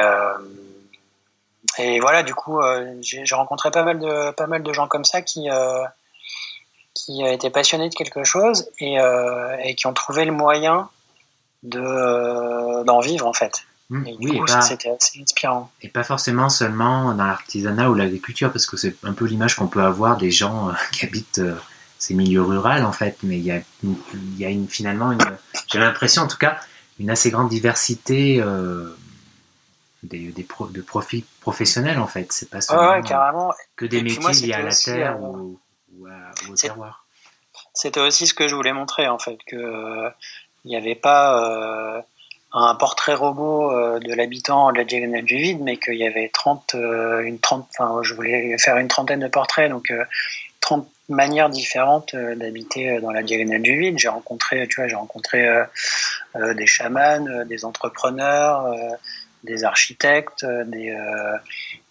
et 1.79 2.01
voilà, 2.01 2.23
du 2.23 2.35
coup, 2.35 2.61
j'ai 3.01 3.35
rencontré 3.35 3.71
pas 3.71 3.83
mal 3.83 3.99
de, 3.99 4.31
pas 4.33 4.47
mal 4.47 4.63
de 4.63 4.73
gens 4.75 4.89
comme 4.89 5.07
ça 5.07 5.23
qui, 5.23 5.49
qui 6.95 7.25
étaient 7.25 7.49
passionnés 7.49 7.89
de 7.89 7.95
quelque 7.95 8.23
chose 8.23 8.69
et, 8.79 8.99
et 9.65 9.75
qui 9.77 9.87
ont 9.87 9.95
trouvé 9.95 10.27
le 10.27 10.33
moyen 10.33 10.91
d'en 11.63 13.01
vivre 13.01 13.27
en 13.27 13.33
fait. 13.33 13.63
Mmh, 13.89 14.07
et 14.07 14.17
oui, 14.21 14.41
c'était 14.61 14.91
assez 14.91 15.23
inspirant. 15.23 15.71
Et 15.81 15.89
pas 15.89 16.05
forcément 16.05 16.51
seulement 16.51 17.15
dans 17.15 17.25
l'artisanat 17.25 17.89
ou 17.89 17.95
l'agriculture, 17.95 18.53
parce 18.53 18.67
que 18.67 18.77
c'est 18.77 18.95
un 19.03 19.15
peu 19.15 19.25
l'image 19.25 19.57
qu'on 19.57 19.67
peut 19.67 19.83
avoir 19.83 20.19
des 20.19 20.31
gens 20.31 20.73
qui 20.93 21.07
habitent 21.07 21.41
c'est 22.01 22.15
milieu 22.15 22.43
rural 22.43 22.85
en 22.85 22.93
fait, 22.93 23.19
mais 23.23 23.37
il 23.37 23.45
y 23.45 23.53
a, 23.53 23.61
il 23.85 24.39
y 24.39 24.45
a 24.47 24.49
une, 24.49 24.67
finalement, 24.69 25.17
j'ai 25.71 25.79
l'impression 25.79 26.23
en 26.23 26.27
tout 26.27 26.39
cas, 26.39 26.59
une 26.99 27.11
assez 27.11 27.31
grande 27.31 27.51
diversité 27.51 28.41
euh, 28.41 28.97
des, 30.03 30.33
des 30.33 30.47
de 30.71 30.81
profils 30.81 31.25
professionnels 31.43 31.99
en 31.99 32.07
fait. 32.07 32.33
C'est 32.33 32.49
pas 32.49 32.63
seulement 32.63 33.03
que 33.77 33.85
des 33.85 34.03
métiers 34.03 34.47
liés 34.47 34.55
à 34.55 34.63
la 34.63 34.75
terre 34.75 35.19
euh, 35.23 35.53
ou, 35.93 36.09
au 36.51 36.55
terroir. 36.55 37.05
C'était 37.75 38.01
aussi 38.01 38.27
ce 38.27 38.33
que 38.33 38.49
je 38.49 38.55
voulais 38.55 38.73
montrer 38.73 39.07
en 39.07 39.19
fait, 39.19 39.39
que 39.47 39.57
euh, 39.57 40.11
n'y 40.65 40.77
avait 40.77 40.95
pas 40.95 42.03
un 42.53 42.75
portrait 42.77 43.15
robot 43.15 44.01
de 44.01 44.15
l'habitant 44.15 44.73
de 44.73 44.79
la 44.79 44.85
diagonale 44.85 45.25
du 45.25 45.37
vide, 45.37 45.61
mais 45.61 45.77
qu'il 45.77 45.97
y 45.97 46.07
avait 46.07 46.31
30, 46.33 46.75
une 46.75 47.39
30, 47.39 47.69
enfin, 47.79 48.01
je 48.03 48.15
voulais 48.15 48.57
faire 48.59 48.79
une 48.79 48.89
trentaine 48.89 49.21
de 49.21 49.29
portraits, 49.29 49.71
donc 49.71 49.93
30 50.61 50.89
manières 51.11 51.51
différentes 51.51 52.15
euh, 52.15 52.35
d'habiter 52.35 52.91
euh, 52.91 53.01
dans 53.01 53.11
la 53.11 53.23
diagonale 53.23 53.63
du 53.63 53.77
vide. 53.77 53.99
J'ai 53.99 54.09
rencontré, 54.09 54.67
tu 54.69 54.77
vois, 54.77 54.89
j'ai 54.89 54.95
rencontré 54.95 55.47
euh, 55.47 56.55
des 56.55 56.67
chamans, 56.67 57.45
des 57.45 57.65
entrepreneurs, 57.65 58.73
des 59.43 59.65
architectes, 59.65 60.47
des, 60.67 60.97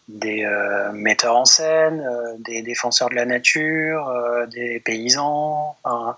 des 0.07 0.47
metteurs 0.93 1.35
en 1.35 1.43
scène, 1.43 2.01
des 2.39 2.61
défenseurs 2.61 3.09
de 3.09 3.15
la 3.15 3.25
nature, 3.25 4.09
des 4.47 4.79
paysans, 4.79 5.75
mhm. 5.85 6.13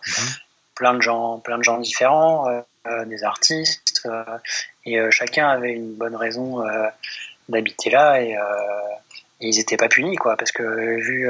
plein 0.76 0.94
de 0.94 1.02
gens, 1.02 1.40
plein 1.40 1.58
de 1.58 1.64
gens 1.64 1.80
différents, 1.80 2.64
des 3.08 3.24
artistes, 3.24 4.08
et 4.86 5.00
chacun 5.10 5.50
avait 5.50 5.74
une 5.74 5.96
bonne 5.96 6.16
raison 6.16 6.64
d'habiter 7.50 7.90
là 7.90 8.22
et, 8.22 8.34
et 9.40 9.48
ils 9.48 9.58
n'étaient 9.58 9.78
pas 9.78 9.90
punis, 9.90 10.18
quoi, 10.18 10.38
parce 10.38 10.52
que 10.52 10.62
vu 11.02 11.28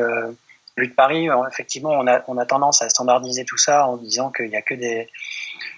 de 0.88 0.94
Paris, 0.94 1.30
euh, 1.30 1.48
effectivement, 1.48 1.92
on 1.92 2.08
a, 2.08 2.24
on 2.28 2.38
a 2.38 2.46
tendance 2.46 2.82
à 2.82 2.90
standardiser 2.90 3.46
tout 3.46 3.58
ça 3.58 3.88
en 3.88 3.98
disant 3.98 4.32
qu'il 4.32 4.50
n'y 4.50 4.56
a 4.56 4.62
que 4.62 4.74
des, 4.74 5.10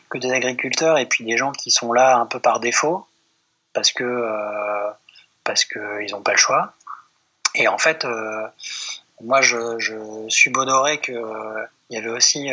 que 0.10 0.18
des 0.18 0.32
agriculteurs 0.32 0.98
et 0.98 1.06
puis 1.06 1.24
des 1.24 1.38
gens 1.38 1.52
qui 1.52 1.72
sont 1.72 1.94
là 1.94 2.18
un 2.18 2.26
peu 2.26 2.40
par 2.40 2.60
défaut 2.60 3.06
parce 3.74 3.92
que 3.92 4.04
euh, 4.04 4.90
parce 5.44 5.66
qu'ils 5.66 6.12
n'ont 6.12 6.22
pas 6.22 6.32
le 6.32 6.38
choix. 6.38 6.74
Et 7.56 7.68
en 7.68 7.78
fait, 7.78 8.06
euh, 8.06 8.48
moi, 9.22 9.42
je, 9.42 9.78
je 9.80 9.96
subodoré 10.30 11.00
qu'il 11.00 11.22
il 11.90 11.96
y 11.96 12.00
avait 12.00 12.10
aussi 12.10 12.50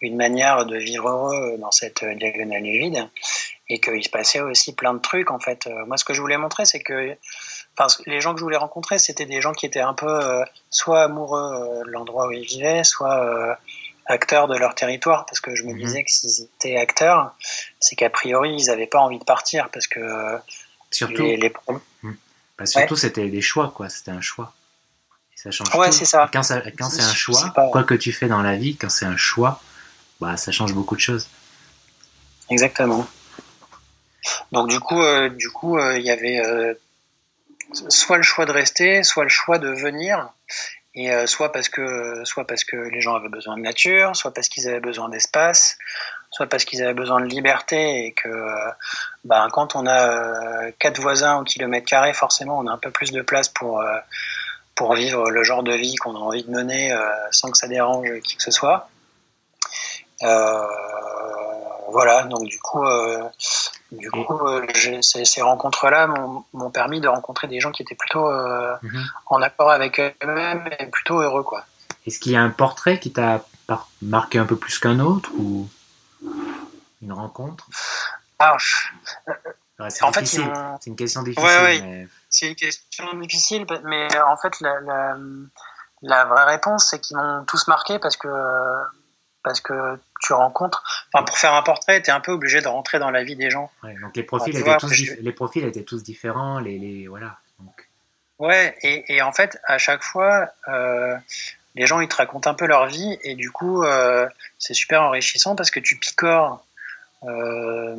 une 0.00 0.16
manière 0.16 0.66
de 0.66 0.76
vivre 0.76 1.08
heureux 1.08 1.56
dans 1.58 1.70
cette 1.70 2.04
diagonale 2.04 2.62
vide 2.62 3.08
et 3.68 3.78
qu'il 3.78 4.02
se 4.02 4.08
passait 4.08 4.40
aussi 4.40 4.74
plein 4.74 4.94
de 4.94 4.98
trucs. 4.98 5.30
En 5.30 5.38
fait, 5.38 5.68
moi, 5.86 5.96
ce 5.96 6.04
que 6.04 6.14
je 6.14 6.20
voulais 6.20 6.38
montrer, 6.38 6.64
c'est 6.64 6.80
que 6.80 7.16
les 8.06 8.20
gens 8.20 8.32
que 8.32 8.38
je 8.38 8.44
voulais 8.44 8.56
rencontrer, 8.56 8.98
c'était 8.98 9.26
des 9.26 9.40
gens 9.40 9.52
qui 9.52 9.66
étaient 9.66 9.80
un 9.80 9.94
peu 9.94 10.08
euh, 10.08 10.44
soit 10.70 11.02
amoureux 11.02 11.52
euh, 11.54 11.84
de 11.84 11.90
l'endroit 11.90 12.28
où 12.28 12.32
ils 12.32 12.44
vivaient, 12.44 12.84
soit 12.84 13.24
euh, 13.24 13.54
acteurs 14.06 14.48
de 14.48 14.56
leur 14.56 14.74
territoire, 14.74 15.26
parce 15.26 15.40
que 15.40 15.54
je 15.54 15.64
me 15.64 15.72
mhm. 15.72 15.78
disais 15.78 16.04
que 16.04 16.10
s'ils 16.10 16.44
étaient 16.44 16.76
acteurs, 16.76 17.34
c'est 17.80 17.96
qu'a 17.96 18.10
priori, 18.10 18.54
ils 18.58 18.66
n'avaient 18.66 18.86
pas 18.86 19.00
envie 19.00 19.18
de 19.18 19.24
partir, 19.24 19.70
parce 19.70 19.86
que 19.86 20.38
surtout, 20.90 21.22
les, 21.22 21.52
mhm. 22.02 22.16
bah, 22.58 22.66
surtout 22.66 22.96
c'était 22.96 23.28
des 23.28 23.42
choix, 23.42 23.72
quoi. 23.74 23.88
C'était 23.88 24.12
un 24.12 24.20
choix. 24.20 24.52
ça 25.34 25.50
change 25.50 25.74
ouais, 25.74 25.92
c'est 25.92 26.04
ça. 26.04 26.28
Quand, 26.32 26.42
quand 26.78 26.90
c'est 26.90 27.02
un 27.02 27.14
choix, 27.14 27.52
quoi 27.72 27.82
que 27.82 27.94
tu 27.94 28.12
fais 28.12 28.28
dans 28.28 28.42
la 28.42 28.56
vie, 28.56 28.76
quand 28.76 28.90
c'est 28.90 29.06
un 29.06 29.16
choix, 29.16 29.60
bah, 30.20 30.36
ça 30.36 30.52
change 30.52 30.74
beaucoup 30.74 30.94
de 30.94 31.00
choses. 31.00 31.28
Exactement. 32.50 33.06
Donc 34.52 34.68
du 34.68 34.80
coup, 34.80 35.02
du 35.30 35.50
coup, 35.50 35.78
il 35.78 36.02
y 36.02 36.10
avait 36.10 36.40
soit 37.88 38.16
le 38.16 38.22
choix 38.22 38.46
de 38.46 38.52
rester, 38.52 39.02
soit 39.02 39.24
le 39.24 39.28
choix 39.28 39.58
de 39.58 39.68
venir, 39.68 40.30
et 40.94 41.10
euh, 41.10 41.26
soit 41.26 41.50
parce 41.50 41.68
que 41.68 42.24
soit 42.24 42.46
parce 42.46 42.64
que 42.64 42.76
les 42.76 43.00
gens 43.00 43.16
avaient 43.16 43.28
besoin 43.28 43.56
de 43.56 43.62
nature, 43.62 44.14
soit 44.14 44.32
parce 44.32 44.48
qu'ils 44.48 44.68
avaient 44.68 44.80
besoin 44.80 45.08
d'espace, 45.08 45.76
soit 46.30 46.46
parce 46.46 46.64
qu'ils 46.64 46.82
avaient 46.82 46.94
besoin 46.94 47.20
de 47.20 47.26
liberté 47.26 48.06
et 48.06 48.12
que 48.12 48.28
ben, 49.24 49.48
quand 49.52 49.74
on 49.74 49.86
a 49.86 50.08
euh, 50.08 50.70
quatre 50.78 51.00
voisins 51.00 51.40
au 51.40 51.44
kilomètre 51.44 51.86
carré, 51.86 52.14
forcément 52.14 52.58
on 52.58 52.66
a 52.68 52.72
un 52.72 52.78
peu 52.78 52.90
plus 52.90 53.10
de 53.10 53.22
place 53.22 53.48
pour 53.48 53.80
euh, 53.80 53.98
pour 54.76 54.94
vivre 54.94 55.30
le 55.30 55.44
genre 55.44 55.62
de 55.62 55.72
vie 55.72 55.94
qu'on 55.96 56.16
a 56.16 56.18
envie 56.18 56.44
de 56.44 56.50
mener 56.50 56.92
sans 57.30 57.52
que 57.52 57.56
ça 57.56 57.68
dérange 57.68 58.08
qui 58.24 58.36
que 58.36 58.42
ce 58.42 58.50
soit. 58.50 58.88
voilà, 60.20 62.24
donc 62.24 62.48
du 62.48 62.58
coup, 62.58 62.84
du 63.98 64.10
coup, 64.10 64.38
ces, 65.02 65.42
rencontres-là 65.42 66.06
m'ont 66.52 66.70
permis 66.70 67.00
de 67.00 67.08
rencontrer 67.08 67.46
des 67.46 67.60
gens 67.60 67.72
qui 67.72 67.82
étaient 67.82 67.94
plutôt 67.94 68.30
mhm. 68.30 69.04
en 69.26 69.42
accord 69.42 69.70
avec 69.70 70.00
eux-mêmes 70.00 70.68
et 70.78 70.86
plutôt 70.86 71.20
heureux, 71.20 71.42
quoi. 71.42 71.64
Est-ce 72.06 72.18
qu'il 72.18 72.32
y 72.32 72.36
a 72.36 72.42
un 72.42 72.50
portrait 72.50 72.98
qui 72.98 73.12
t'a 73.12 73.44
marqué 74.02 74.38
un 74.38 74.44
peu 74.44 74.56
plus 74.56 74.78
qu'un 74.78 75.00
autre 75.00 75.30
ou 75.38 75.68
une 77.02 77.12
rencontre? 77.12 77.66
Ah, 78.38 78.56
c'est 79.88 80.04
en 80.04 80.12
fait, 80.12 80.26
c'est 80.26 80.40
une 80.86 80.96
question 80.96 81.22
difficile. 81.22 82.08
C'est 82.28 82.48
une 82.48 82.56
question 82.56 83.14
difficile, 83.14 83.66
mais 83.84 84.08
en 84.20 84.36
fait, 84.36 84.60
la, 84.60 85.16
la, 86.02 86.24
vraie 86.24 86.44
réponse, 86.44 86.88
c'est 86.90 87.00
qu'ils 87.00 87.16
m'ont 87.16 87.44
tous 87.44 87.68
marqué 87.68 87.98
parce 87.98 88.16
que 88.16 88.28
parce 89.42 89.60
que 89.60 89.98
tu 90.24 90.32
rencontres. 90.32 91.06
Enfin, 91.12 91.24
pour 91.24 91.38
faire 91.38 91.54
un 91.54 91.62
portrait, 91.62 92.02
tu 92.02 92.10
es 92.10 92.12
un 92.12 92.20
peu 92.20 92.32
obligé 92.32 92.60
de 92.60 92.68
rentrer 92.68 92.98
dans 92.98 93.10
la 93.10 93.22
vie 93.22 93.36
des 93.36 93.50
gens. 93.50 93.70
donc 94.00 94.16
les 94.16 94.22
profils, 94.22 94.56
étaient 94.56 94.76
tous 94.78 94.90
les 95.20 95.32
profils 95.32 95.64
étaient 95.64 95.82
tous 95.82 96.02
différents. 96.02 96.58
Les, 96.58 96.78
les 96.78 97.06
voilà. 97.06 97.38
Donc. 97.58 97.88
Ouais, 98.38 98.74
et, 98.82 99.04
et, 99.14 99.22
en 99.22 99.32
fait, 99.32 99.58
à 99.64 99.78
chaque 99.78 100.02
fois, 100.02 100.48
euh, 100.68 101.16
les 101.76 101.86
gens 101.86 102.00
ils 102.00 102.08
te 102.08 102.16
racontent 102.16 102.50
un 102.50 102.54
peu 102.54 102.66
leur 102.66 102.86
vie 102.86 103.18
et 103.22 103.34
du 103.34 103.50
coup, 103.50 103.84
euh, 103.84 104.26
c'est 104.58 104.74
super 104.74 105.02
enrichissant 105.02 105.54
parce 105.54 105.70
que 105.70 105.80
tu 105.80 105.96
picores 105.96 106.64
euh, 107.24 107.96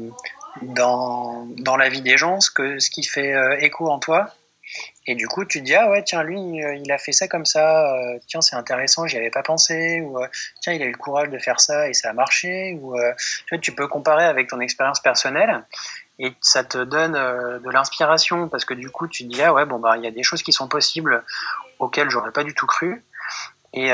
dans, 0.62 1.48
dans 1.58 1.78
la 1.78 1.90
vie 1.90 2.02
des 2.02 2.18
gens 2.18 2.42
ce, 2.42 2.52
que, 2.52 2.80
ce 2.80 2.90
qui 2.90 3.04
fait 3.04 3.34
écho 3.64 3.90
en 3.90 4.00
toi. 4.00 4.34
Et 5.08 5.16
du 5.16 5.28
coup, 5.28 5.46
tu 5.46 5.60
te 5.60 5.66
dis, 5.66 5.76
ah 5.76 5.90
ouais, 5.90 6.04
tiens, 6.04 6.24
lui, 6.24 6.40
il 6.40 6.92
a 6.92 6.98
fait 6.98 7.12
ça 7.12 7.28
comme 7.28 7.46
ça, 7.46 7.96
tiens, 8.28 8.42
c'est 8.42 8.56
intéressant, 8.56 9.08
j'y 9.08 9.18
avais 9.18 9.30
pas 9.30 9.44
pensé, 9.44 10.02
ou 10.02 10.18
tiens, 10.62 10.74
il 10.74 10.82
a 10.82 10.86
eu 10.86 10.92
le 10.92 10.98
courage 10.98 11.30
de 11.30 11.38
faire 11.38 11.60
ça 11.60 11.88
et 11.90 11.94
ça 11.94 12.10
a 12.10 12.14
marché, 12.14 12.78
ou 12.82 12.96
tu, 13.46 13.56
vois, 13.56 13.60
tu 13.60 13.72
peux 13.74 13.88
comparer 13.88 14.26
avec 14.26 14.50
ton 14.50 14.60
expérience 14.60 15.00
personnelle 15.00 15.64
et 16.18 16.34
ça 16.42 16.64
te 16.64 16.84
donne 16.84 17.14
de 17.14 17.70
l'inspiration 17.70 18.50
parce 18.50 18.66
que 18.66 18.74
du 18.74 18.90
coup, 18.90 19.08
tu 19.08 19.28
te 19.28 19.34
dis, 19.34 19.42
ah 19.42 19.54
ouais, 19.54 19.66
bon, 19.66 19.80
bah, 19.80 19.98
il 19.98 20.04
y 20.04 20.08
a 20.08 20.12
des 20.12 20.24
choses 20.24 20.42
qui 20.42 20.54
sont 20.54 20.68
possibles 20.68 21.24
auxquelles 21.80 22.10
j'aurais 22.10 22.32
pas 22.32 22.44
du 22.44 22.54
tout 22.54 22.66
cru. 22.66 23.04
Et, 23.74 23.92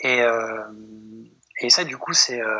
et, 0.00 0.24
et 1.60 1.70
ça, 1.70 1.84
du 1.84 1.96
coup, 1.96 2.12
c'est, 2.12 2.40
euh, 2.40 2.58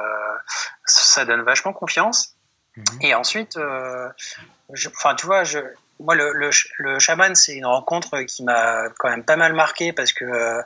ça 0.85 1.25
donne 1.25 1.43
vachement 1.43 1.73
confiance. 1.73 2.37
Mhm. 2.77 2.85
Et 3.03 3.15
ensuite, 3.15 3.57
euh, 3.57 4.09
enfin, 4.89 5.15
tu 5.15 5.27
vois, 5.27 5.45
je, 5.45 5.59
moi, 6.01 6.15
le, 6.15 6.33
le, 6.33 6.51
le 6.79 6.99
chaman, 6.99 7.35
c'est 7.35 7.55
une 7.55 7.67
rencontre 7.67 8.23
qui 8.23 8.45
m'a 8.45 8.89
quand 8.99 9.11
même 9.11 9.25
pas 9.25 9.37
mal 9.37 9.53
marqué 9.53 9.93
parce 9.93 10.13
que, 10.13 10.61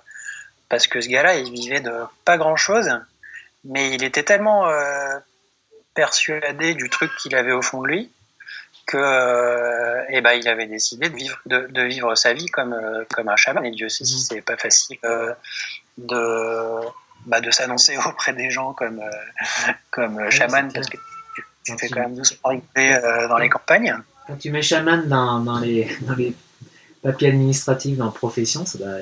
parce 0.69 0.87
que 0.87 1.01
ce 1.01 1.09
gars-là, 1.09 1.37
il 1.37 1.53
vivait 1.53 1.81
de 1.81 1.93
pas 2.25 2.37
grand-chose, 2.37 2.91
mais 3.65 3.95
il 3.95 4.05
était 4.05 4.23
tellement 4.23 4.69
euh, 4.69 5.19
persuadé 5.95 6.75
du 6.75 6.91
truc 6.91 7.11
qu'il 7.17 7.35
avait 7.35 7.53
au 7.53 7.63
fond 7.63 7.83
de 7.83 7.89
lui 7.89 8.13
que 8.85 8.97
euh, 8.97 10.05
eh 10.09 10.21
ben, 10.21 10.33
il 10.33 10.49
avait 10.49 10.67
décidé 10.67 11.09
de 11.09 11.15
vivre, 11.15 11.39
de, 11.47 11.69
de 11.71 11.83
vivre 11.83 12.15
sa 12.17 12.33
vie 12.33 12.47
comme, 12.47 12.73
euh, 12.73 13.05
comme 13.15 13.29
un 13.29 13.37
chaman. 13.37 13.65
Et 13.65 13.71
Dieu 13.71 13.89
sait 13.89 14.05
si 14.05 14.17
mhm. 14.17 14.21
c'est 14.21 14.43
pas 14.43 14.57
facile 14.57 14.99
de 15.99 16.81
bah, 17.27 17.41
de 17.41 17.51
s'annoncer 17.53 17.97
auprès 18.07 18.33
des 18.33 18.51
gens 18.51 18.73
comme, 18.73 19.01
comme 19.91 20.31
chaman, 20.31 20.71
parce 20.73 20.89
que 20.89 20.97
tu, 21.65 21.79
fais 21.79 21.89
quand 21.89 22.01
même 22.01 22.17
doucement 22.17 22.51
rigoler 22.51 22.99
dans 23.29 23.39
les 23.39 23.49
campagnes. 23.49 23.97
Tu 24.39 24.51
mets 24.51 24.63
chaman 24.63 25.09
dans, 25.09 25.61
les, 25.61 25.89
papiers 27.03 27.29
administratifs 27.29 27.97
dans 27.97 28.11
profession, 28.11 28.67
ça 28.67 28.79
doit. 28.79 28.99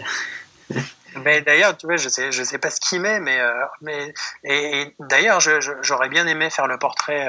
Mais 1.25 1.41
d'ailleurs, 1.43 1.77
tu 1.77 1.87
vois, 1.87 1.97
je 1.97 2.09
sais, 2.09 2.31
sais 2.31 2.59
pas 2.59 2.71
ce 2.71 2.79
qu'il 2.81 3.01
met, 3.01 3.19
mais, 3.19 3.41
euh, 3.41 3.53
mais 3.83 4.15
et, 4.45 4.95
d'ailleurs, 5.01 5.41
j'aurais 5.41 6.09
bien 6.09 6.25
aimé 6.29 6.51
faire 6.51 6.69
le 6.69 6.79
portrait 6.79 7.29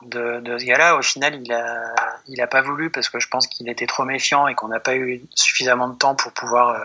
de, 0.00 0.40
de, 0.40 0.56
ce 0.56 0.64
gars-là. 0.64 0.96
Au 0.96 1.02
final, 1.02 1.38
il 1.44 1.52
a, 1.52 1.94
il 2.26 2.40
a 2.40 2.46
pas 2.46 2.62
voulu 2.62 2.88
parce 2.88 3.10
que 3.10 3.20
je 3.20 3.28
pense 3.28 3.46
qu'il 3.48 3.68
était 3.68 3.86
trop 3.86 4.04
méfiant 4.04 4.48
et 4.48 4.54
qu'on 4.54 4.68
n'a 4.68 4.80
pas 4.80 4.96
eu 4.96 5.20
suffisamment 5.34 5.88
de 5.88 5.98
temps 5.98 6.14
pour 6.14 6.32
pouvoir 6.32 6.80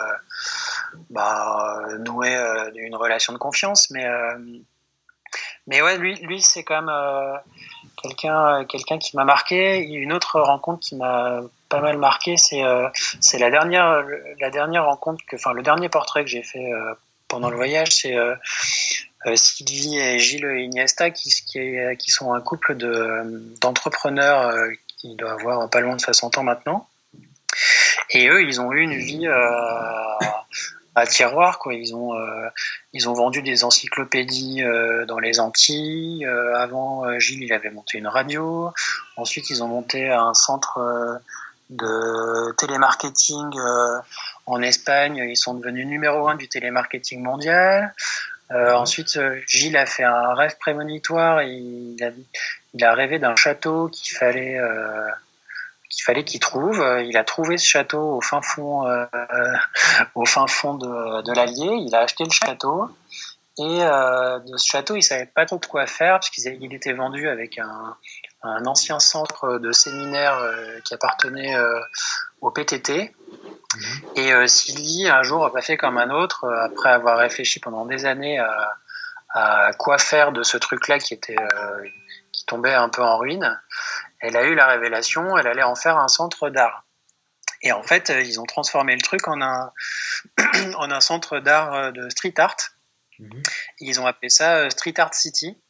bah, 1.10 1.88
nouer 2.00 2.36
euh, 2.36 2.72
une 2.76 2.96
relation 2.96 3.34
de 3.34 3.38
confiance. 3.38 3.90
Mais, 3.92 4.06
euh, 4.06 4.38
mais 5.68 5.82
ouais, 5.82 5.98
lui, 5.98 6.16
lui 6.16 6.42
c'est 6.42 6.64
quand 6.64 6.82
même 6.82 6.90
euh, 6.90 7.38
quelqu'un 8.02 8.66
quelqu'un 8.66 8.98
qui 8.98 9.16
m'a 9.16 9.26
marqué. 9.26 9.80
Une 9.80 10.14
autre 10.14 10.40
rencontre 10.40 10.80
qui 10.80 10.96
m'a 10.96 11.42
pas 11.70 11.82
mal 11.82 11.98
marqué, 11.98 12.38
c'est 12.38 12.64
c'est 13.20 13.40
la 13.40 13.50
dernière 13.50 14.04
la 14.40 14.50
dernière 14.50 14.86
rencontre 14.86 15.24
que, 15.26 15.36
enfin 15.36 15.54
le 15.54 15.64
dernier 15.64 15.90
portrait 15.90 16.24
que 16.24 16.30
j'ai 16.30 16.44
fait 16.44 16.70
pendant 17.28 17.50
le 17.50 17.56
voyage, 17.56 17.90
c'est 17.90 18.16
Sylvie 19.36 19.98
et 19.98 20.20
Gilles 20.20 20.46
Iniesta 20.46 21.12
qui 21.12 21.30
qui, 21.48 21.76
qui 21.98 22.12
sont 22.12 22.34
un 22.34 22.42
couple 22.42 22.76
de 22.76 23.24
d'entrepreneurs 23.62 24.54
qui 24.98 25.16
doit 25.16 25.32
avoir 25.32 25.70
pas 25.70 25.80
loin 25.80 25.96
de 25.96 26.02
60 26.02 26.38
ans 26.38 26.44
maintenant. 26.44 26.88
Et 28.12 28.28
eux, 28.28 28.44
ils 28.44 28.60
ont 28.60 28.72
eu 28.74 28.82
une 28.82 28.98
vie 28.98 29.28
à 30.96 31.08
tiroir 31.08 31.60
quoi. 31.60 31.74
Ils 31.74 31.96
ont 31.96 32.16
euh, 32.16 32.50
ils 32.94 33.08
ont 33.08 33.14
vendu 33.14 33.42
des 33.42 33.64
encyclopédies 33.64 34.64
euh, 34.64 35.06
dans 35.06 35.20
les 35.20 35.40
Antilles. 35.40 36.26
Euh, 36.26 36.56
avant 36.56 37.18
Gilles 37.20 37.44
il 37.44 37.54
avait 37.54 37.70
monté 37.70 37.98
une 37.98 38.08
radio. 38.08 38.72
Ensuite 39.18 39.50
ils 39.50 39.64
ont 39.64 39.68
monté 39.68 40.10
un 40.10 40.34
centre 40.34 41.22
de 41.70 42.52
télémarketing 42.58 43.50
en 44.46 44.62
Espagne. 44.62 45.26
Ils 45.30 45.38
sont 45.38 45.54
devenus 45.54 45.88
numéro 45.88 46.28
un 46.28 46.36
du 46.36 46.48
télémarketing 46.48 47.22
mondial. 47.22 47.94
Ensuite 48.50 49.18
Gilles 49.48 49.78
a 49.78 49.86
fait 49.86 50.04
un 50.04 50.34
rêve 50.34 50.58
prémonitoire. 50.60 51.42
Il 51.44 52.04
a 52.04 52.12
il 52.74 52.86
a 52.86 52.94
rêvé 52.94 53.20
d'un 53.20 53.36
château 53.36 53.90
qu'il 53.90 54.16
fallait 54.16 54.58
qu'il 55.92 56.04
fallait 56.04 56.24
qu'il 56.24 56.40
trouve. 56.40 56.82
Euh, 56.82 57.04
il 57.04 57.18
a 57.18 57.24
trouvé 57.24 57.58
ce 57.58 57.66
château 57.66 58.18
au 58.18 58.22
fin 58.22 58.42
fond, 58.42 58.88
euh, 58.88 59.06
au 60.16 60.26
fin 60.26 60.48
fond 60.48 60.76
de, 60.76 61.22
de 61.22 61.34
l'Allier. 61.34 61.76
Il 61.86 61.94
a 61.96 62.00
acheté 62.00 62.24
le 62.24 62.32
château. 62.32 62.90
Et 63.58 63.84
euh, 63.84 64.40
de 64.40 64.58
ce 64.58 64.66
château, 64.66 64.96
il 64.96 65.04
savait 65.04 65.26
pas 65.26 65.46
trop 65.46 65.58
de 65.58 65.66
quoi 65.66 65.86
faire 65.86 66.14
parce 66.14 66.30
qu'il 66.30 66.74
était 66.74 66.94
vendu 66.94 67.28
avec 67.28 67.60
un, 67.60 67.98
un, 68.44 68.66
ancien 68.66 69.00
centre 69.00 69.60
de 69.60 69.72
séminaire 69.74 70.38
euh, 70.38 70.80
qui 70.86 70.94
appartenait 70.94 71.56
euh, 71.56 71.80
au 72.40 72.50
PTT. 72.50 73.14
Mhm. 73.76 74.02
Et 74.16 74.34
euh, 74.34 74.48
Sylvie, 74.48 75.10
un 75.10 75.24
jour, 75.24 75.46
a 75.46 75.52
pas 75.52 75.62
fait 75.62 75.76
comme 75.76 75.98
un 75.98 76.10
autre, 76.12 76.50
après 76.64 76.90
avoir 76.90 77.18
réfléchi 77.18 77.60
pendant 77.60 77.86
des 77.86 78.06
années 78.06 78.40
à, 78.40 78.74
à 79.34 79.74
quoi 79.74 79.98
faire 79.98 80.32
de 80.32 80.44
ce 80.44 80.58
truc-là 80.58 81.00
qui 81.00 81.14
était 81.14 81.36
qui 82.32 82.46
tombait 82.46 82.74
un 82.74 82.90
peu 82.90 83.02
en 83.02 83.18
ruine 83.18 83.60
elle 84.22 84.38
a 84.38 84.44
eu 84.44 84.56
la 84.56 84.68
révélation, 84.68 85.38
elle 85.38 85.48
allait 85.48 85.64
en 85.64 85.76
faire 85.76 85.98
un 85.98 86.08
centre 86.08 86.50
d'art. 86.50 86.86
Et 87.64 87.72
en 87.72 87.84
fait, 87.84 88.10
ils 88.10 88.40
ont 88.40 88.46
transformé 88.46 88.96
le 88.96 89.02
truc 89.02 89.28
en 89.28 89.42
un, 89.42 89.72
en 90.78 90.90
un 90.90 91.02
centre 91.02 91.40
d'art 91.40 91.74
euh, 91.74 91.92
de 91.92 92.10
street 92.10 92.34
art. 92.38 92.58
Mhm. 93.20 93.44
Ils 93.80 94.02
ont 94.02 94.08
appelé 94.08 94.30
ça 94.30 94.58
euh, 94.58 94.70
Street 94.70 94.96
Art 94.98 95.14
City. 95.14 95.61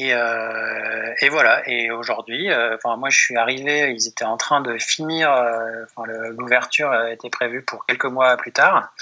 Et, 0.00 0.14
euh, 0.14 1.12
et 1.20 1.28
voilà. 1.28 1.68
Et 1.68 1.90
aujourd'hui, 1.90 2.52
euh, 2.52 2.76
enfin 2.76 2.96
moi 2.96 3.10
je 3.10 3.18
suis 3.18 3.36
arrivé, 3.36 3.92
ils 3.92 4.06
étaient 4.06 4.24
en 4.24 4.36
train 4.36 4.60
de 4.60 4.78
finir. 4.78 5.32
Euh, 5.32 5.82
enfin 5.82 6.08
l'ouverture 6.38 6.94
était 7.08 7.30
prévue 7.30 7.62
pour 7.62 7.84
quelques 7.84 8.04
mois 8.04 8.36
plus 8.36 8.52
tard. 8.52 8.92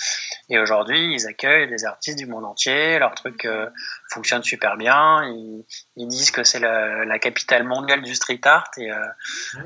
Et 0.48 0.58
aujourd'hui, 0.58 1.12
ils 1.12 1.26
accueillent 1.26 1.68
des 1.68 1.84
artistes 1.84 2.18
du 2.18 2.24
monde 2.24 2.46
entier. 2.46 2.98
Leur 2.98 3.14
truc 3.14 3.46
fonctionne 4.08 4.42
super 4.42 4.78
bien. 4.78 5.22
Ils, 5.24 5.66
ils 5.96 6.08
disent 6.08 6.30
que 6.30 6.44
c'est 6.44 6.60
la, 6.60 7.04
la, 7.04 7.18
capitale 7.18 7.64
mondiale 7.64 8.00
du 8.00 8.14
street 8.14 8.40
art. 8.44 8.70
Et, 8.78 8.90
ah 8.90 9.14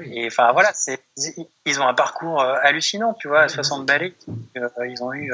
et 0.02 0.26
enfin 0.26 0.50
voilà, 0.50 0.72
c'est 0.74 1.00
ils 1.64 1.80
ont 1.80 1.86
un 1.86 1.94
parcours 1.94 2.42
hallucinant. 2.42 3.14
Tu 3.14 3.28
vois, 3.28 3.42
à 3.42 3.48
60 3.48 3.86
balais, 3.86 4.14
ils 4.56 5.02
ont 5.04 5.12
eu 5.12 5.32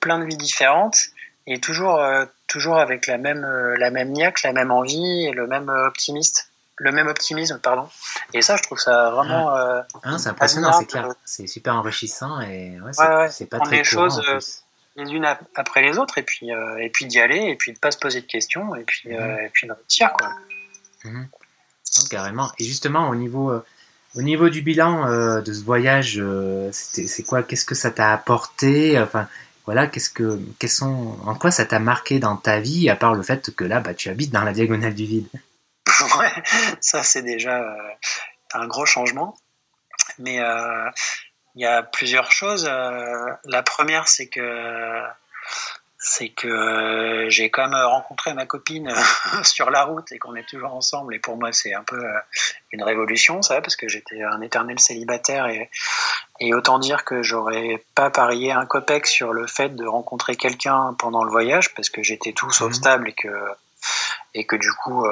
plein 0.00 0.18
de 0.18 0.24
vies 0.24 0.36
différentes 0.36 0.98
et 1.46 1.60
toujours 1.60 2.00
toujours 2.52 2.76
avec 2.76 3.06
la 3.06 3.16
même, 3.16 3.44
euh, 3.44 3.76
la 3.78 3.90
même 3.90 4.10
niaque, 4.10 4.42
la 4.42 4.52
même 4.52 4.70
envie 4.70 5.26
et 5.26 5.32
le 5.32 5.46
même 5.46 5.70
euh, 5.70 5.86
optimiste. 5.86 6.50
Le 6.76 6.92
même 6.92 7.06
optimisme, 7.06 7.58
pardon. 7.62 7.88
Et 8.34 8.42
ça, 8.42 8.56
je 8.56 8.62
trouve 8.62 8.78
ça 8.78 9.10
vraiment. 9.10 9.50
Ah. 9.50 9.86
Euh, 10.04 10.18
c'est 10.18 10.28
impressionnant, 10.28 10.72
c'est 10.72 10.86
clair. 10.86 11.08
C'est 11.24 11.46
super 11.46 11.76
enrichissant 11.76 12.40
et 12.40 12.78
ouais, 12.80 12.92
c'est 13.30 13.46
pas 13.46 13.60
très 13.60 13.78
les 13.78 13.84
choses 13.84 14.20
les 14.96 15.10
unes 15.10 15.24
après 15.54 15.80
les 15.80 15.96
autres 15.96 16.18
et 16.18 16.22
puis 16.22 16.50
et 16.50 16.90
puis 16.90 17.06
d'y 17.06 17.18
aller 17.18 17.38
et 17.38 17.56
puis 17.56 17.72
de 17.72 17.78
pas 17.78 17.90
se 17.90 17.96
poser 17.96 18.20
de 18.20 18.26
questions 18.26 18.74
et 18.74 18.84
puis 18.84 19.08
mhm. 19.08 19.38
et 19.38 19.48
puis 19.50 19.66
de 19.66 19.72
réussir 19.72 20.12
quoi. 20.12 20.34
Mhm. 21.04 21.28
carrément. 22.10 22.52
Et 22.58 22.64
justement 22.64 23.08
au 23.08 23.14
niveau 23.14 23.52
au 24.14 24.22
niveau 24.22 24.50
du 24.50 24.60
bilan 24.60 25.40
de 25.40 25.52
ce 25.52 25.62
voyage, 25.62 26.22
c'est 26.72 27.22
quoi 27.22 27.42
Qu'est-ce 27.42 27.64
que 27.64 27.74
ça 27.74 27.90
t'a 27.90 28.12
apporté? 28.12 29.00
Enfin, 29.00 29.28
voilà, 29.64 29.86
qu'est-ce 29.86 30.10
que, 30.10 30.40
quels 30.58 30.70
sont, 30.70 31.16
en 31.24 31.34
quoi 31.34 31.50
ça 31.50 31.64
t'a 31.64 31.78
marqué 31.78 32.18
dans 32.18 32.36
ta 32.36 32.58
vie, 32.58 32.90
à 32.90 32.96
part 32.96 33.14
le 33.14 33.22
fait 33.22 33.54
que 33.54 33.64
là, 33.64 33.80
bah, 33.80 33.94
tu 33.94 34.08
habites 34.08 34.32
dans 34.32 34.42
la 34.42 34.52
diagonale 34.52 34.94
du 34.94 35.04
vide? 35.04 35.28
Ouais, 36.18 36.32
ça 36.80 37.02
c'est 37.02 37.22
déjà 37.22 37.60
euh, 37.60 37.90
un 38.54 38.66
gros 38.66 38.86
changement. 38.86 39.36
Mais 40.18 40.40
euh, 40.40 40.90
il 41.54 41.62
y 41.62 41.66
a 41.66 41.82
plusieurs 41.82 42.32
choses. 42.32 42.66
Euh, 42.68 43.26
la 43.44 43.62
première, 43.62 44.08
c'est 44.08 44.26
que 44.26 45.02
c'est 46.04 46.30
que 46.30 46.48
euh, 46.48 47.30
j'ai 47.30 47.48
quand 47.50 47.68
même 47.68 47.86
rencontré 47.86 48.34
ma 48.34 48.44
copine 48.44 48.88
euh, 48.88 49.42
sur 49.44 49.70
la 49.70 49.84
route 49.84 50.10
et 50.10 50.18
qu'on 50.18 50.34
est 50.34 50.46
toujours 50.48 50.74
ensemble. 50.74 51.14
Et 51.14 51.20
pour 51.20 51.36
moi, 51.36 51.52
c'est 51.52 51.74
un 51.74 51.84
peu 51.84 51.96
euh, 51.96 52.18
une 52.72 52.82
révolution, 52.82 53.40
ça, 53.40 53.60
parce 53.60 53.76
que 53.76 53.88
j'étais 53.88 54.20
un 54.22 54.40
éternel 54.40 54.80
célibataire 54.80 55.46
et, 55.46 55.70
et 56.40 56.54
autant 56.54 56.80
dire 56.80 57.04
que 57.04 57.22
j'aurais 57.22 57.84
pas 57.94 58.10
parié 58.10 58.50
un 58.50 58.66
copec 58.66 59.06
sur 59.06 59.32
le 59.32 59.46
fait 59.46 59.76
de 59.76 59.86
rencontrer 59.86 60.34
quelqu'un 60.34 60.94
pendant 60.98 61.22
le 61.22 61.30
voyage, 61.30 61.72
parce 61.74 61.88
que 61.88 62.02
j'étais 62.02 62.32
tout 62.32 62.50
sauf 62.50 62.70
mmh. 62.70 62.74
stable 62.74 63.08
et 63.08 63.14
que 63.14 63.48
et 64.34 64.46
que 64.46 64.56
du 64.56 64.72
coup, 64.72 65.04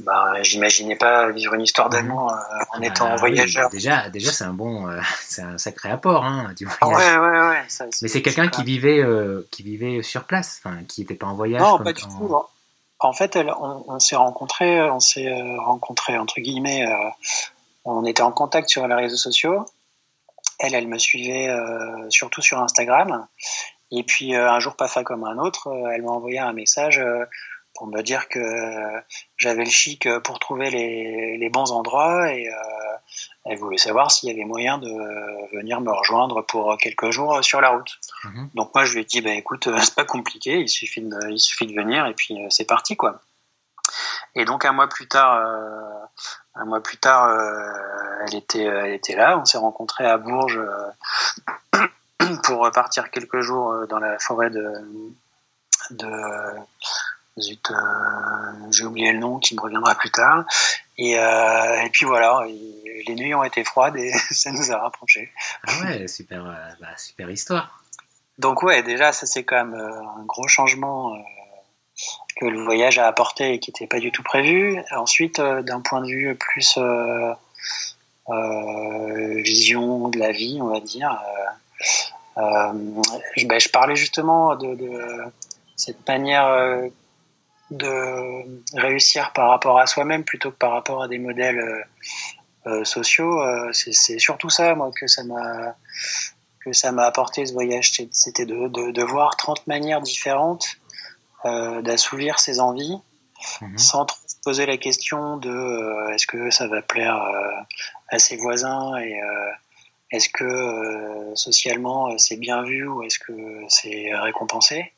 bah, 0.00 0.42
j'imaginais 0.42 0.96
pas 0.96 1.30
vivre 1.30 1.54
une 1.54 1.62
histoire 1.62 1.88
d'amour 1.88 2.32
euh, 2.32 2.76
en 2.76 2.82
étant 2.82 3.06
ah 3.12 3.16
voyageur. 3.16 3.70
déjà, 3.70 4.08
déjà 4.10 4.32
c'est 4.32 4.44
un 4.44 4.52
bon, 4.52 4.88
euh, 4.88 5.00
c'est 5.20 5.42
un 5.42 5.58
sacré 5.58 5.90
apport, 5.90 6.24
hein, 6.24 6.52
du 6.56 6.64
voyage. 6.64 7.18
Ouais, 7.18 7.18
ouais, 7.18 7.48
ouais. 7.48 7.88
Mais 8.02 8.08
c'est 8.08 8.22
quelqu'un 8.22 8.48
qui 8.48 8.64
vivait, 8.64 8.98
euh, 8.98 9.46
qui 9.52 9.62
vivait 9.62 10.02
sur 10.02 10.24
place, 10.24 10.62
qui 10.88 11.02
n'était 11.02 11.14
pas 11.14 11.26
en 11.26 11.34
voyage. 11.34 11.60
Non, 11.60 11.78
pas 11.78 11.92
du 11.92 12.02
tout. 12.02 12.36
En 13.00 13.12
fait, 13.12 13.36
on, 13.36 13.98
s'est 13.98 14.16
rencontrés, 14.16 14.80
on 14.82 15.00
s'est 15.00 15.30
rencontrés 15.58 16.16
entre 16.16 16.40
guillemets. 16.40 16.86
on 17.84 18.04
était 18.06 18.22
en 18.22 18.32
contact 18.32 18.70
sur 18.70 18.86
les 18.88 18.94
réseaux 18.94 19.16
sociaux. 19.16 19.66
Elle, 20.58 20.74
elle 20.74 20.88
me 20.88 20.98
suivait 20.98 21.54
surtout 22.08 22.40
sur 22.40 22.60
Instagram. 22.60 23.26
Et 23.90 24.04
puis 24.04 24.34
un 24.34 24.58
jour, 24.58 24.74
pas 24.74 24.88
fait 24.88 25.04
comme 25.04 25.24
un 25.24 25.36
autre, 25.38 25.68
elle 25.92 26.02
m'a 26.02 26.12
envoyé 26.12 26.38
un 26.38 26.54
message 26.54 27.02
pour 27.74 27.88
me 27.88 28.02
dire 28.02 28.28
que 28.28 28.40
j'avais 29.36 29.64
le 29.64 29.70
chic 29.70 30.08
pour 30.20 30.38
trouver 30.38 30.70
les, 30.70 31.36
les 31.36 31.50
bons 31.50 31.72
endroits 31.72 32.32
et 32.32 32.48
euh, 32.48 32.52
elle 33.44 33.58
voulait 33.58 33.78
savoir 33.78 34.10
s'il 34.10 34.28
y 34.28 34.32
avait 34.32 34.44
moyen 34.44 34.78
de 34.78 35.56
venir 35.56 35.80
me 35.80 35.90
rejoindre 35.90 36.42
pour 36.42 36.76
quelques 36.78 37.10
jours 37.10 37.42
sur 37.42 37.60
la 37.60 37.70
route. 37.70 37.98
Mhm. 38.24 38.50
Donc 38.54 38.74
moi 38.74 38.84
je 38.84 38.94
lui 38.94 39.00
ai 39.00 39.04
dit 39.04 39.20
bah 39.20 39.32
écoute 39.32 39.68
c'est 39.80 39.94
pas 39.94 40.04
compliqué, 40.04 40.60
il 40.60 40.68
suffit 40.68 41.02
de, 41.02 41.30
il 41.30 41.40
suffit 41.40 41.66
de 41.66 41.74
venir 41.74 42.06
et 42.06 42.14
puis 42.14 42.42
euh, 42.42 42.46
c'est 42.48 42.64
parti 42.64 42.96
quoi. 42.96 43.20
Et 44.36 44.44
donc 44.44 44.64
un 44.64 44.72
mois 44.72 44.88
plus 44.88 45.06
tard, 45.06 45.36
euh, 45.36 46.06
un 46.54 46.64
mois 46.64 46.82
plus 46.82 46.96
tard, 46.96 47.30
elle 48.26 48.34
était, 48.34 48.64
elle 48.64 48.94
était 48.94 49.14
là. 49.14 49.38
On 49.38 49.44
s'est 49.44 49.58
rencontrés 49.58 50.06
à 50.06 50.16
Bourges 50.16 50.60
pour 52.42 52.68
partir 52.72 53.10
quelques 53.12 53.40
jours 53.40 53.86
dans 53.86 54.00
la 54.00 54.18
forêt 54.18 54.50
de, 54.50 54.72
de 55.90 56.10
Zut, 57.40 57.70
euh, 57.70 57.74
j'ai 58.70 58.84
oublié 58.84 59.12
le 59.12 59.18
nom 59.18 59.38
qui 59.38 59.54
me 59.56 59.60
reviendra 59.60 59.94
plus 59.94 60.10
tard. 60.10 60.44
Et, 60.98 61.18
euh, 61.18 61.82
et 61.82 61.90
puis 61.90 62.06
voilà, 62.06 62.44
les 62.46 63.14
nuits 63.14 63.34
ont 63.34 63.42
été 63.42 63.64
froides 63.64 63.96
et 63.96 64.12
ça 64.30 64.52
nous 64.52 64.70
a 64.70 64.78
rapprochés. 64.78 65.32
Ah 65.66 65.72
ouais, 65.84 66.06
super, 66.06 66.46
euh, 66.46 66.54
bah, 66.80 66.96
super 66.96 67.30
histoire. 67.30 67.82
Donc 68.38 68.62
ouais, 68.62 68.82
déjà 68.82 69.12
ça 69.12 69.26
c'est 69.26 69.44
quand 69.44 69.64
même 69.64 69.74
un 69.74 70.24
gros 70.24 70.48
changement 70.48 71.16
que 72.36 72.46
le 72.46 72.64
voyage 72.64 72.98
a 72.98 73.06
apporté 73.06 73.54
et 73.54 73.60
qui 73.60 73.70
n'était 73.70 73.86
pas 73.86 74.00
du 74.00 74.10
tout 74.10 74.24
prévu. 74.24 74.82
Ensuite, 74.90 75.40
d'un 75.40 75.80
point 75.80 76.00
de 76.00 76.08
vue 76.08 76.34
plus 76.34 76.76
vision 79.40 80.08
de 80.08 80.18
la 80.18 80.32
vie, 80.32 80.58
on 80.60 80.66
va 80.66 80.80
dire, 80.80 81.16
je, 82.36 83.46
ben, 83.46 83.60
je, 83.60 83.68
parlais 83.68 83.94
justement 83.94 84.56
de, 84.56 84.74
de 84.74 85.24
cette 85.76 86.04
manière 86.08 86.90
de 87.76 88.78
réussir 88.78 89.32
par 89.32 89.50
rapport 89.50 89.78
à 89.78 89.86
soi-même 89.86 90.24
plutôt 90.24 90.50
que 90.50 90.56
par 90.56 90.72
rapport 90.72 91.02
à 91.02 91.08
des 91.08 91.18
modèles 91.18 91.58
euh, 91.58 91.82
euh, 92.66 92.84
sociaux. 92.84 93.42
Euh, 93.42 93.70
c'est 93.72 94.18
surtout 94.18 94.50
ça, 94.50 94.74
moi, 94.74 94.90
que 94.98 95.06
ça 95.06 95.24
m'a 95.24 95.76
que 96.60 96.72
ça 96.72 96.92
m'a 96.92 97.04
apporté 97.04 97.44
ce 97.44 97.52
voyage, 97.52 97.92
c'était 98.10 98.46
de, 98.46 98.68
de, 98.68 98.90
de, 98.90 99.02
voir 99.02 99.36
30 99.36 99.66
manières 99.66 100.00
différentes 100.00 100.66
d'assouvir 101.44 102.38
ses 102.38 102.58
envies, 102.58 102.96
mhm. 103.60 103.76
sans 103.76 104.06
trop 104.06 104.16
se 104.26 104.36
poser 104.42 104.64
la 104.64 104.78
question 104.78 105.36
de 105.36 106.14
est-ce 106.14 106.26
que 106.26 106.50
ça 106.50 106.66
va 106.66 106.80
plaire 106.80 107.22
à 108.08 108.18
ses 108.18 108.38
voisins 108.38 108.96
et 108.96 109.20
est-ce 110.10 110.30
que 110.30 111.32
socialement 111.34 112.16
c'est 112.16 112.38
bien 112.38 112.62
vu 112.62 112.88
ou 112.88 113.02
est-ce 113.02 113.18
que 113.18 113.60
c'est 113.68 114.14
récompensé. 114.14 114.90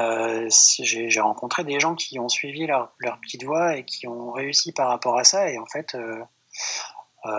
Euh, 0.00 0.48
j'ai 0.80 1.20
rencontré 1.20 1.64
des 1.64 1.80
gens 1.80 1.94
qui 1.94 2.18
ont 2.18 2.28
suivi 2.28 2.66
leur, 2.66 2.92
leur, 2.98 3.18
petite 3.20 3.44
voie 3.44 3.76
et 3.76 3.84
qui 3.84 4.06
ont 4.06 4.32
réussi 4.32 4.72
par 4.72 4.88
rapport 4.88 5.18
à 5.18 5.24
ça. 5.24 5.50
Et 5.50 5.58
en 5.58 5.66
fait, 5.66 5.94
euh, 5.94 6.20
euh, 7.26 7.30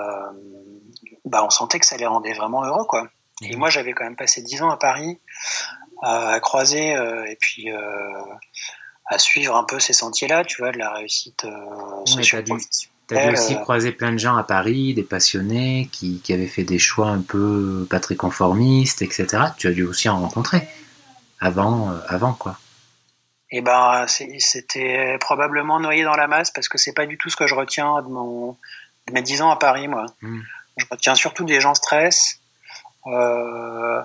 bah, 1.25 1.43
on 1.45 1.49
sentait 1.49 1.79
que 1.79 1.85
ça 1.85 1.97
les 1.97 2.05
rendait 2.05 2.33
vraiment 2.33 2.63
heureux. 2.63 2.85
Quoi. 2.85 3.07
Et 3.41 3.55
moi, 3.55 3.69
j'avais 3.69 3.93
quand 3.93 4.03
même 4.03 4.15
passé 4.15 4.41
dix 4.41 4.61
ans 4.61 4.69
à 4.69 4.77
Paris, 4.77 5.19
à 6.03 6.39
croiser 6.39 6.91
et 6.91 7.37
puis 7.39 7.71
à 9.07 9.17
suivre 9.17 9.55
un 9.55 9.63
peu 9.63 9.79
ces 9.79 9.93
sentiers-là, 9.93 10.45
tu 10.45 10.61
vois, 10.61 10.71
de 10.71 10.77
la 10.77 10.93
réussite 10.93 11.47
sociale. 12.05 12.43
Tu 13.07 13.17
as 13.17 13.27
dû 13.27 13.33
aussi 13.33 13.55
croiser 13.55 13.91
plein 13.91 14.11
de 14.11 14.19
gens 14.19 14.37
à 14.37 14.43
Paris, 14.43 14.93
des 14.93 15.01
passionnés 15.03 15.89
qui, 15.91 16.21
qui, 16.21 16.33
avaient 16.33 16.45
fait 16.45 16.63
des 16.63 16.77
choix 16.77 17.07
un 17.07 17.21
peu 17.21 17.87
pas 17.89 17.99
très 17.99 18.15
conformistes, 18.15 19.01
etc. 19.01 19.25
Tu 19.57 19.67
as 19.67 19.71
dû 19.71 19.83
aussi 19.83 20.07
en 20.07 20.19
rencontrer 20.19 20.67
avant, 21.41 21.91
euh, 21.91 21.97
avant 22.07 22.33
quoi. 22.33 22.57
Et 23.53 23.57
eh 23.57 23.61
ben, 23.61 24.05
c'était 24.07 25.17
probablement 25.19 25.81
noyé 25.81 26.05
dans 26.05 26.15
la 26.15 26.27
masse 26.27 26.51
parce 26.51 26.69
que 26.69 26.77
c'est 26.77 26.93
pas 26.93 27.05
du 27.05 27.17
tout 27.17 27.29
ce 27.29 27.35
que 27.35 27.47
je 27.47 27.55
retiens 27.55 28.01
de, 28.01 28.07
mon, 28.07 28.55
de 29.07 29.13
mes 29.13 29.21
10 29.21 29.41
ans 29.41 29.49
à 29.49 29.57
Paris, 29.57 29.89
moi. 29.89 30.05
Hmm. 30.21 30.39
Je 30.77 30.85
retiens 30.89 31.15
surtout 31.15 31.43
des 31.43 31.59
gens 31.59 31.73
stress 31.73 32.39
euh, 33.07 34.01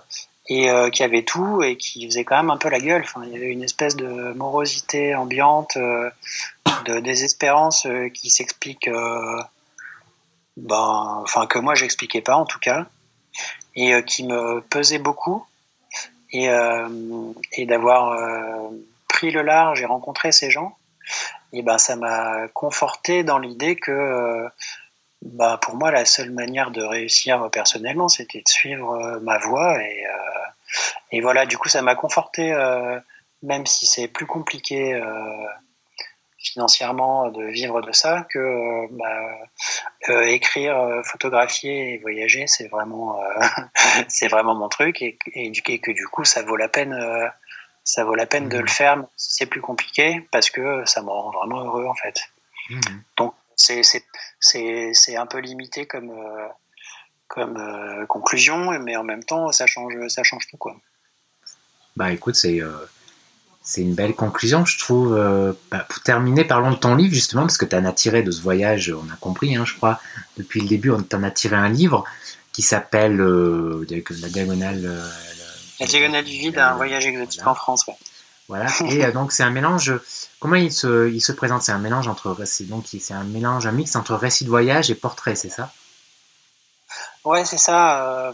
et 0.49 0.69
euh, 0.69 0.91
qui 0.91 1.05
avaient 1.05 1.23
tout 1.23 1.63
et 1.63 1.77
qui 1.77 2.07
faisaient 2.07 2.25
quand 2.25 2.39
même 2.39 2.51
un 2.51 2.57
peu 2.57 2.69
la 2.71 2.81
gueule. 2.81 3.03
Enfin, 3.03 3.23
il 3.25 3.35
y 3.35 3.37
avait 3.37 3.53
une 3.53 3.63
espèce 3.63 3.95
de 3.95 4.33
morosité 4.33 5.15
ambiante, 5.15 5.79
de 5.79 6.99
désespérance 6.99 7.87
qui 8.15 8.31
s'explique, 8.31 8.91
ben, 10.57 11.21
enfin 11.23 11.47
que 11.47 11.61
moi 11.61 11.77
j'expliquais 11.77 12.21
pas 12.21 12.35
en 12.35 12.47
tout 12.47 12.59
cas, 12.59 12.87
et 13.77 14.03
qui 14.03 14.27
me 14.27 14.61
pesait 14.61 14.99
beaucoup 14.99 15.47
et, 16.33 16.49
euh, 16.49 16.89
et 17.53 17.67
d'avoir 17.67 18.13
euh, 18.13 18.69
pris 19.09 19.31
le 19.31 19.43
large 19.43 19.81
et 19.83 19.87
rencontré 19.87 20.33
ces 20.33 20.51
gens, 20.51 20.77
et 21.53 21.63
ben 21.63 21.79
ça 21.79 21.97
m'a 21.97 22.49
conforté 22.49 23.23
dans 23.23 23.39
l'idée 23.39 23.77
que 23.77 24.47
bah, 25.23 25.59
pour 25.63 25.77
moi, 25.77 25.91
la 25.91 26.05
seule 26.05 26.31
manière 26.31 26.71
de 26.71 26.83
réussir 26.83 27.49
personnellement, 27.51 28.09
c'était 28.09 28.43
de 28.43 28.49
suivre 28.49 29.19
ma 29.23 29.39
voie. 29.39 29.81
Et, 29.83 30.05
et, 31.13 31.21
voilà, 31.21 31.47
du 31.47 31.57
coup, 31.57 31.69
ça 31.69 31.81
m'a 31.81 31.95
conforté, 31.95 32.55
même 33.43 33.67
si 33.67 33.87
c'est 33.87 34.09
plus 34.09 34.27
compliqué 34.27 35.01
financièrement 36.53 37.31
de 37.31 37.45
vivre 37.45 37.81
de 37.81 37.93
ça 37.93 38.27
que 38.31 38.39
euh, 38.39 38.87
bah, 38.91 39.39
euh, 40.09 40.23
écrire, 40.23 40.79
euh, 40.79 41.03
photographier 41.03 41.95
et 41.95 41.99
voyager, 41.99 42.47
c'est 42.47 42.69
vraiment, 42.69 43.21
c'est 44.09 44.29
vraiment 44.29 44.55
mon 44.55 44.69
truc 44.69 45.03
et, 45.03 45.19
et, 45.35 45.53
que 45.53 45.93
du 45.93 46.07
coup, 46.07 46.25
ça 46.25 46.43
vaut 46.43 46.57
la 46.57 46.69
peine, 46.69 46.97
ça 47.85 48.05
vaut 48.05 48.15
la 48.15 48.27
peine 48.27 48.49
de 48.49 48.59
le 48.59 48.65
mmh. 48.65 48.69
faire. 48.69 49.05
C'est 49.17 49.47
plus 49.47 49.61
compliqué 49.61 50.27
parce 50.31 50.51
que 50.51 50.85
ça 50.87 51.03
me 51.03 51.09
rend 51.09 51.31
vraiment 51.31 51.63
heureux 51.63 51.87
en 51.87 51.95
fait. 51.95 52.21
Mmh. 52.71 52.81
Donc 53.17 53.35
c'est 53.57 53.83
c'est 54.41 55.17
un 55.17 55.27
peu 55.27 55.39
limité 55.39 55.87
comme 55.87 56.13
comme 57.29 58.07
conclusion, 58.09 58.79
mais 58.81 58.97
en 58.97 59.05
même 59.05 59.25
temps, 59.25 59.51
ça 59.53 59.67
change 59.67 59.95
ça 60.09 60.23
change 60.23 60.47
tout 60.47 60.57
quoi. 60.57 60.77
Bah 61.97 62.13
écoute, 62.13 62.35
c'est 62.35 62.61
c'est 63.67 63.81
une 63.81 63.95
belle 63.95 64.15
conclusion, 64.15 64.65
je 64.65 64.79
trouve. 64.79 65.15
Euh, 65.19 65.53
bah, 65.73 65.85
pour 65.89 66.01
terminer, 66.01 66.45
parlons 66.45 66.71
de 66.71 66.77
ton 66.77 66.95
livre, 66.95 67.13
justement, 67.13 67.43
parce 67.43 67.59
que 67.59 67.65
tu 67.65 67.75
en 67.75 67.85
as 67.85 67.93
tiré 67.93 68.23
de 68.23 68.31
ce 68.31 68.41
voyage, 68.41 68.95
on 68.97 69.13
a 69.13 69.17
compris, 69.17 69.57
hein, 69.57 69.65
je 69.67 69.75
crois, 69.75 70.01
depuis 70.37 70.61
le 70.61 70.69
début, 70.69 70.91
on 70.93 71.03
t'en 71.03 71.25
a 71.25 71.33
tiré 71.33 71.57
un 71.57 71.69
livre 71.69 72.05
qui 72.53 72.63
s'appelle 72.63 73.21
euh, 73.21 73.85
La 74.23 74.29
Diagonale. 74.29 74.83
Euh, 74.87 75.11
la 75.81 75.87
Diagonale 75.87 76.25
du 76.25 76.39
vide, 76.39 76.59
un 76.59 76.77
voyage 76.77 77.07
exotique 77.07 77.45
en 77.45 77.57
France, 77.57 77.87
ouais. 77.89 77.97
Voilà, 78.49 78.69
et 78.89 79.11
donc 79.11 79.33
c'est 79.33 79.43
un 79.43 79.51
mélange. 79.51 79.93
Comment 80.39 80.55
il 80.55 80.73
se, 80.73 81.11
il 81.11 81.21
se 81.21 81.33
présente? 81.33 81.63
C'est 81.65 81.73
un 81.73 81.81
mélange 81.81 82.07
entre. 82.07 82.37
Donc 82.61 82.85
c'est 82.87 83.15
un 83.15 83.25
mélange, 83.25 83.67
un 83.67 83.73
mix 83.73 83.97
entre 83.97 84.15
récit 84.15 84.45
de 84.45 84.51
voyage 84.51 84.89
et 84.93 84.95
portrait, 84.95 85.35
c'est 85.35 85.49
ça? 85.49 85.73
Ouais, 87.25 87.45
c'est 87.45 87.59
ça. 87.59 88.33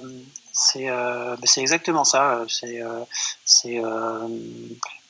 c'est 0.52 0.88
bah, 0.88 1.36
exactement 1.56 2.04
ça. 2.04 2.44
C'est 2.46 2.82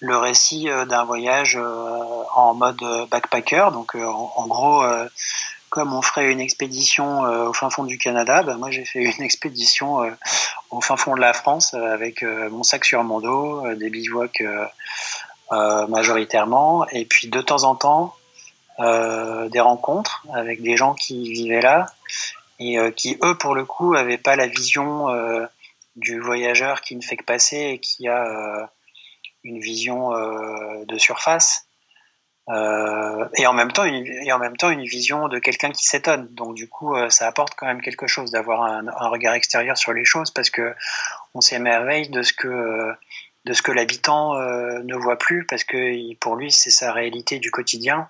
le 0.03 0.17
récit 0.19 0.69
euh, 0.69 0.85
d'un 0.85 1.05
voyage 1.05 1.57
euh, 1.57 2.25
en 2.35 2.55
mode 2.55 2.83
euh, 2.83 3.07
backpacker. 3.07 3.71
Donc 3.73 3.95
en, 3.95 4.47
gros, 4.49 4.85
comme 5.71 5.95
on 5.95 6.03
ferait 6.03 6.31
une 6.31 6.41
expédition 6.41 7.21
au 7.21 7.53
fin 7.53 7.71
fond 7.71 7.85
du 7.85 7.97
Canada, 7.99 8.43
bah, 8.43 8.57
moi 8.57 8.71
j'ai 8.71 8.85
fait 8.85 9.03
une 9.17 9.23
expédition 9.23 10.01
au 10.71 10.81
fin 10.81 10.97
fond 10.97 11.15
de 11.15 11.21
la 11.21 11.33
France 11.33 11.75
avec 11.75 12.23
mon 12.23 12.63
sac 12.63 12.85
sur 12.85 13.03
mon 13.05 13.21
dos, 13.21 13.75
des 13.75 13.89
bivouacs 13.89 14.43
majoritairement, 15.51 16.87
et 16.89 17.05
puis 17.05 17.29
de 17.29 17.41
temps 17.41 17.65
en 17.65 17.77
temps 17.77 18.15
des 18.79 19.61
rencontres 19.61 20.27
avec 20.35 20.63
des 20.63 20.77
gens 20.77 20.95
qui 20.95 21.33
vivaient 21.33 21.63
là 21.63 21.87
et 22.59 22.77
qui 22.97 23.19
eux 23.23 23.37
pour 23.39 23.55
le 23.55 23.65
coup 23.65 23.95
avaient 23.95 24.19
pas 24.19 24.35
la 24.35 24.47
vision 24.47 25.07
du 25.97 26.21
voyageur 26.21 26.81
qui 26.81 26.97
ne 26.97 27.03
fait 27.03 27.17
que 27.17 27.25
passer 27.25 27.75
et 27.75 27.79
qui 27.79 28.09
a 28.09 28.69
une 29.45 29.61
vision 29.61 30.11
de 30.11 30.99
surface. 30.99 31.67
et 32.49 33.47
en 33.47 33.53
même 33.53 33.73
temps 33.73 33.85
une, 33.85 34.07
et 34.07 34.33
en 34.33 34.39
même 34.39 34.57
temps 34.57 34.71
une 34.71 34.85
vision 34.85 35.29
de 35.29 35.39
quelqu'un 35.39 35.71
qui 35.71 35.85
s'étonne 35.85 36.29
donc 36.33 36.55
du 36.55 36.69
coup 36.69 36.95
ça 37.09 37.27
apporte 37.27 37.55
quand 37.57 37.67
même 37.67 37.81
quelque 37.81 38.07
chose 38.07 38.31
d'avoir 38.31 38.63
un, 38.63 38.89
un, 38.89 39.09
regard 39.09 39.35
extérieur 39.35 39.77
sur 39.77 39.93
les 39.93 40.05
choses 40.05 40.31
parce 40.31 40.51
que 40.51 40.75
on 41.35 41.41
s'émerveille 41.41 42.09
de 42.09 42.23
ce 42.23 42.33
que 42.33 42.93
de 43.45 43.53
ce 43.53 43.63
que 43.63 43.73
l'habitant 43.73 44.35
ne 44.35 44.95
voit 44.95 45.19
plus 45.19 45.47
parce 45.47 45.65
que 45.65 46.15
pour 46.17 46.37
lui 46.37 46.51
c'est 46.51 46.71
sa 46.71 46.93
réalité 46.93 47.39
du 47.39 47.51
quotidien 47.51 48.09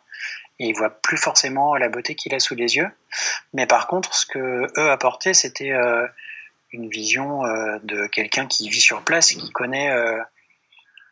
et 0.63 0.69
il 0.69 0.77
voit 0.77 0.91
plus 0.91 1.17
forcément 1.17 1.75
la 1.75 1.89
beauté 1.89 2.15
qu'il 2.15 2.35
a 2.35 2.41
sous 2.41 2.55
les 2.55 2.77
yeux. 2.77 2.89
Mais 3.53 3.67
par 3.67 3.87
contre, 3.87 4.15
ce 4.15 4.27
que 4.27 4.71
eux 4.79 4.91
apportaient, 4.91 5.35
c'était 5.35 5.73
euh, 5.73 6.07
une 6.71 6.89
vision 6.89 7.45
euh, 7.45 7.79
de 7.83 8.07
quelqu'un 8.07 8.47
qui 8.47 8.69
vit 8.69 8.81
sur 8.81 9.03
place 9.03 9.33
et 9.33 9.37
qui 9.37 9.51
connaît 9.51 9.91
euh, 9.91 10.21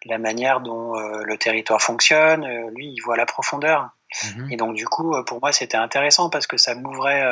la 0.06 0.18
manière 0.18 0.60
dont 0.60 0.94
le 0.94 1.36
territoire 1.36 1.80
fonctionne. 1.80 2.46
lui, 2.74 2.88
il 2.88 3.00
voit 3.00 3.16
la 3.16 3.26
profondeur. 3.26 3.90
Mhm. 4.36 4.48
Et 4.50 4.56
donc, 4.56 4.74
du 4.74 4.86
coup, 4.86 5.14
pour 5.24 5.40
moi, 5.40 5.52
c'était 5.52 5.76
intéressant 5.76 6.30
parce 6.30 6.46
que 6.46 6.56
ça 6.56 6.74
m'ouvrait 6.74 7.22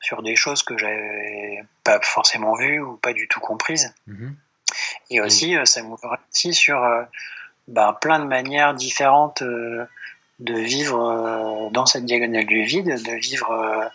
sur 0.00 0.22
des 0.22 0.36
choses 0.36 0.62
que 0.62 0.76
j'avais 0.76 1.64
pas 1.84 1.98
forcément 2.02 2.54
vues 2.54 2.80
ou 2.80 2.96
pas 2.96 3.12
du 3.12 3.26
tout 3.26 3.40
comprises. 3.40 3.94
Mhm. 4.06 4.36
Et 5.10 5.20
aussi, 5.20 5.56
ça 5.64 5.82
m'ouvrait 5.82 6.18
aussi 6.30 6.52
sur 6.52 6.78
ben, 7.68 7.92
plein 7.94 8.18
de 8.18 8.26
manières 8.26 8.74
différentes 8.74 9.42
de 10.38 10.54
vivre 10.54 11.00
euh, 11.00 11.70
dans 11.70 11.86
cette 11.86 12.04
diagonale 12.04 12.46
du 12.46 12.62
vide, 12.62 12.86
de 12.86 13.12
vivre 13.12 13.50
euh, 13.50 13.88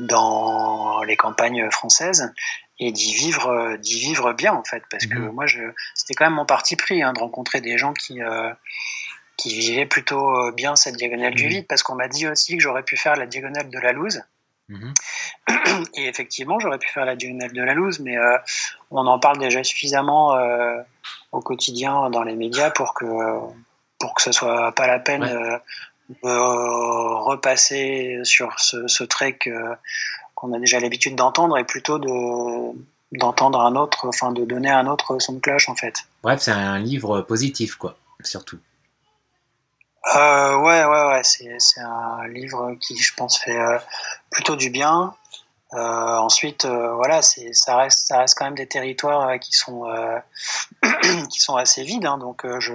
dans 0.00 1.02
les 1.02 1.16
campagnes 1.16 1.70
françaises 1.70 2.32
et 2.78 2.92
d'y 2.92 3.14
vivre, 3.14 3.48
euh, 3.48 3.76
d'y 3.76 4.00
vivre 4.00 4.32
bien 4.32 4.52
en 4.52 4.64
fait, 4.64 4.82
parce 4.90 5.06
que 5.06 5.18
mhm. 5.18 5.32
moi, 5.32 5.46
je, 5.46 5.60
c'était 5.94 6.14
quand 6.14 6.26
même 6.26 6.34
mon 6.34 6.46
parti 6.46 6.76
pris 6.76 7.02
hein, 7.02 7.12
de 7.12 7.20
rencontrer 7.20 7.60
des 7.60 7.78
gens 7.78 7.92
qui 7.92 8.20
qui 9.36 9.58
vivaient 9.58 9.86
plutôt 9.86 10.52
bien 10.52 10.76
cette 10.76 10.96
diagonale 10.96 11.34
du 11.34 11.44
mhm. 11.44 11.50
vide, 11.50 11.66
parce 11.68 11.82
qu'on 11.82 11.96
m'a 11.96 12.06
dit 12.06 12.28
aussi 12.28 12.56
que 12.56 12.62
j'aurais 12.62 12.84
pu 12.84 12.96
faire 12.96 13.16
la 13.16 13.26
diagonale 13.26 13.68
de 13.68 13.78
la 13.80 13.92
loose. 13.92 14.22
Mhm. 14.68 14.94
Et 15.94 16.06
effectivement, 16.06 16.60
j'aurais 16.60 16.78
pu 16.78 16.88
faire 16.88 17.04
la 17.04 17.16
diagonale 17.16 17.52
de 17.52 17.62
la 17.62 17.74
loose, 17.74 17.98
mais 17.98 18.16
on 18.92 19.06
en 19.06 19.18
parle 19.18 19.38
déjà 19.38 19.64
suffisamment 19.64 20.38
au 21.32 21.40
quotidien 21.40 22.10
dans 22.10 22.22
les 22.22 22.36
médias 22.36 22.70
pour 22.70 22.94
que 22.94 23.04
pour 24.04 24.14
que 24.14 24.22
ce 24.22 24.32
soit 24.32 24.72
pas 24.72 24.86
la 24.86 24.98
peine 24.98 25.24
euh, 25.24 25.58
de 26.22 27.24
repasser 27.24 28.20
sur 28.24 28.58
ce, 28.60 29.04
trek 29.04 29.38
euh, 29.46 29.74
qu'on 30.44 30.52
a 30.52 30.58
déjà 30.58 30.80
l'habitude 30.80 31.16
d'entendre 31.16 31.58
et 31.58 31.64
plutôt 31.64 31.98
de 31.98 32.74
d'entendre 33.12 33.60
un 33.60 33.76
autre, 33.76 34.08
enfin 34.08 34.32
de 34.32 34.44
donner 34.44 34.70
un 34.70 34.86
autre 34.86 35.18
son 35.20 35.34
de 35.34 35.40
cloche 35.40 35.68
en 35.68 35.76
fait. 35.76 35.94
Bref, 36.22 36.40
c'est 36.40 36.50
un 36.50 36.78
livre 36.78 37.20
positif 37.20 37.76
quoi, 37.76 37.96
surtout. 38.22 38.58
Euh, 40.16 40.56
ouais, 40.58 40.84
ouais, 40.84 41.06
ouais, 41.06 41.22
c'est 41.22 41.80
un 41.80 42.28
livre 42.28 42.74
qui, 42.78 42.98
je 42.98 43.14
pense, 43.14 43.38
fait 43.38 43.58
plutôt 44.30 44.54
du 44.54 44.68
bien. 44.68 45.14
ensuite, 45.72 46.66
voilà, 46.66 47.22
ça 47.22 47.76
reste, 47.76 48.08
ça 48.08 48.18
reste 48.18 48.36
quand 48.36 48.44
même 48.44 48.54
des 48.54 48.66
territoires 48.66 49.38
qui 49.38 49.52
sont 49.52 49.84
qui 51.30 51.40
sont 51.40 51.56
assez 51.56 51.84
vides, 51.84 52.04
hein, 52.04 52.18
donc 52.18 52.44
je 52.58 52.74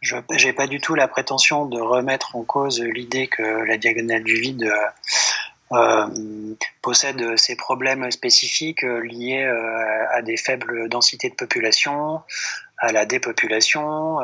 je 0.00 0.16
n'ai 0.46 0.52
pas 0.52 0.66
du 0.66 0.80
tout 0.80 0.94
la 0.94 1.08
prétention 1.08 1.66
de 1.66 1.80
remettre 1.80 2.36
en 2.36 2.42
cause 2.42 2.80
l'idée 2.80 3.26
que 3.26 3.42
la 3.42 3.76
diagonale 3.78 4.22
du 4.22 4.34
vide 4.34 4.64
euh, 4.64 4.72
euh 4.72 4.88
possède 6.82 7.36
ces 7.36 7.56
problèmes 7.56 8.10
spécifiques 8.10 8.84
euh, 8.84 9.00
liés 9.00 9.44
euh, 9.44 10.16
à 10.16 10.22
des 10.22 10.36
faibles 10.36 10.88
densités 10.88 11.28
de 11.28 11.34
population, 11.34 12.22
à 12.78 12.92
la 12.92 13.06
dépopulation, 13.06 14.18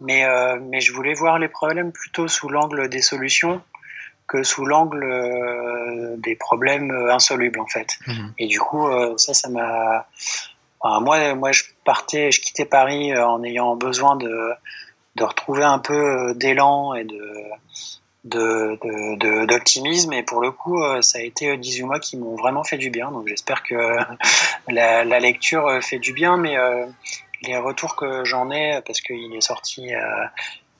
mais, 0.00 0.24
mais 0.60 0.80
je 0.80 0.92
voulais 0.92 1.12
voir 1.12 1.40
les 1.40 1.48
problèmes 1.48 1.90
plutôt 1.90 2.28
sous 2.28 2.48
l'angle 2.48 2.88
des 2.88 3.02
solutions 3.02 3.60
que 4.28 4.44
sous 4.44 4.64
l'angle 4.64 5.04
des 6.18 6.36
problèmes 6.36 6.92
insolubles 7.10 7.58
en 7.58 7.66
fait. 7.66 7.98
Mmh. 8.06 8.28
Et 8.38 8.46
du 8.46 8.60
coup, 8.60 8.88
ça, 9.16 9.34
ça 9.34 9.48
m'a... 9.48 10.06
moi, 11.00 11.34
moi, 11.34 11.50
je 11.50 11.64
partais, 11.84 12.30
je 12.30 12.40
quittais 12.40 12.64
Paris 12.64 13.12
en 13.18 13.42
ayant 13.42 13.74
besoin 13.74 14.14
de 14.14 14.54
de 15.16 15.24
retrouver 15.24 15.64
un 15.64 15.78
peu 15.78 15.94
euh, 15.94 16.34
d'élan 16.34 16.94
et 16.94 17.04
de 17.04 17.34
d'optimisme 18.24 20.12
et 20.12 20.22
pour 20.22 20.40
le 20.40 20.50
coup 20.50 20.82
euh, 20.82 21.00
ça 21.00 21.18
a 21.18 21.22
été 21.22 21.56
18 21.56 21.82
mois 21.84 21.98
qui 21.98 22.16
m'ont 22.16 22.36
vraiment 22.36 22.64
fait 22.64 22.76
du 22.76 22.90
bien 22.90 23.10
donc 23.10 23.26
j'espère 23.26 23.62
que 23.62 23.96
la, 24.68 25.20
lecture 25.20 25.66
euh, 25.66 25.80
fait 25.80 25.98
du 25.98 26.12
bien 26.12 26.36
mais 26.36 26.56
les 27.42 27.56
retours 27.56 27.96
que 27.96 28.24
j'en 28.24 28.50
ai 28.50 28.82
parce 28.86 29.00
qu'il 29.00 29.34
est 29.34 29.40
sorti 29.40 29.92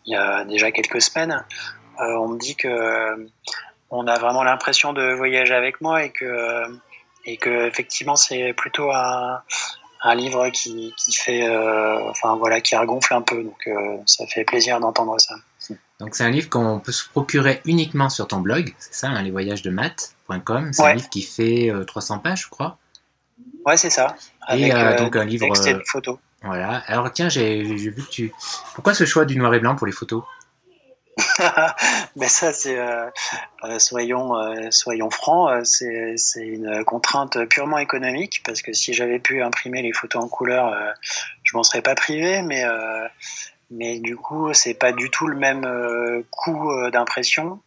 il 0.06 0.12
y 0.12 0.14
a 0.14 0.44
déjà 0.44 0.70
quelques 0.70 1.00
semaines 1.00 1.44
on 1.98 2.28
me 2.28 2.38
dit 2.38 2.56
que 2.56 3.26
on 3.90 4.06
a 4.06 4.18
vraiment 4.18 4.42
l'impression 4.42 4.92
de 4.92 5.12
voyager 5.14 5.54
avec 5.54 5.80
moi 5.80 6.04
et 6.04 6.10
que 6.10 6.64
et 7.24 7.38
que 7.38 7.66
effectivement 7.66 8.16
c'est 8.16 8.52
plutôt 8.52 8.90
un, 8.90 9.42
un 10.02 10.14
livre 10.14 10.48
qui, 10.48 10.94
qui 10.96 11.12
fait, 11.12 11.46
euh, 11.46 12.10
enfin 12.10 12.36
voilà, 12.36 12.60
qui 12.60 12.76
regonfle 12.76 13.14
un 13.14 13.22
peu. 13.22 13.42
Donc 13.42 13.66
euh, 13.66 13.98
ça 14.06 14.26
fait 14.26 14.44
plaisir 14.44 14.80
d'entendre 14.80 15.18
ça. 15.18 15.34
Donc 16.00 16.14
c'est 16.14 16.24
un 16.24 16.30
livre 16.30 16.48
qu'on 16.48 16.80
peut 16.80 16.92
se 16.92 17.08
procurer 17.08 17.60
uniquement 17.64 18.08
sur 18.08 18.26
ton 18.26 18.40
blog, 18.40 18.74
c'est 18.78 18.94
ça, 18.94 19.08
hein, 19.08 19.22
lesvoyagesdemath.com. 19.22 20.72
C'est 20.72 20.82
un 20.82 20.94
livre 20.94 21.08
qui 21.10 21.22
fait 21.22 21.70
300 21.86 22.16
euh, 22.16 22.18
pages, 22.18 22.42
je 22.42 22.48
crois. 22.48 22.78
Ouais, 23.64 23.76
c'est 23.76 23.90
ça. 23.90 24.16
Avec, 24.46 24.72
Et 24.72 24.96
donc 24.96 25.14
un 25.16 25.24
livre. 25.24 25.46
Texte 25.46 25.66
et 25.66 25.76
photos. 25.86 26.18
Voilà. 26.42 26.82
Alors 26.86 27.12
tiens, 27.12 27.28
j'ai 27.28 27.62
vu 27.62 27.94
que 27.94 28.10
tu. 28.10 28.32
Pourquoi 28.74 28.94
ce 28.94 29.04
choix 29.04 29.24
du 29.24 29.36
noir 29.36 29.52
et 29.54 29.60
blanc 29.60 29.76
pour 29.76 29.86
les 29.86 29.92
photos? 29.92 30.24
Mais 32.16 32.28
ça, 32.28 32.52
c'est 32.52 32.78
euh, 32.78 33.10
euh, 33.64 33.78
soyons 33.78 34.36
euh, 34.36 34.70
soyons 34.70 35.10
francs, 35.10 35.64
c'est 35.64 36.46
une 36.46 36.84
contrainte 36.84 37.44
purement 37.46 37.78
économique 37.78 38.42
parce 38.44 38.62
que 38.62 38.72
si 38.72 38.92
j'avais 38.92 39.18
pu 39.18 39.42
imprimer 39.42 39.82
les 39.82 39.92
photos 39.92 40.24
en 40.24 40.28
couleur, 40.28 40.74
je 41.42 41.56
m'en 41.56 41.62
serais 41.62 41.82
pas 41.82 41.94
privé, 41.94 42.42
mais 42.42 42.64
mais 43.70 44.00
du 44.00 44.16
coup, 44.16 44.52
c'est 44.52 44.74
pas 44.74 44.92
du 44.92 45.10
tout 45.10 45.26
le 45.26 45.36
même 45.36 45.66
coût 46.30 46.70
d'impression. 46.90 47.60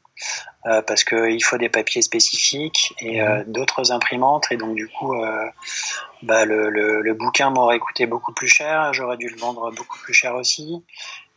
parce 0.64 1.04
qu'il 1.04 1.43
faut 1.43 1.58
des 1.58 1.70
papiers 1.70 2.01
spécifiques 2.01 2.93
et 2.99 3.22
mhm. 3.22 3.43
d'autres 3.47 3.91
imprimantes 3.91 4.45
et 4.51 4.58
donc 4.58 4.76
du 4.76 4.88
coup 4.88 5.14
bah, 6.22 6.45
le, 6.45 6.70
le, 6.70 7.01
le, 7.01 7.14
bouquin 7.14 7.49
m'aurait 7.49 7.80
coûté 7.80 8.06
beaucoup 8.06 8.32
plus 8.32 8.47
cher 8.47 8.93
j'aurais 8.93 9.18
dû 9.18 9.28
le 9.28 9.38
vendre 9.38 9.72
beaucoup 9.72 9.97
plus 9.99 10.14
cher 10.14 10.36
aussi 10.36 10.84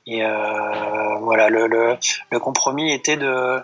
et 0.06 0.24
euh, 0.24 1.18
voilà, 1.20 1.48
le, 1.48 1.66
le, 1.66 1.96
le, 2.30 2.38
compromis 2.38 2.92
était 2.92 3.16
de, 3.16 3.58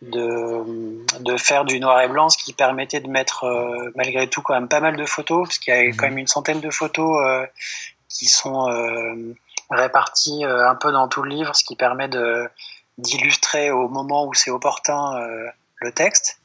de, 0.00 1.04
de, 1.20 1.36
faire 1.36 1.66
du 1.66 1.78
noir 1.78 2.00
et 2.00 2.08
blanc, 2.08 2.30
ce 2.30 2.38
qui 2.38 2.54
permettait 2.54 3.00
de 3.00 3.08
mettre 3.08 3.44
euh, 3.44 3.90
malgré 3.94 4.28
tout 4.28 4.40
quand 4.40 4.54
même 4.54 4.68
pas 4.68 4.80
mal 4.80 4.96
de 4.96 5.04
photos, 5.04 5.46
parce 5.46 5.58
qu'il 5.58 5.74
y 5.74 5.76
a 5.76 5.84
quand 5.90 6.06
mhm. 6.06 6.10
même 6.10 6.18
une 6.18 6.26
centaine 6.26 6.60
de 6.60 6.70
photos 6.70 7.18
euh, 7.22 7.46
qui 8.08 8.26
sont 8.26 8.66
euh, 9.72 9.76
réparties 9.76 10.44
un 10.44 10.74
peu 10.74 10.92
dans 10.92 11.08
tout 11.08 11.22
le 11.22 11.30
livre, 11.30 11.54
ce 11.54 11.64
qui 11.64 11.76
permet 11.76 12.08
de 12.08 12.48
d'illustrer 12.98 13.70
au 13.70 13.88
moment 13.88 14.26
où 14.26 14.34
c'est 14.34 14.50
opportun 14.50 15.16
le 15.76 15.92
texte. 15.92 16.40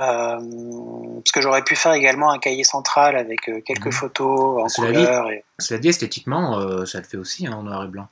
Euh, 0.00 0.38
parce 0.38 1.32
que 1.32 1.42
j'aurais 1.42 1.62
pu 1.62 1.76
faire 1.76 1.92
également 1.92 2.30
un 2.30 2.38
cahier 2.38 2.64
central 2.64 3.16
avec 3.16 3.42
quelques 3.66 3.86
mhm. 3.86 3.92
photos 3.92 4.62
en 4.62 4.66
couleur. 4.66 5.30
et... 5.30 5.44
Cela 5.58 5.78
dit, 5.78 5.88
esthétiquement, 5.88 6.86
ça 6.86 6.98
le 6.98 7.04
fait 7.04 7.18
aussi 7.18 7.46
hein, 7.46 7.52
en 7.52 7.64
noir 7.64 7.84
et 7.84 7.88
blanc. 7.88 8.08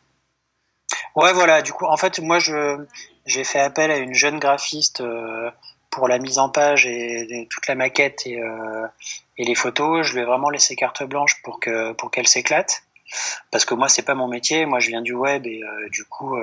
Ouais, 1.17 1.33
voilà. 1.33 1.63
Du 1.63 1.73
coup, 1.73 1.87
en 1.87 1.97
fait, 1.97 2.21
moi, 2.21 2.39
je 2.39 2.85
j'ai 3.27 3.45
fait 3.45 3.61
appel 3.61 3.91
à 3.91 3.99
une 3.99 4.15
jeune 4.15 4.39
graphiste 4.39 5.01
euh, 5.01 5.51
pour 5.91 6.09
la 6.09 6.19
mise 6.19 6.39
en 6.39 6.49
page 6.49 6.87
et, 6.87 7.47
toute 7.51 7.67
la 7.67 7.75
maquette 7.75 8.27
et, 8.27 8.41
euh, 8.41 8.87
et 9.37 9.45
les 9.45 9.55
photos. 9.55 10.07
Je 10.07 10.15
lui 10.15 10.21
ai 10.21 10.25
vraiment 10.25 10.51
laissé 10.51 10.77
carte 10.77 11.03
blanche 11.03 11.41
pour 11.43 11.61
que 11.61 11.93
pour 11.93 12.11
qu'elle 12.11 12.29
s'éclate. 12.29 12.83
Parce 13.51 13.65
que 13.65 13.75
moi, 13.75 13.89
c'est 13.89 14.03
pas 14.03 14.15
mon 14.15 14.29
métier. 14.29 14.67
Moi, 14.67 14.81
je 14.81 14.89
viens 14.89 15.03
du 15.03 15.15
web 15.15 15.47
et 15.47 15.63
euh, 15.63 15.89
du 15.91 16.05
coup, 16.05 16.37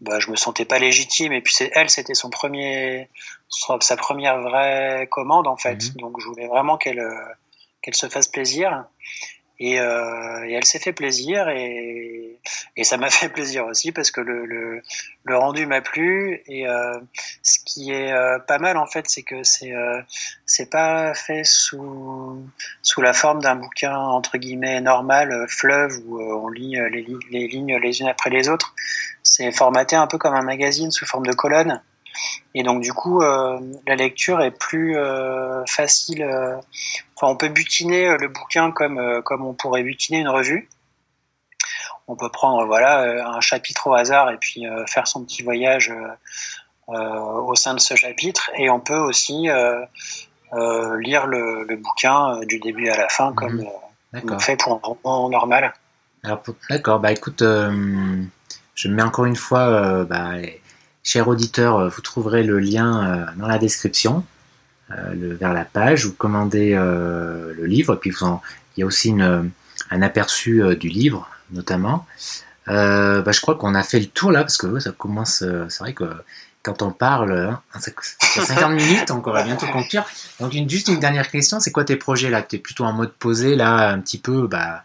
bah, 0.00 0.18
je 0.20 0.30
me 0.30 0.36
sentais 0.36 0.64
pas 0.64 0.78
légitime. 0.78 1.32
Et 1.32 1.40
puis, 1.40 1.54
elle, 1.72 1.90
c'était 1.90 2.14
son 2.14 2.30
premier, 2.30 3.08
sa 3.80 3.96
première 3.96 4.40
vraie 4.40 5.08
commande 5.10 5.46
en 5.46 5.56
fait. 5.56 5.90
Mhm. 5.90 6.00
Donc, 6.00 6.20
je 6.20 6.26
voulais 6.26 6.46
vraiment 6.46 6.76
qu'elle 6.76 7.02
qu'elle 7.84 7.94
se 7.94 8.08
fasse 8.08 8.28
plaisir. 8.28 8.84
Et, 9.58 9.80
euh, 9.80 10.46
elle 10.48 10.64
s'est 10.64 10.78
fait 10.78 10.92
plaisir 10.92 11.48
et, 11.48 12.38
et 12.76 12.84
ça 12.84 12.96
m'a 12.96 13.10
fait 13.10 13.28
plaisir 13.28 13.66
aussi 13.66 13.92
parce 13.92 14.10
que 14.10 14.20
le, 14.20 14.46
le, 14.46 14.82
le 15.24 15.36
rendu 15.36 15.66
m'a 15.66 15.80
plu. 15.80 16.42
Et 16.46 16.68
euh, 16.68 16.98
ce 17.42 17.58
qui 17.64 17.92
est 17.92 18.12
euh, 18.12 18.38
pas 18.38 18.58
mal 18.58 18.76
en 18.76 18.86
fait 18.86 19.08
c'est 19.08 19.22
que 19.22 19.42
c'est 19.42 19.72
euh, 19.72 20.00
c'est 20.46 20.70
pas 20.70 21.14
fait 21.14 21.44
sous 21.44 22.42
sous 22.82 23.00
la 23.00 23.12
forme 23.12 23.40
d'un 23.40 23.56
bouquin 23.56 23.96
entre 23.96 24.38
guillemets 24.38 24.80
normal 24.80 25.32
euh, 25.32 25.46
fleuve 25.48 25.92
où 26.06 26.20
on 26.20 26.48
lit 26.48 26.76
les, 26.90 27.06
les 27.30 27.48
lignes 27.48 27.76
les 27.78 28.00
unes 28.00 28.08
après 28.08 28.30
les 28.30 28.48
autres. 28.48 28.74
C'est 29.22 29.52
formaté 29.52 29.96
un 29.96 30.06
peu 30.06 30.18
comme 30.18 30.34
un 30.34 30.42
magazine 30.42 30.90
sous 30.90 31.06
forme 31.06 31.26
de 31.26 31.32
colonne 31.32 31.80
et 32.54 32.62
donc 32.62 32.82
du 32.82 32.92
coup, 32.92 33.20
euh, 33.20 33.58
la 33.86 33.96
lecture 33.96 34.40
est 34.40 34.52
plus 34.52 34.96
euh, 34.96 35.64
facile. 35.66 36.22
Euh, 36.22 36.56
enfin, 37.16 37.32
on 37.32 37.36
peut 37.36 37.48
butiner 37.48 38.16
le 38.16 38.28
bouquin 38.28 38.70
comme 38.70 39.22
comme 39.24 39.44
on 39.44 39.54
pourrait 39.54 39.82
butiner 39.82 40.20
une 40.20 40.28
revue. 40.28 40.68
on 42.06 42.16
peut 42.16 42.30
prendre 42.30 42.66
voilà 42.66 43.26
un 43.26 43.40
chapitre 43.40 43.88
au 43.88 43.94
hasard 43.94 44.30
et 44.30 44.36
puis 44.36 44.64
faire 44.86 45.06
son 45.08 45.24
petit 45.24 45.42
voyage 45.42 45.92
au 46.86 47.54
sein 47.54 47.74
de 47.74 47.80
ce 47.80 47.96
chapitre. 47.96 48.50
Et 48.56 48.70
on 48.70 48.78
peut 48.78 48.98
aussi 48.98 49.48
lire 50.52 51.26
le, 51.26 51.76
bouquin 51.76 52.40
du 52.46 52.60
début 52.60 52.88
à 52.88 52.96
la 52.96 53.08
fin 53.08 53.32
comme 53.32 53.64
mhm. 54.12 54.30
on 54.30 54.38
fait 54.38 54.56
pour 54.56 54.74
un 54.74 54.80
roman 54.82 55.28
normal. 55.28 55.72
D'accord, 56.70 57.00
bah 57.00 57.12
écoute, 57.12 57.42
je 57.42 58.88
mets 58.88 59.02
encore 59.02 59.24
une 59.24 59.36
fois, 59.36 60.04
bah, 60.04 60.34
chers 61.04 61.28
auditeurs, 61.28 61.88
vous 61.88 62.00
trouverez 62.00 62.42
le 62.42 62.58
lien 62.58 63.28
dans 63.36 63.46
la 63.46 63.58
description. 63.58 64.24
Le, 64.88 65.34
vers 65.34 65.54
la 65.54 65.64
page, 65.64 66.06
vous 66.06 66.12
commandez 66.12 66.74
le 66.74 67.64
livre, 67.64 67.94
puis 67.94 68.10
vous 68.10 68.24
en, 68.24 68.42
il 68.76 68.80
y 68.80 68.82
a 68.82 68.86
aussi 68.86 69.14
un 69.90 70.02
aperçu 70.02 70.62
euh, 70.62 70.74
du 70.74 70.88
livre, 70.88 71.28
notamment. 71.50 72.06
Euh, 72.68 73.22
bah, 73.22 73.32
je 73.32 73.40
crois 73.40 73.56
qu'on 73.56 73.74
a 73.74 73.82
fait 73.82 74.00
le 74.00 74.06
tour 74.06 74.32
là, 74.32 74.40
parce 74.40 74.56
que 74.56 74.78
ça 74.78 74.92
commence. 74.92 75.42
Euh, 75.42 75.66
c'est 75.68 75.80
vrai 75.80 75.92
que 75.92 76.04
quand 76.62 76.82
on 76.82 76.90
parle, 76.90 77.32
hein, 77.32 77.60
ça, 77.80 77.90
fait 78.20 78.40
50 78.40 78.72
minutes, 78.72 79.10
on 79.10 79.18
va 79.18 79.42
bientôt 79.42 79.66
conclure. 79.66 80.04
Donc, 80.40 80.52
juste 80.68 80.88
une 80.88 81.00
dernière 81.00 81.30
question 81.30 81.60
c'est 81.60 81.72
quoi 81.72 81.84
tes 81.84 81.96
projets 81.96 82.30
là? 82.30 82.42
Tu 82.42 82.56
es 82.56 82.58
plutôt 82.58 82.84
en 82.84 82.92
mode 82.92 83.12
posé 83.12 83.54
là, 83.54 83.90
un 83.90 84.00
petit 84.00 84.18
peu, 84.18 84.46
bah, 84.46 84.82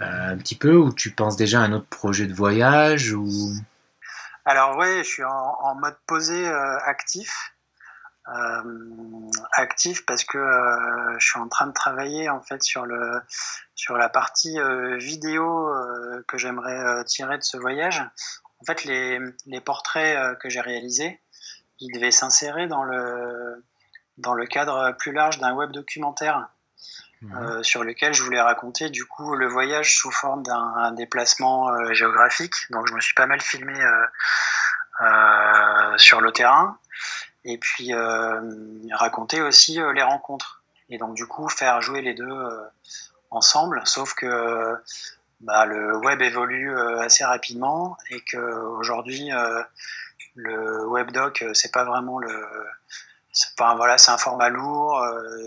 un 0.00 0.36
petit 0.36 0.56
peu, 0.56 0.74
ou 0.74 0.92
tu 0.92 1.12
penses 1.12 1.36
déjà 1.36 1.60
à 1.60 1.64
un 1.64 1.72
autre 1.72 1.86
projet 1.86 2.26
de 2.26 2.34
voyage 2.34 3.12
ou... 3.12 3.54
Alors, 4.44 4.76
ouais, 4.76 4.98
je 4.98 5.08
suis 5.08 5.24
en, 5.24 5.74
mode 5.76 5.96
posé 6.06 6.46
actif. 6.46 7.52
Euh, 8.28 9.30
actif 9.54 10.06
parce 10.06 10.22
que 10.22 10.38
euh, 10.38 11.18
je 11.18 11.26
suis 11.26 11.40
en 11.40 11.48
train 11.48 11.66
de 11.66 11.72
travailler 11.72 12.30
en 12.30 12.40
fait 12.40 12.62
sur 12.62 12.86
le 12.86 13.20
sur 13.74 13.96
la 13.96 14.08
partie 14.08 14.60
euh, 14.60 14.96
vidéo 14.96 15.68
que 16.28 16.38
j'aimerais 16.38 17.04
tirer 17.04 17.38
de 17.38 17.42
ce 17.42 17.56
voyage. 17.56 18.00
En 18.60 18.64
fait, 18.64 18.84
les, 18.84 19.18
les 19.46 19.60
portraits 19.60 20.38
que 20.38 20.48
j'ai 20.48 20.60
réalisés, 20.60 21.20
ils 21.80 21.92
devaient 21.92 22.12
s'insérer 22.12 22.68
dans 22.68 22.84
le 22.84 23.64
dans 24.18 24.34
le 24.34 24.46
cadre 24.46 24.92
plus 24.98 25.12
large 25.12 25.38
d'un 25.38 25.54
web 25.54 25.72
documentaire 25.72 26.48
mmh. 27.22 27.62
sur 27.62 27.84
lequel 27.84 28.12
je 28.12 28.22
voulais 28.22 28.40
raconter 28.40 28.90
du 28.90 29.04
coup 29.04 29.34
le 29.34 29.46
voyage 29.46 29.96
sous 29.96 30.10
forme 30.10 30.42
d'un 30.42 30.92
déplacement 30.92 31.92
géographique. 31.94 32.54
Donc 32.70 32.86
je 32.88 32.94
me 32.94 33.00
suis 33.00 33.14
pas 33.14 33.26
mal 33.26 33.40
filmé 33.40 33.74
sur 35.96 36.20
le 36.20 36.32
terrain 36.32 36.78
et 37.44 37.58
puis 37.58 37.92
euh, 37.92 38.40
raconter 38.92 39.40
aussi 39.42 39.80
euh, 39.80 39.92
les 39.92 40.02
rencontres. 40.02 40.62
Et 40.88 40.98
donc 40.98 41.14
du 41.14 41.26
coup 41.26 41.48
faire 41.48 41.80
jouer 41.80 42.02
les 42.02 42.14
deux 42.14 42.24
euh, 42.28 42.60
ensemble, 43.30 43.80
sauf 43.84 44.14
que 44.14 44.76
bah, 45.40 45.64
le 45.66 45.96
web 45.96 46.20
évolue 46.20 46.78
assez 47.00 47.24
rapidement 47.24 47.96
et 48.10 48.20
que 48.20 48.36
aujourd'hui 48.36 49.30
le 50.34 50.86
webdoc 50.86 51.44
c'est 51.54 51.72
pas 51.72 51.84
vraiment 51.84 52.18
le 52.18 52.46
enfin, 53.58 53.74
voilà 53.76 53.98
c'est 53.98 54.10
un 54.10 54.18
format 54.18 54.48
lourd 54.48 55.04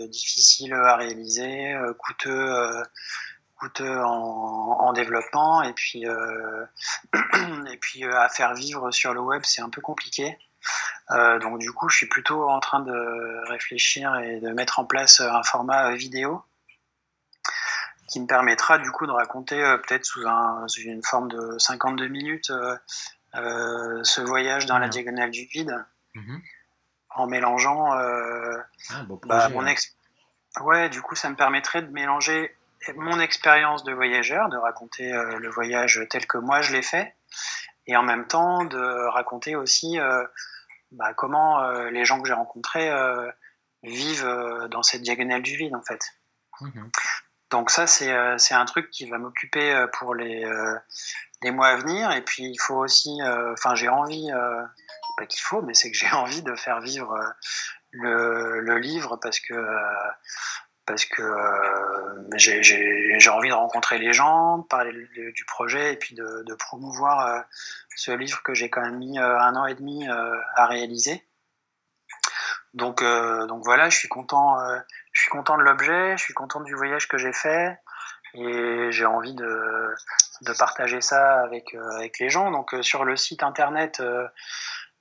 difficile 0.08 0.74
à 0.74 0.96
réaliser 0.96 1.74
coûteux 1.98 2.82
coûteux 3.56 4.00
en, 4.02 4.76
en, 4.80 4.92
développement. 4.92 5.62
Et 5.62 5.72
puis 5.72 6.04
et 7.72 7.76
puis 7.78 8.04
à 8.04 8.28
faire 8.28 8.54
vivre 8.54 8.90
sur 8.90 9.14
le 9.14 9.20
web 9.20 9.42
c'est 9.44 9.62
un 9.62 9.70
peu 9.70 9.80
compliqué. 9.80 10.36
Euh, 11.12 11.38
donc 11.38 11.58
du 11.58 11.72
coup, 11.72 11.88
je 11.88 11.96
suis 11.96 12.08
plutôt 12.08 12.48
en 12.48 12.60
train 12.60 12.80
de 12.80 13.48
réfléchir 13.48 14.16
et 14.16 14.40
de 14.40 14.50
mettre 14.50 14.80
en 14.80 14.84
place 14.84 15.20
un 15.20 15.42
format 15.42 15.94
vidéo 15.94 16.44
qui 18.08 18.20
me 18.20 18.26
permettra 18.26 18.78
du 18.78 18.90
coup 18.90 19.06
de 19.06 19.12
raconter 19.12 19.60
euh, 19.62 19.78
peut-être 19.78 20.04
sous, 20.04 20.22
une 20.76 21.02
forme 21.02 21.28
de 21.28 21.58
52 21.58 22.06
minutes 22.08 22.52
euh, 23.34 24.04
ce 24.04 24.20
voyage 24.20 24.66
dans 24.66 24.78
la 24.78 24.88
diagonale 24.88 25.30
du 25.30 25.44
vide. 25.44 25.84
Mhm. 26.14 26.40
En 27.16 27.26
mélangeant 27.26 27.92
ah, 27.92 29.04
bah, 29.26 29.48
mon 29.48 29.66
ex 29.66 29.94
ouais 30.60 30.88
du 30.88 31.02
coup 31.02 31.14
ça 31.14 31.28
me 31.28 31.36
permettrait 31.36 31.82
de 31.82 31.90
mélanger 31.90 32.56
mon 32.94 33.18
expérience 33.20 33.84
de 33.84 33.92
voyageur 33.92 34.48
de 34.48 34.56
raconter 34.56 35.10
le 35.10 35.48
voyage 35.48 36.00
tel 36.10 36.26
que 36.26 36.38
moi 36.38 36.62
je 36.62 36.72
l'ai 36.72 36.82
fait 36.82 37.14
et 37.86 37.96
en 37.96 38.02
même 38.02 38.26
temps 38.26 38.64
de 38.64 39.08
raconter 39.08 39.56
aussi 39.56 39.98
bah, 40.92 41.14
comment 41.14 41.62
euh, 41.62 41.90
les 41.90 42.04
gens 42.04 42.20
que 42.20 42.28
j'ai 42.28 42.34
rencontrés 42.34 42.90
euh, 42.90 43.30
vivent 43.82 44.26
euh, 44.26 44.68
dans 44.68 44.82
cette 44.82 45.02
diagonale 45.02 45.42
du 45.42 45.56
vide 45.56 45.74
en 45.74 45.82
fait. 45.82 46.00
Mhm. 46.60 46.90
Donc 47.50 47.70
ça 47.70 47.86
c'est 47.86 48.10
un 48.10 48.64
truc 48.64 48.90
qui 48.90 49.08
va 49.08 49.18
m'occuper 49.18 49.86
pour 49.92 50.16
les, 50.16 50.44
les 51.42 51.50
mois 51.52 51.68
à 51.68 51.76
venir 51.76 52.10
et 52.10 52.22
puis 52.22 52.42
il 52.42 52.58
faut 52.58 52.74
aussi, 52.74 53.20
enfin 53.52 53.76
j'ai 53.76 53.88
envie, 53.88 54.28
pas 55.16 55.26
qu'il 55.26 55.40
faut, 55.40 55.62
mais 55.62 55.74
c'est 55.74 55.90
que 55.90 55.96
j'ai 55.96 56.10
envie 56.12 56.42
de 56.42 56.54
faire 56.54 56.80
vivre 56.80 57.18
le, 57.90 58.60
le, 58.60 58.78
livre 58.78 59.16
parce 59.22 59.40
que 59.40 59.54
parce 60.84 61.04
que 61.04 61.22
j'ai 62.36 63.30
envie 63.30 63.48
de 63.48 63.54
rencontrer 63.54 63.98
les 63.98 64.12
gens, 64.12 64.58
de 64.58 64.66
parler 64.66 64.92
du 64.92 65.44
projet 65.46 65.94
et 65.94 65.96
puis 65.96 66.14
de, 66.14 66.44
de 66.46 66.54
promouvoir 66.54 67.44
ce 67.96 68.10
livre 68.12 68.42
que 68.42 68.54
j'ai 68.54 68.70
quand 68.70 68.82
même 68.82 68.98
mis 68.98 69.18
euh, 69.18 69.38
un 69.40 69.56
an 69.56 69.66
et 69.66 69.74
demi 69.74 70.08
euh, 70.08 70.36
à 70.54 70.66
réaliser. 70.66 71.26
Donc, 72.74 73.02
euh, 73.02 73.46
donc 73.46 73.64
voilà, 73.64 73.88
je 73.88 73.96
suis 73.96 74.08
content, 74.08 74.58
je 75.12 75.20
suis 75.22 75.30
content 75.30 75.56
de 75.56 75.62
l'objet, 75.62 76.16
je 76.18 76.22
suis 76.22 76.34
content 76.34 76.60
du 76.60 76.74
voyage 76.74 77.08
que 77.08 77.16
j'ai 77.16 77.32
fait 77.32 77.78
et 78.34 78.92
j'ai 78.92 79.06
envie 79.06 79.34
de, 79.34 79.94
de, 80.42 80.52
partager 80.52 81.00
ça 81.00 81.40
avec, 81.40 81.74
avec 81.94 82.18
les 82.18 82.28
gens. 82.28 82.50
Donc 82.50 82.74
sur 82.82 83.04
le 83.06 83.16
site 83.16 83.42
internet, 83.42 84.02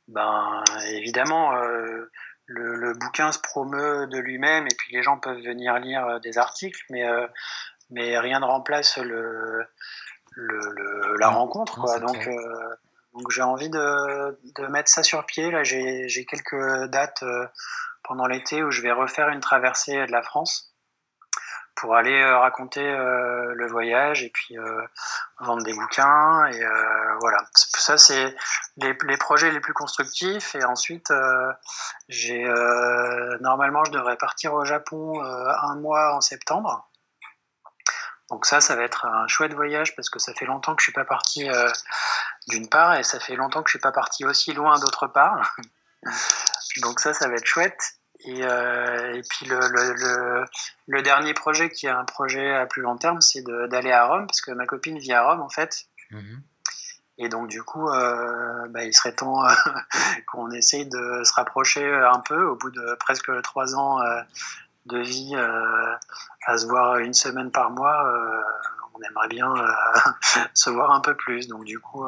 ben 0.07 0.63
évidemment, 0.87 1.53
le, 1.55 2.09
le, 2.47 2.93
bouquin 2.93 3.31
se 3.31 3.39
promeut 3.39 4.07
de 4.07 4.19
lui-même 4.19 4.67
et 4.67 4.75
puis 4.77 4.95
les 4.95 5.01
gens 5.01 5.17
peuvent 5.17 5.41
venir 5.41 5.79
lire 5.79 6.19
des 6.21 6.37
articles, 6.37 6.81
mais, 6.89 7.03
mais 7.89 8.17
rien 8.19 8.39
ne 8.39 8.45
remplace 8.45 8.97
le, 8.97 9.65
le, 10.35 11.15
la 11.17 11.29
rencontre. 11.29 11.79
Quoi. 11.79 11.99
Donc, 11.99 12.29
donc 13.15 13.31
j'ai 13.31 13.41
envie 13.41 13.69
de, 13.69 14.37
de, 14.59 14.67
mettre 14.67 14.89
ça 14.89 15.01
sur 15.01 15.25
pied. 15.25 15.49
Là, 15.49 15.63
j'ai 15.63 16.25
quelques 16.25 16.89
dates 16.89 17.23
euh, 17.23 17.47
pendant 18.03 18.27
l'été 18.27 18.61
où 18.61 18.71
je 18.71 18.81
vais 18.81 18.91
refaire 18.91 19.29
une 19.29 19.39
traversée 19.39 20.05
de 20.05 20.11
la 20.11 20.21
France 20.21 20.73
pour 21.75 21.95
aller 21.95 22.21
euh, 22.21 22.37
raconter 22.37 22.85
euh, 22.85 23.53
le 23.55 23.67
voyage 23.67 24.23
et 24.23 24.29
puis 24.29 24.57
vendre 25.39 25.63
des 25.63 25.73
bouquins. 25.73 26.45
Et 26.47 26.61
voilà, 27.21 27.41
ça 27.85 27.97
c'est 27.97 28.35
les, 28.77 29.17
projets 29.17 29.51
les 29.51 29.59
plus 29.59 29.73
constructifs. 29.73 30.55
Et 30.55 30.63
ensuite, 30.63 31.13
j'ai 32.09 32.43
normalement 33.41 33.83
je 33.85 33.91
devrais 33.91 34.17
partir 34.17 34.53
au 34.53 34.65
Japon 34.65 35.21
un 35.23 35.75
mois 35.75 36.15
en 36.15 36.21
septembre. 36.21 36.89
Donc 38.29 38.45
ça, 38.45 38.59
ça 38.59 38.75
va 38.75 38.83
être 38.83 39.05
un 39.05 39.27
chouette 39.27 39.53
voyage 39.53 39.95
parce 39.95 40.09
que 40.09 40.19
ça 40.19 40.33
fait 40.33 40.45
longtemps 40.45 40.75
que 40.75 40.81
je 40.81 40.85
suis 40.85 40.93
pas 40.93 41.05
parti 41.05 41.49
euh, 41.49 41.69
d'une 42.47 42.67
part 42.69 42.95
et 42.95 43.03
ça 43.03 43.19
fait 43.19 43.35
longtemps 43.35 43.61
que 43.61 43.69
je 43.69 43.73
suis 43.73 43.79
pas 43.79 43.91
parti 43.91 44.25
aussi 44.25 44.53
loin 44.53 44.79
d'autre 44.79 45.07
part. 45.07 45.55
Donc 46.81 46.99
ça, 46.99 47.13
ça 47.13 47.27
va 47.27 47.35
être 47.35 47.45
chouette. 47.45 47.97
Et, 48.21 48.43
euh, 48.43 49.21
puis 49.29 49.45
le, 49.45 51.01
dernier 51.03 51.33
projet 51.35 51.69
qui 51.69 51.85
est 51.85 51.91
un 51.91 52.05
projet 52.05 52.55
à 52.55 52.65
plus 52.65 52.81
long 52.81 52.97
terme, 52.97 53.21
c'est 53.21 53.43
d'aller 53.43 53.91
à 53.91 54.05
Rome 54.05 54.25
parce 54.25 54.41
que 54.41 54.51
ma 54.51 54.65
copine 54.65 54.97
vit 54.97 55.13
à 55.13 55.23
Rome 55.23 55.41
en 55.41 55.49
fait. 55.49 55.85
Mhm. 56.09 56.41
Et 57.17 57.29
donc 57.29 57.47
du 57.47 57.63
coup, 57.63 57.87
euh, 57.87 58.67
bah, 58.69 58.83
il 58.83 58.93
serait 58.93 59.15
temps 59.15 59.43
qu'on 60.27 60.51
essaye 60.51 60.85
de 60.85 61.23
se 61.23 61.33
rapprocher 61.33 61.85
un 61.93 62.19
peu 62.19 62.43
au 62.43 62.55
bout 62.55 62.71
de 62.71 62.95
presque 62.99 63.31
trois 63.41 63.75
ans 63.75 63.99
de 64.85 64.99
vie 64.99 65.31
euh, 65.35 65.95
à 66.45 66.57
se 66.57 66.65
voir 66.67 66.97
une 66.97 67.13
semaine 67.13 67.51
par 67.51 67.71
mois, 67.71 68.07
euh, 68.07 68.41
on 68.93 69.01
aimerait 69.01 69.27
bien 69.27 69.51
euh, 69.55 70.41
se 70.53 70.69
voir 70.69 70.91
un 70.91 71.01
peu 71.01 71.15
plus. 71.15 71.47
Donc 71.47 71.65
du 71.65 71.79
coup, 71.79 72.05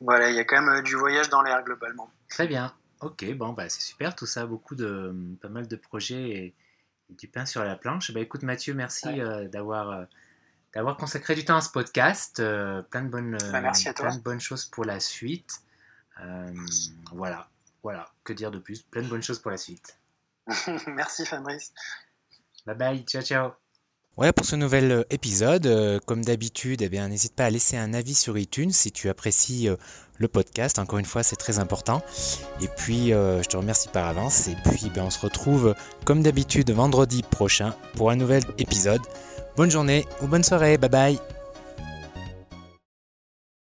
voilà, 0.00 0.30
il 0.30 0.36
y 0.36 0.38
a 0.38 0.44
quand 0.44 0.62
même 0.62 0.82
du 0.82 0.94
voyage 0.94 1.28
dans 1.28 1.42
l'air 1.42 1.62
globalement. 1.62 2.10
Très 2.28 2.46
bien. 2.46 2.72
Ok, 3.00 3.24
bon, 3.34 3.52
bah, 3.52 3.68
c'est 3.68 3.80
super 3.80 4.16
tout 4.16 4.26
ça, 4.26 4.44
beaucoup 4.44 4.74
de, 4.74 5.14
pas 5.40 5.48
mal 5.48 5.68
de 5.68 5.76
projets 5.76 6.30
et, 6.30 6.54
du 7.10 7.26
pain 7.26 7.46
sur 7.46 7.64
la 7.64 7.74
planche. 7.74 8.12
Bah, 8.12 8.20
écoute 8.20 8.42
Mathieu, 8.42 8.74
merci 8.74 9.20
d'avoir 9.50 10.06
d'avoir 10.74 10.96
consacré 10.96 11.34
du 11.34 11.44
temps 11.44 11.56
à 11.56 11.60
ce 11.60 11.70
podcast. 11.70 12.36
plein, 12.36 13.02
de 13.02 13.08
bonnes, 13.08 13.38
bah, 13.52 13.60
plein 13.94 14.16
de 14.16 14.22
bonnes 14.22 14.40
choses 14.40 14.66
pour 14.66 14.84
la 14.84 15.00
suite. 15.00 15.62
voilà, 17.12 17.48
voilà, 17.82 18.10
que 18.24 18.32
dire 18.32 18.50
de 18.50 18.58
plus? 18.58 18.82
Plein 18.82 19.02
de 19.02 19.08
bonnes 19.08 19.22
choses 19.22 19.38
pour 19.38 19.50
la 19.50 19.56
suite. 19.56 19.98
Merci 20.86 21.26
Fabrice. 21.26 21.72
Bye 22.66 22.76
bye, 22.76 23.04
ciao 23.04 23.22
ciao. 23.22 23.52
Ouais, 24.18 24.32
pour 24.32 24.44
ce 24.44 24.56
nouvel 24.56 24.90
euh, 24.90 25.04
épisode, 25.10 25.66
euh, 25.66 26.00
comme 26.04 26.24
d'habitude, 26.24 26.82
eh 26.82 26.88
bien, 26.88 27.06
n'hésite 27.06 27.36
pas 27.36 27.44
à 27.44 27.50
laisser 27.50 27.76
un 27.76 27.94
avis 27.94 28.16
sur 28.16 28.36
iTunes 28.36 28.72
si 28.72 28.90
tu 28.90 29.08
apprécies 29.08 29.68
euh, 29.68 29.76
le 30.16 30.26
podcast. 30.26 30.80
Encore 30.80 30.98
une 30.98 31.04
fois, 31.04 31.22
c'est 31.22 31.36
très 31.36 31.60
important. 31.60 32.02
Et 32.60 32.66
puis, 32.66 33.10
je 33.10 33.48
te 33.48 33.56
remercie 33.56 33.88
par 33.88 34.08
avance. 34.08 34.48
Et 34.48 34.56
puis, 34.64 34.90
ben, 34.92 35.04
on 35.04 35.10
se 35.10 35.20
retrouve 35.20 35.76
comme 36.04 36.24
d'habitude 36.24 36.72
vendredi 36.72 37.22
prochain 37.22 37.76
pour 37.94 38.10
un 38.10 38.16
nouvel 38.16 38.42
épisode. 38.58 39.02
Bonne 39.58 39.72
journée 39.72 40.06
ou 40.22 40.28
bonne 40.28 40.44
soirée. 40.44 40.78
Bye 40.78 40.88
bye. 40.88 41.37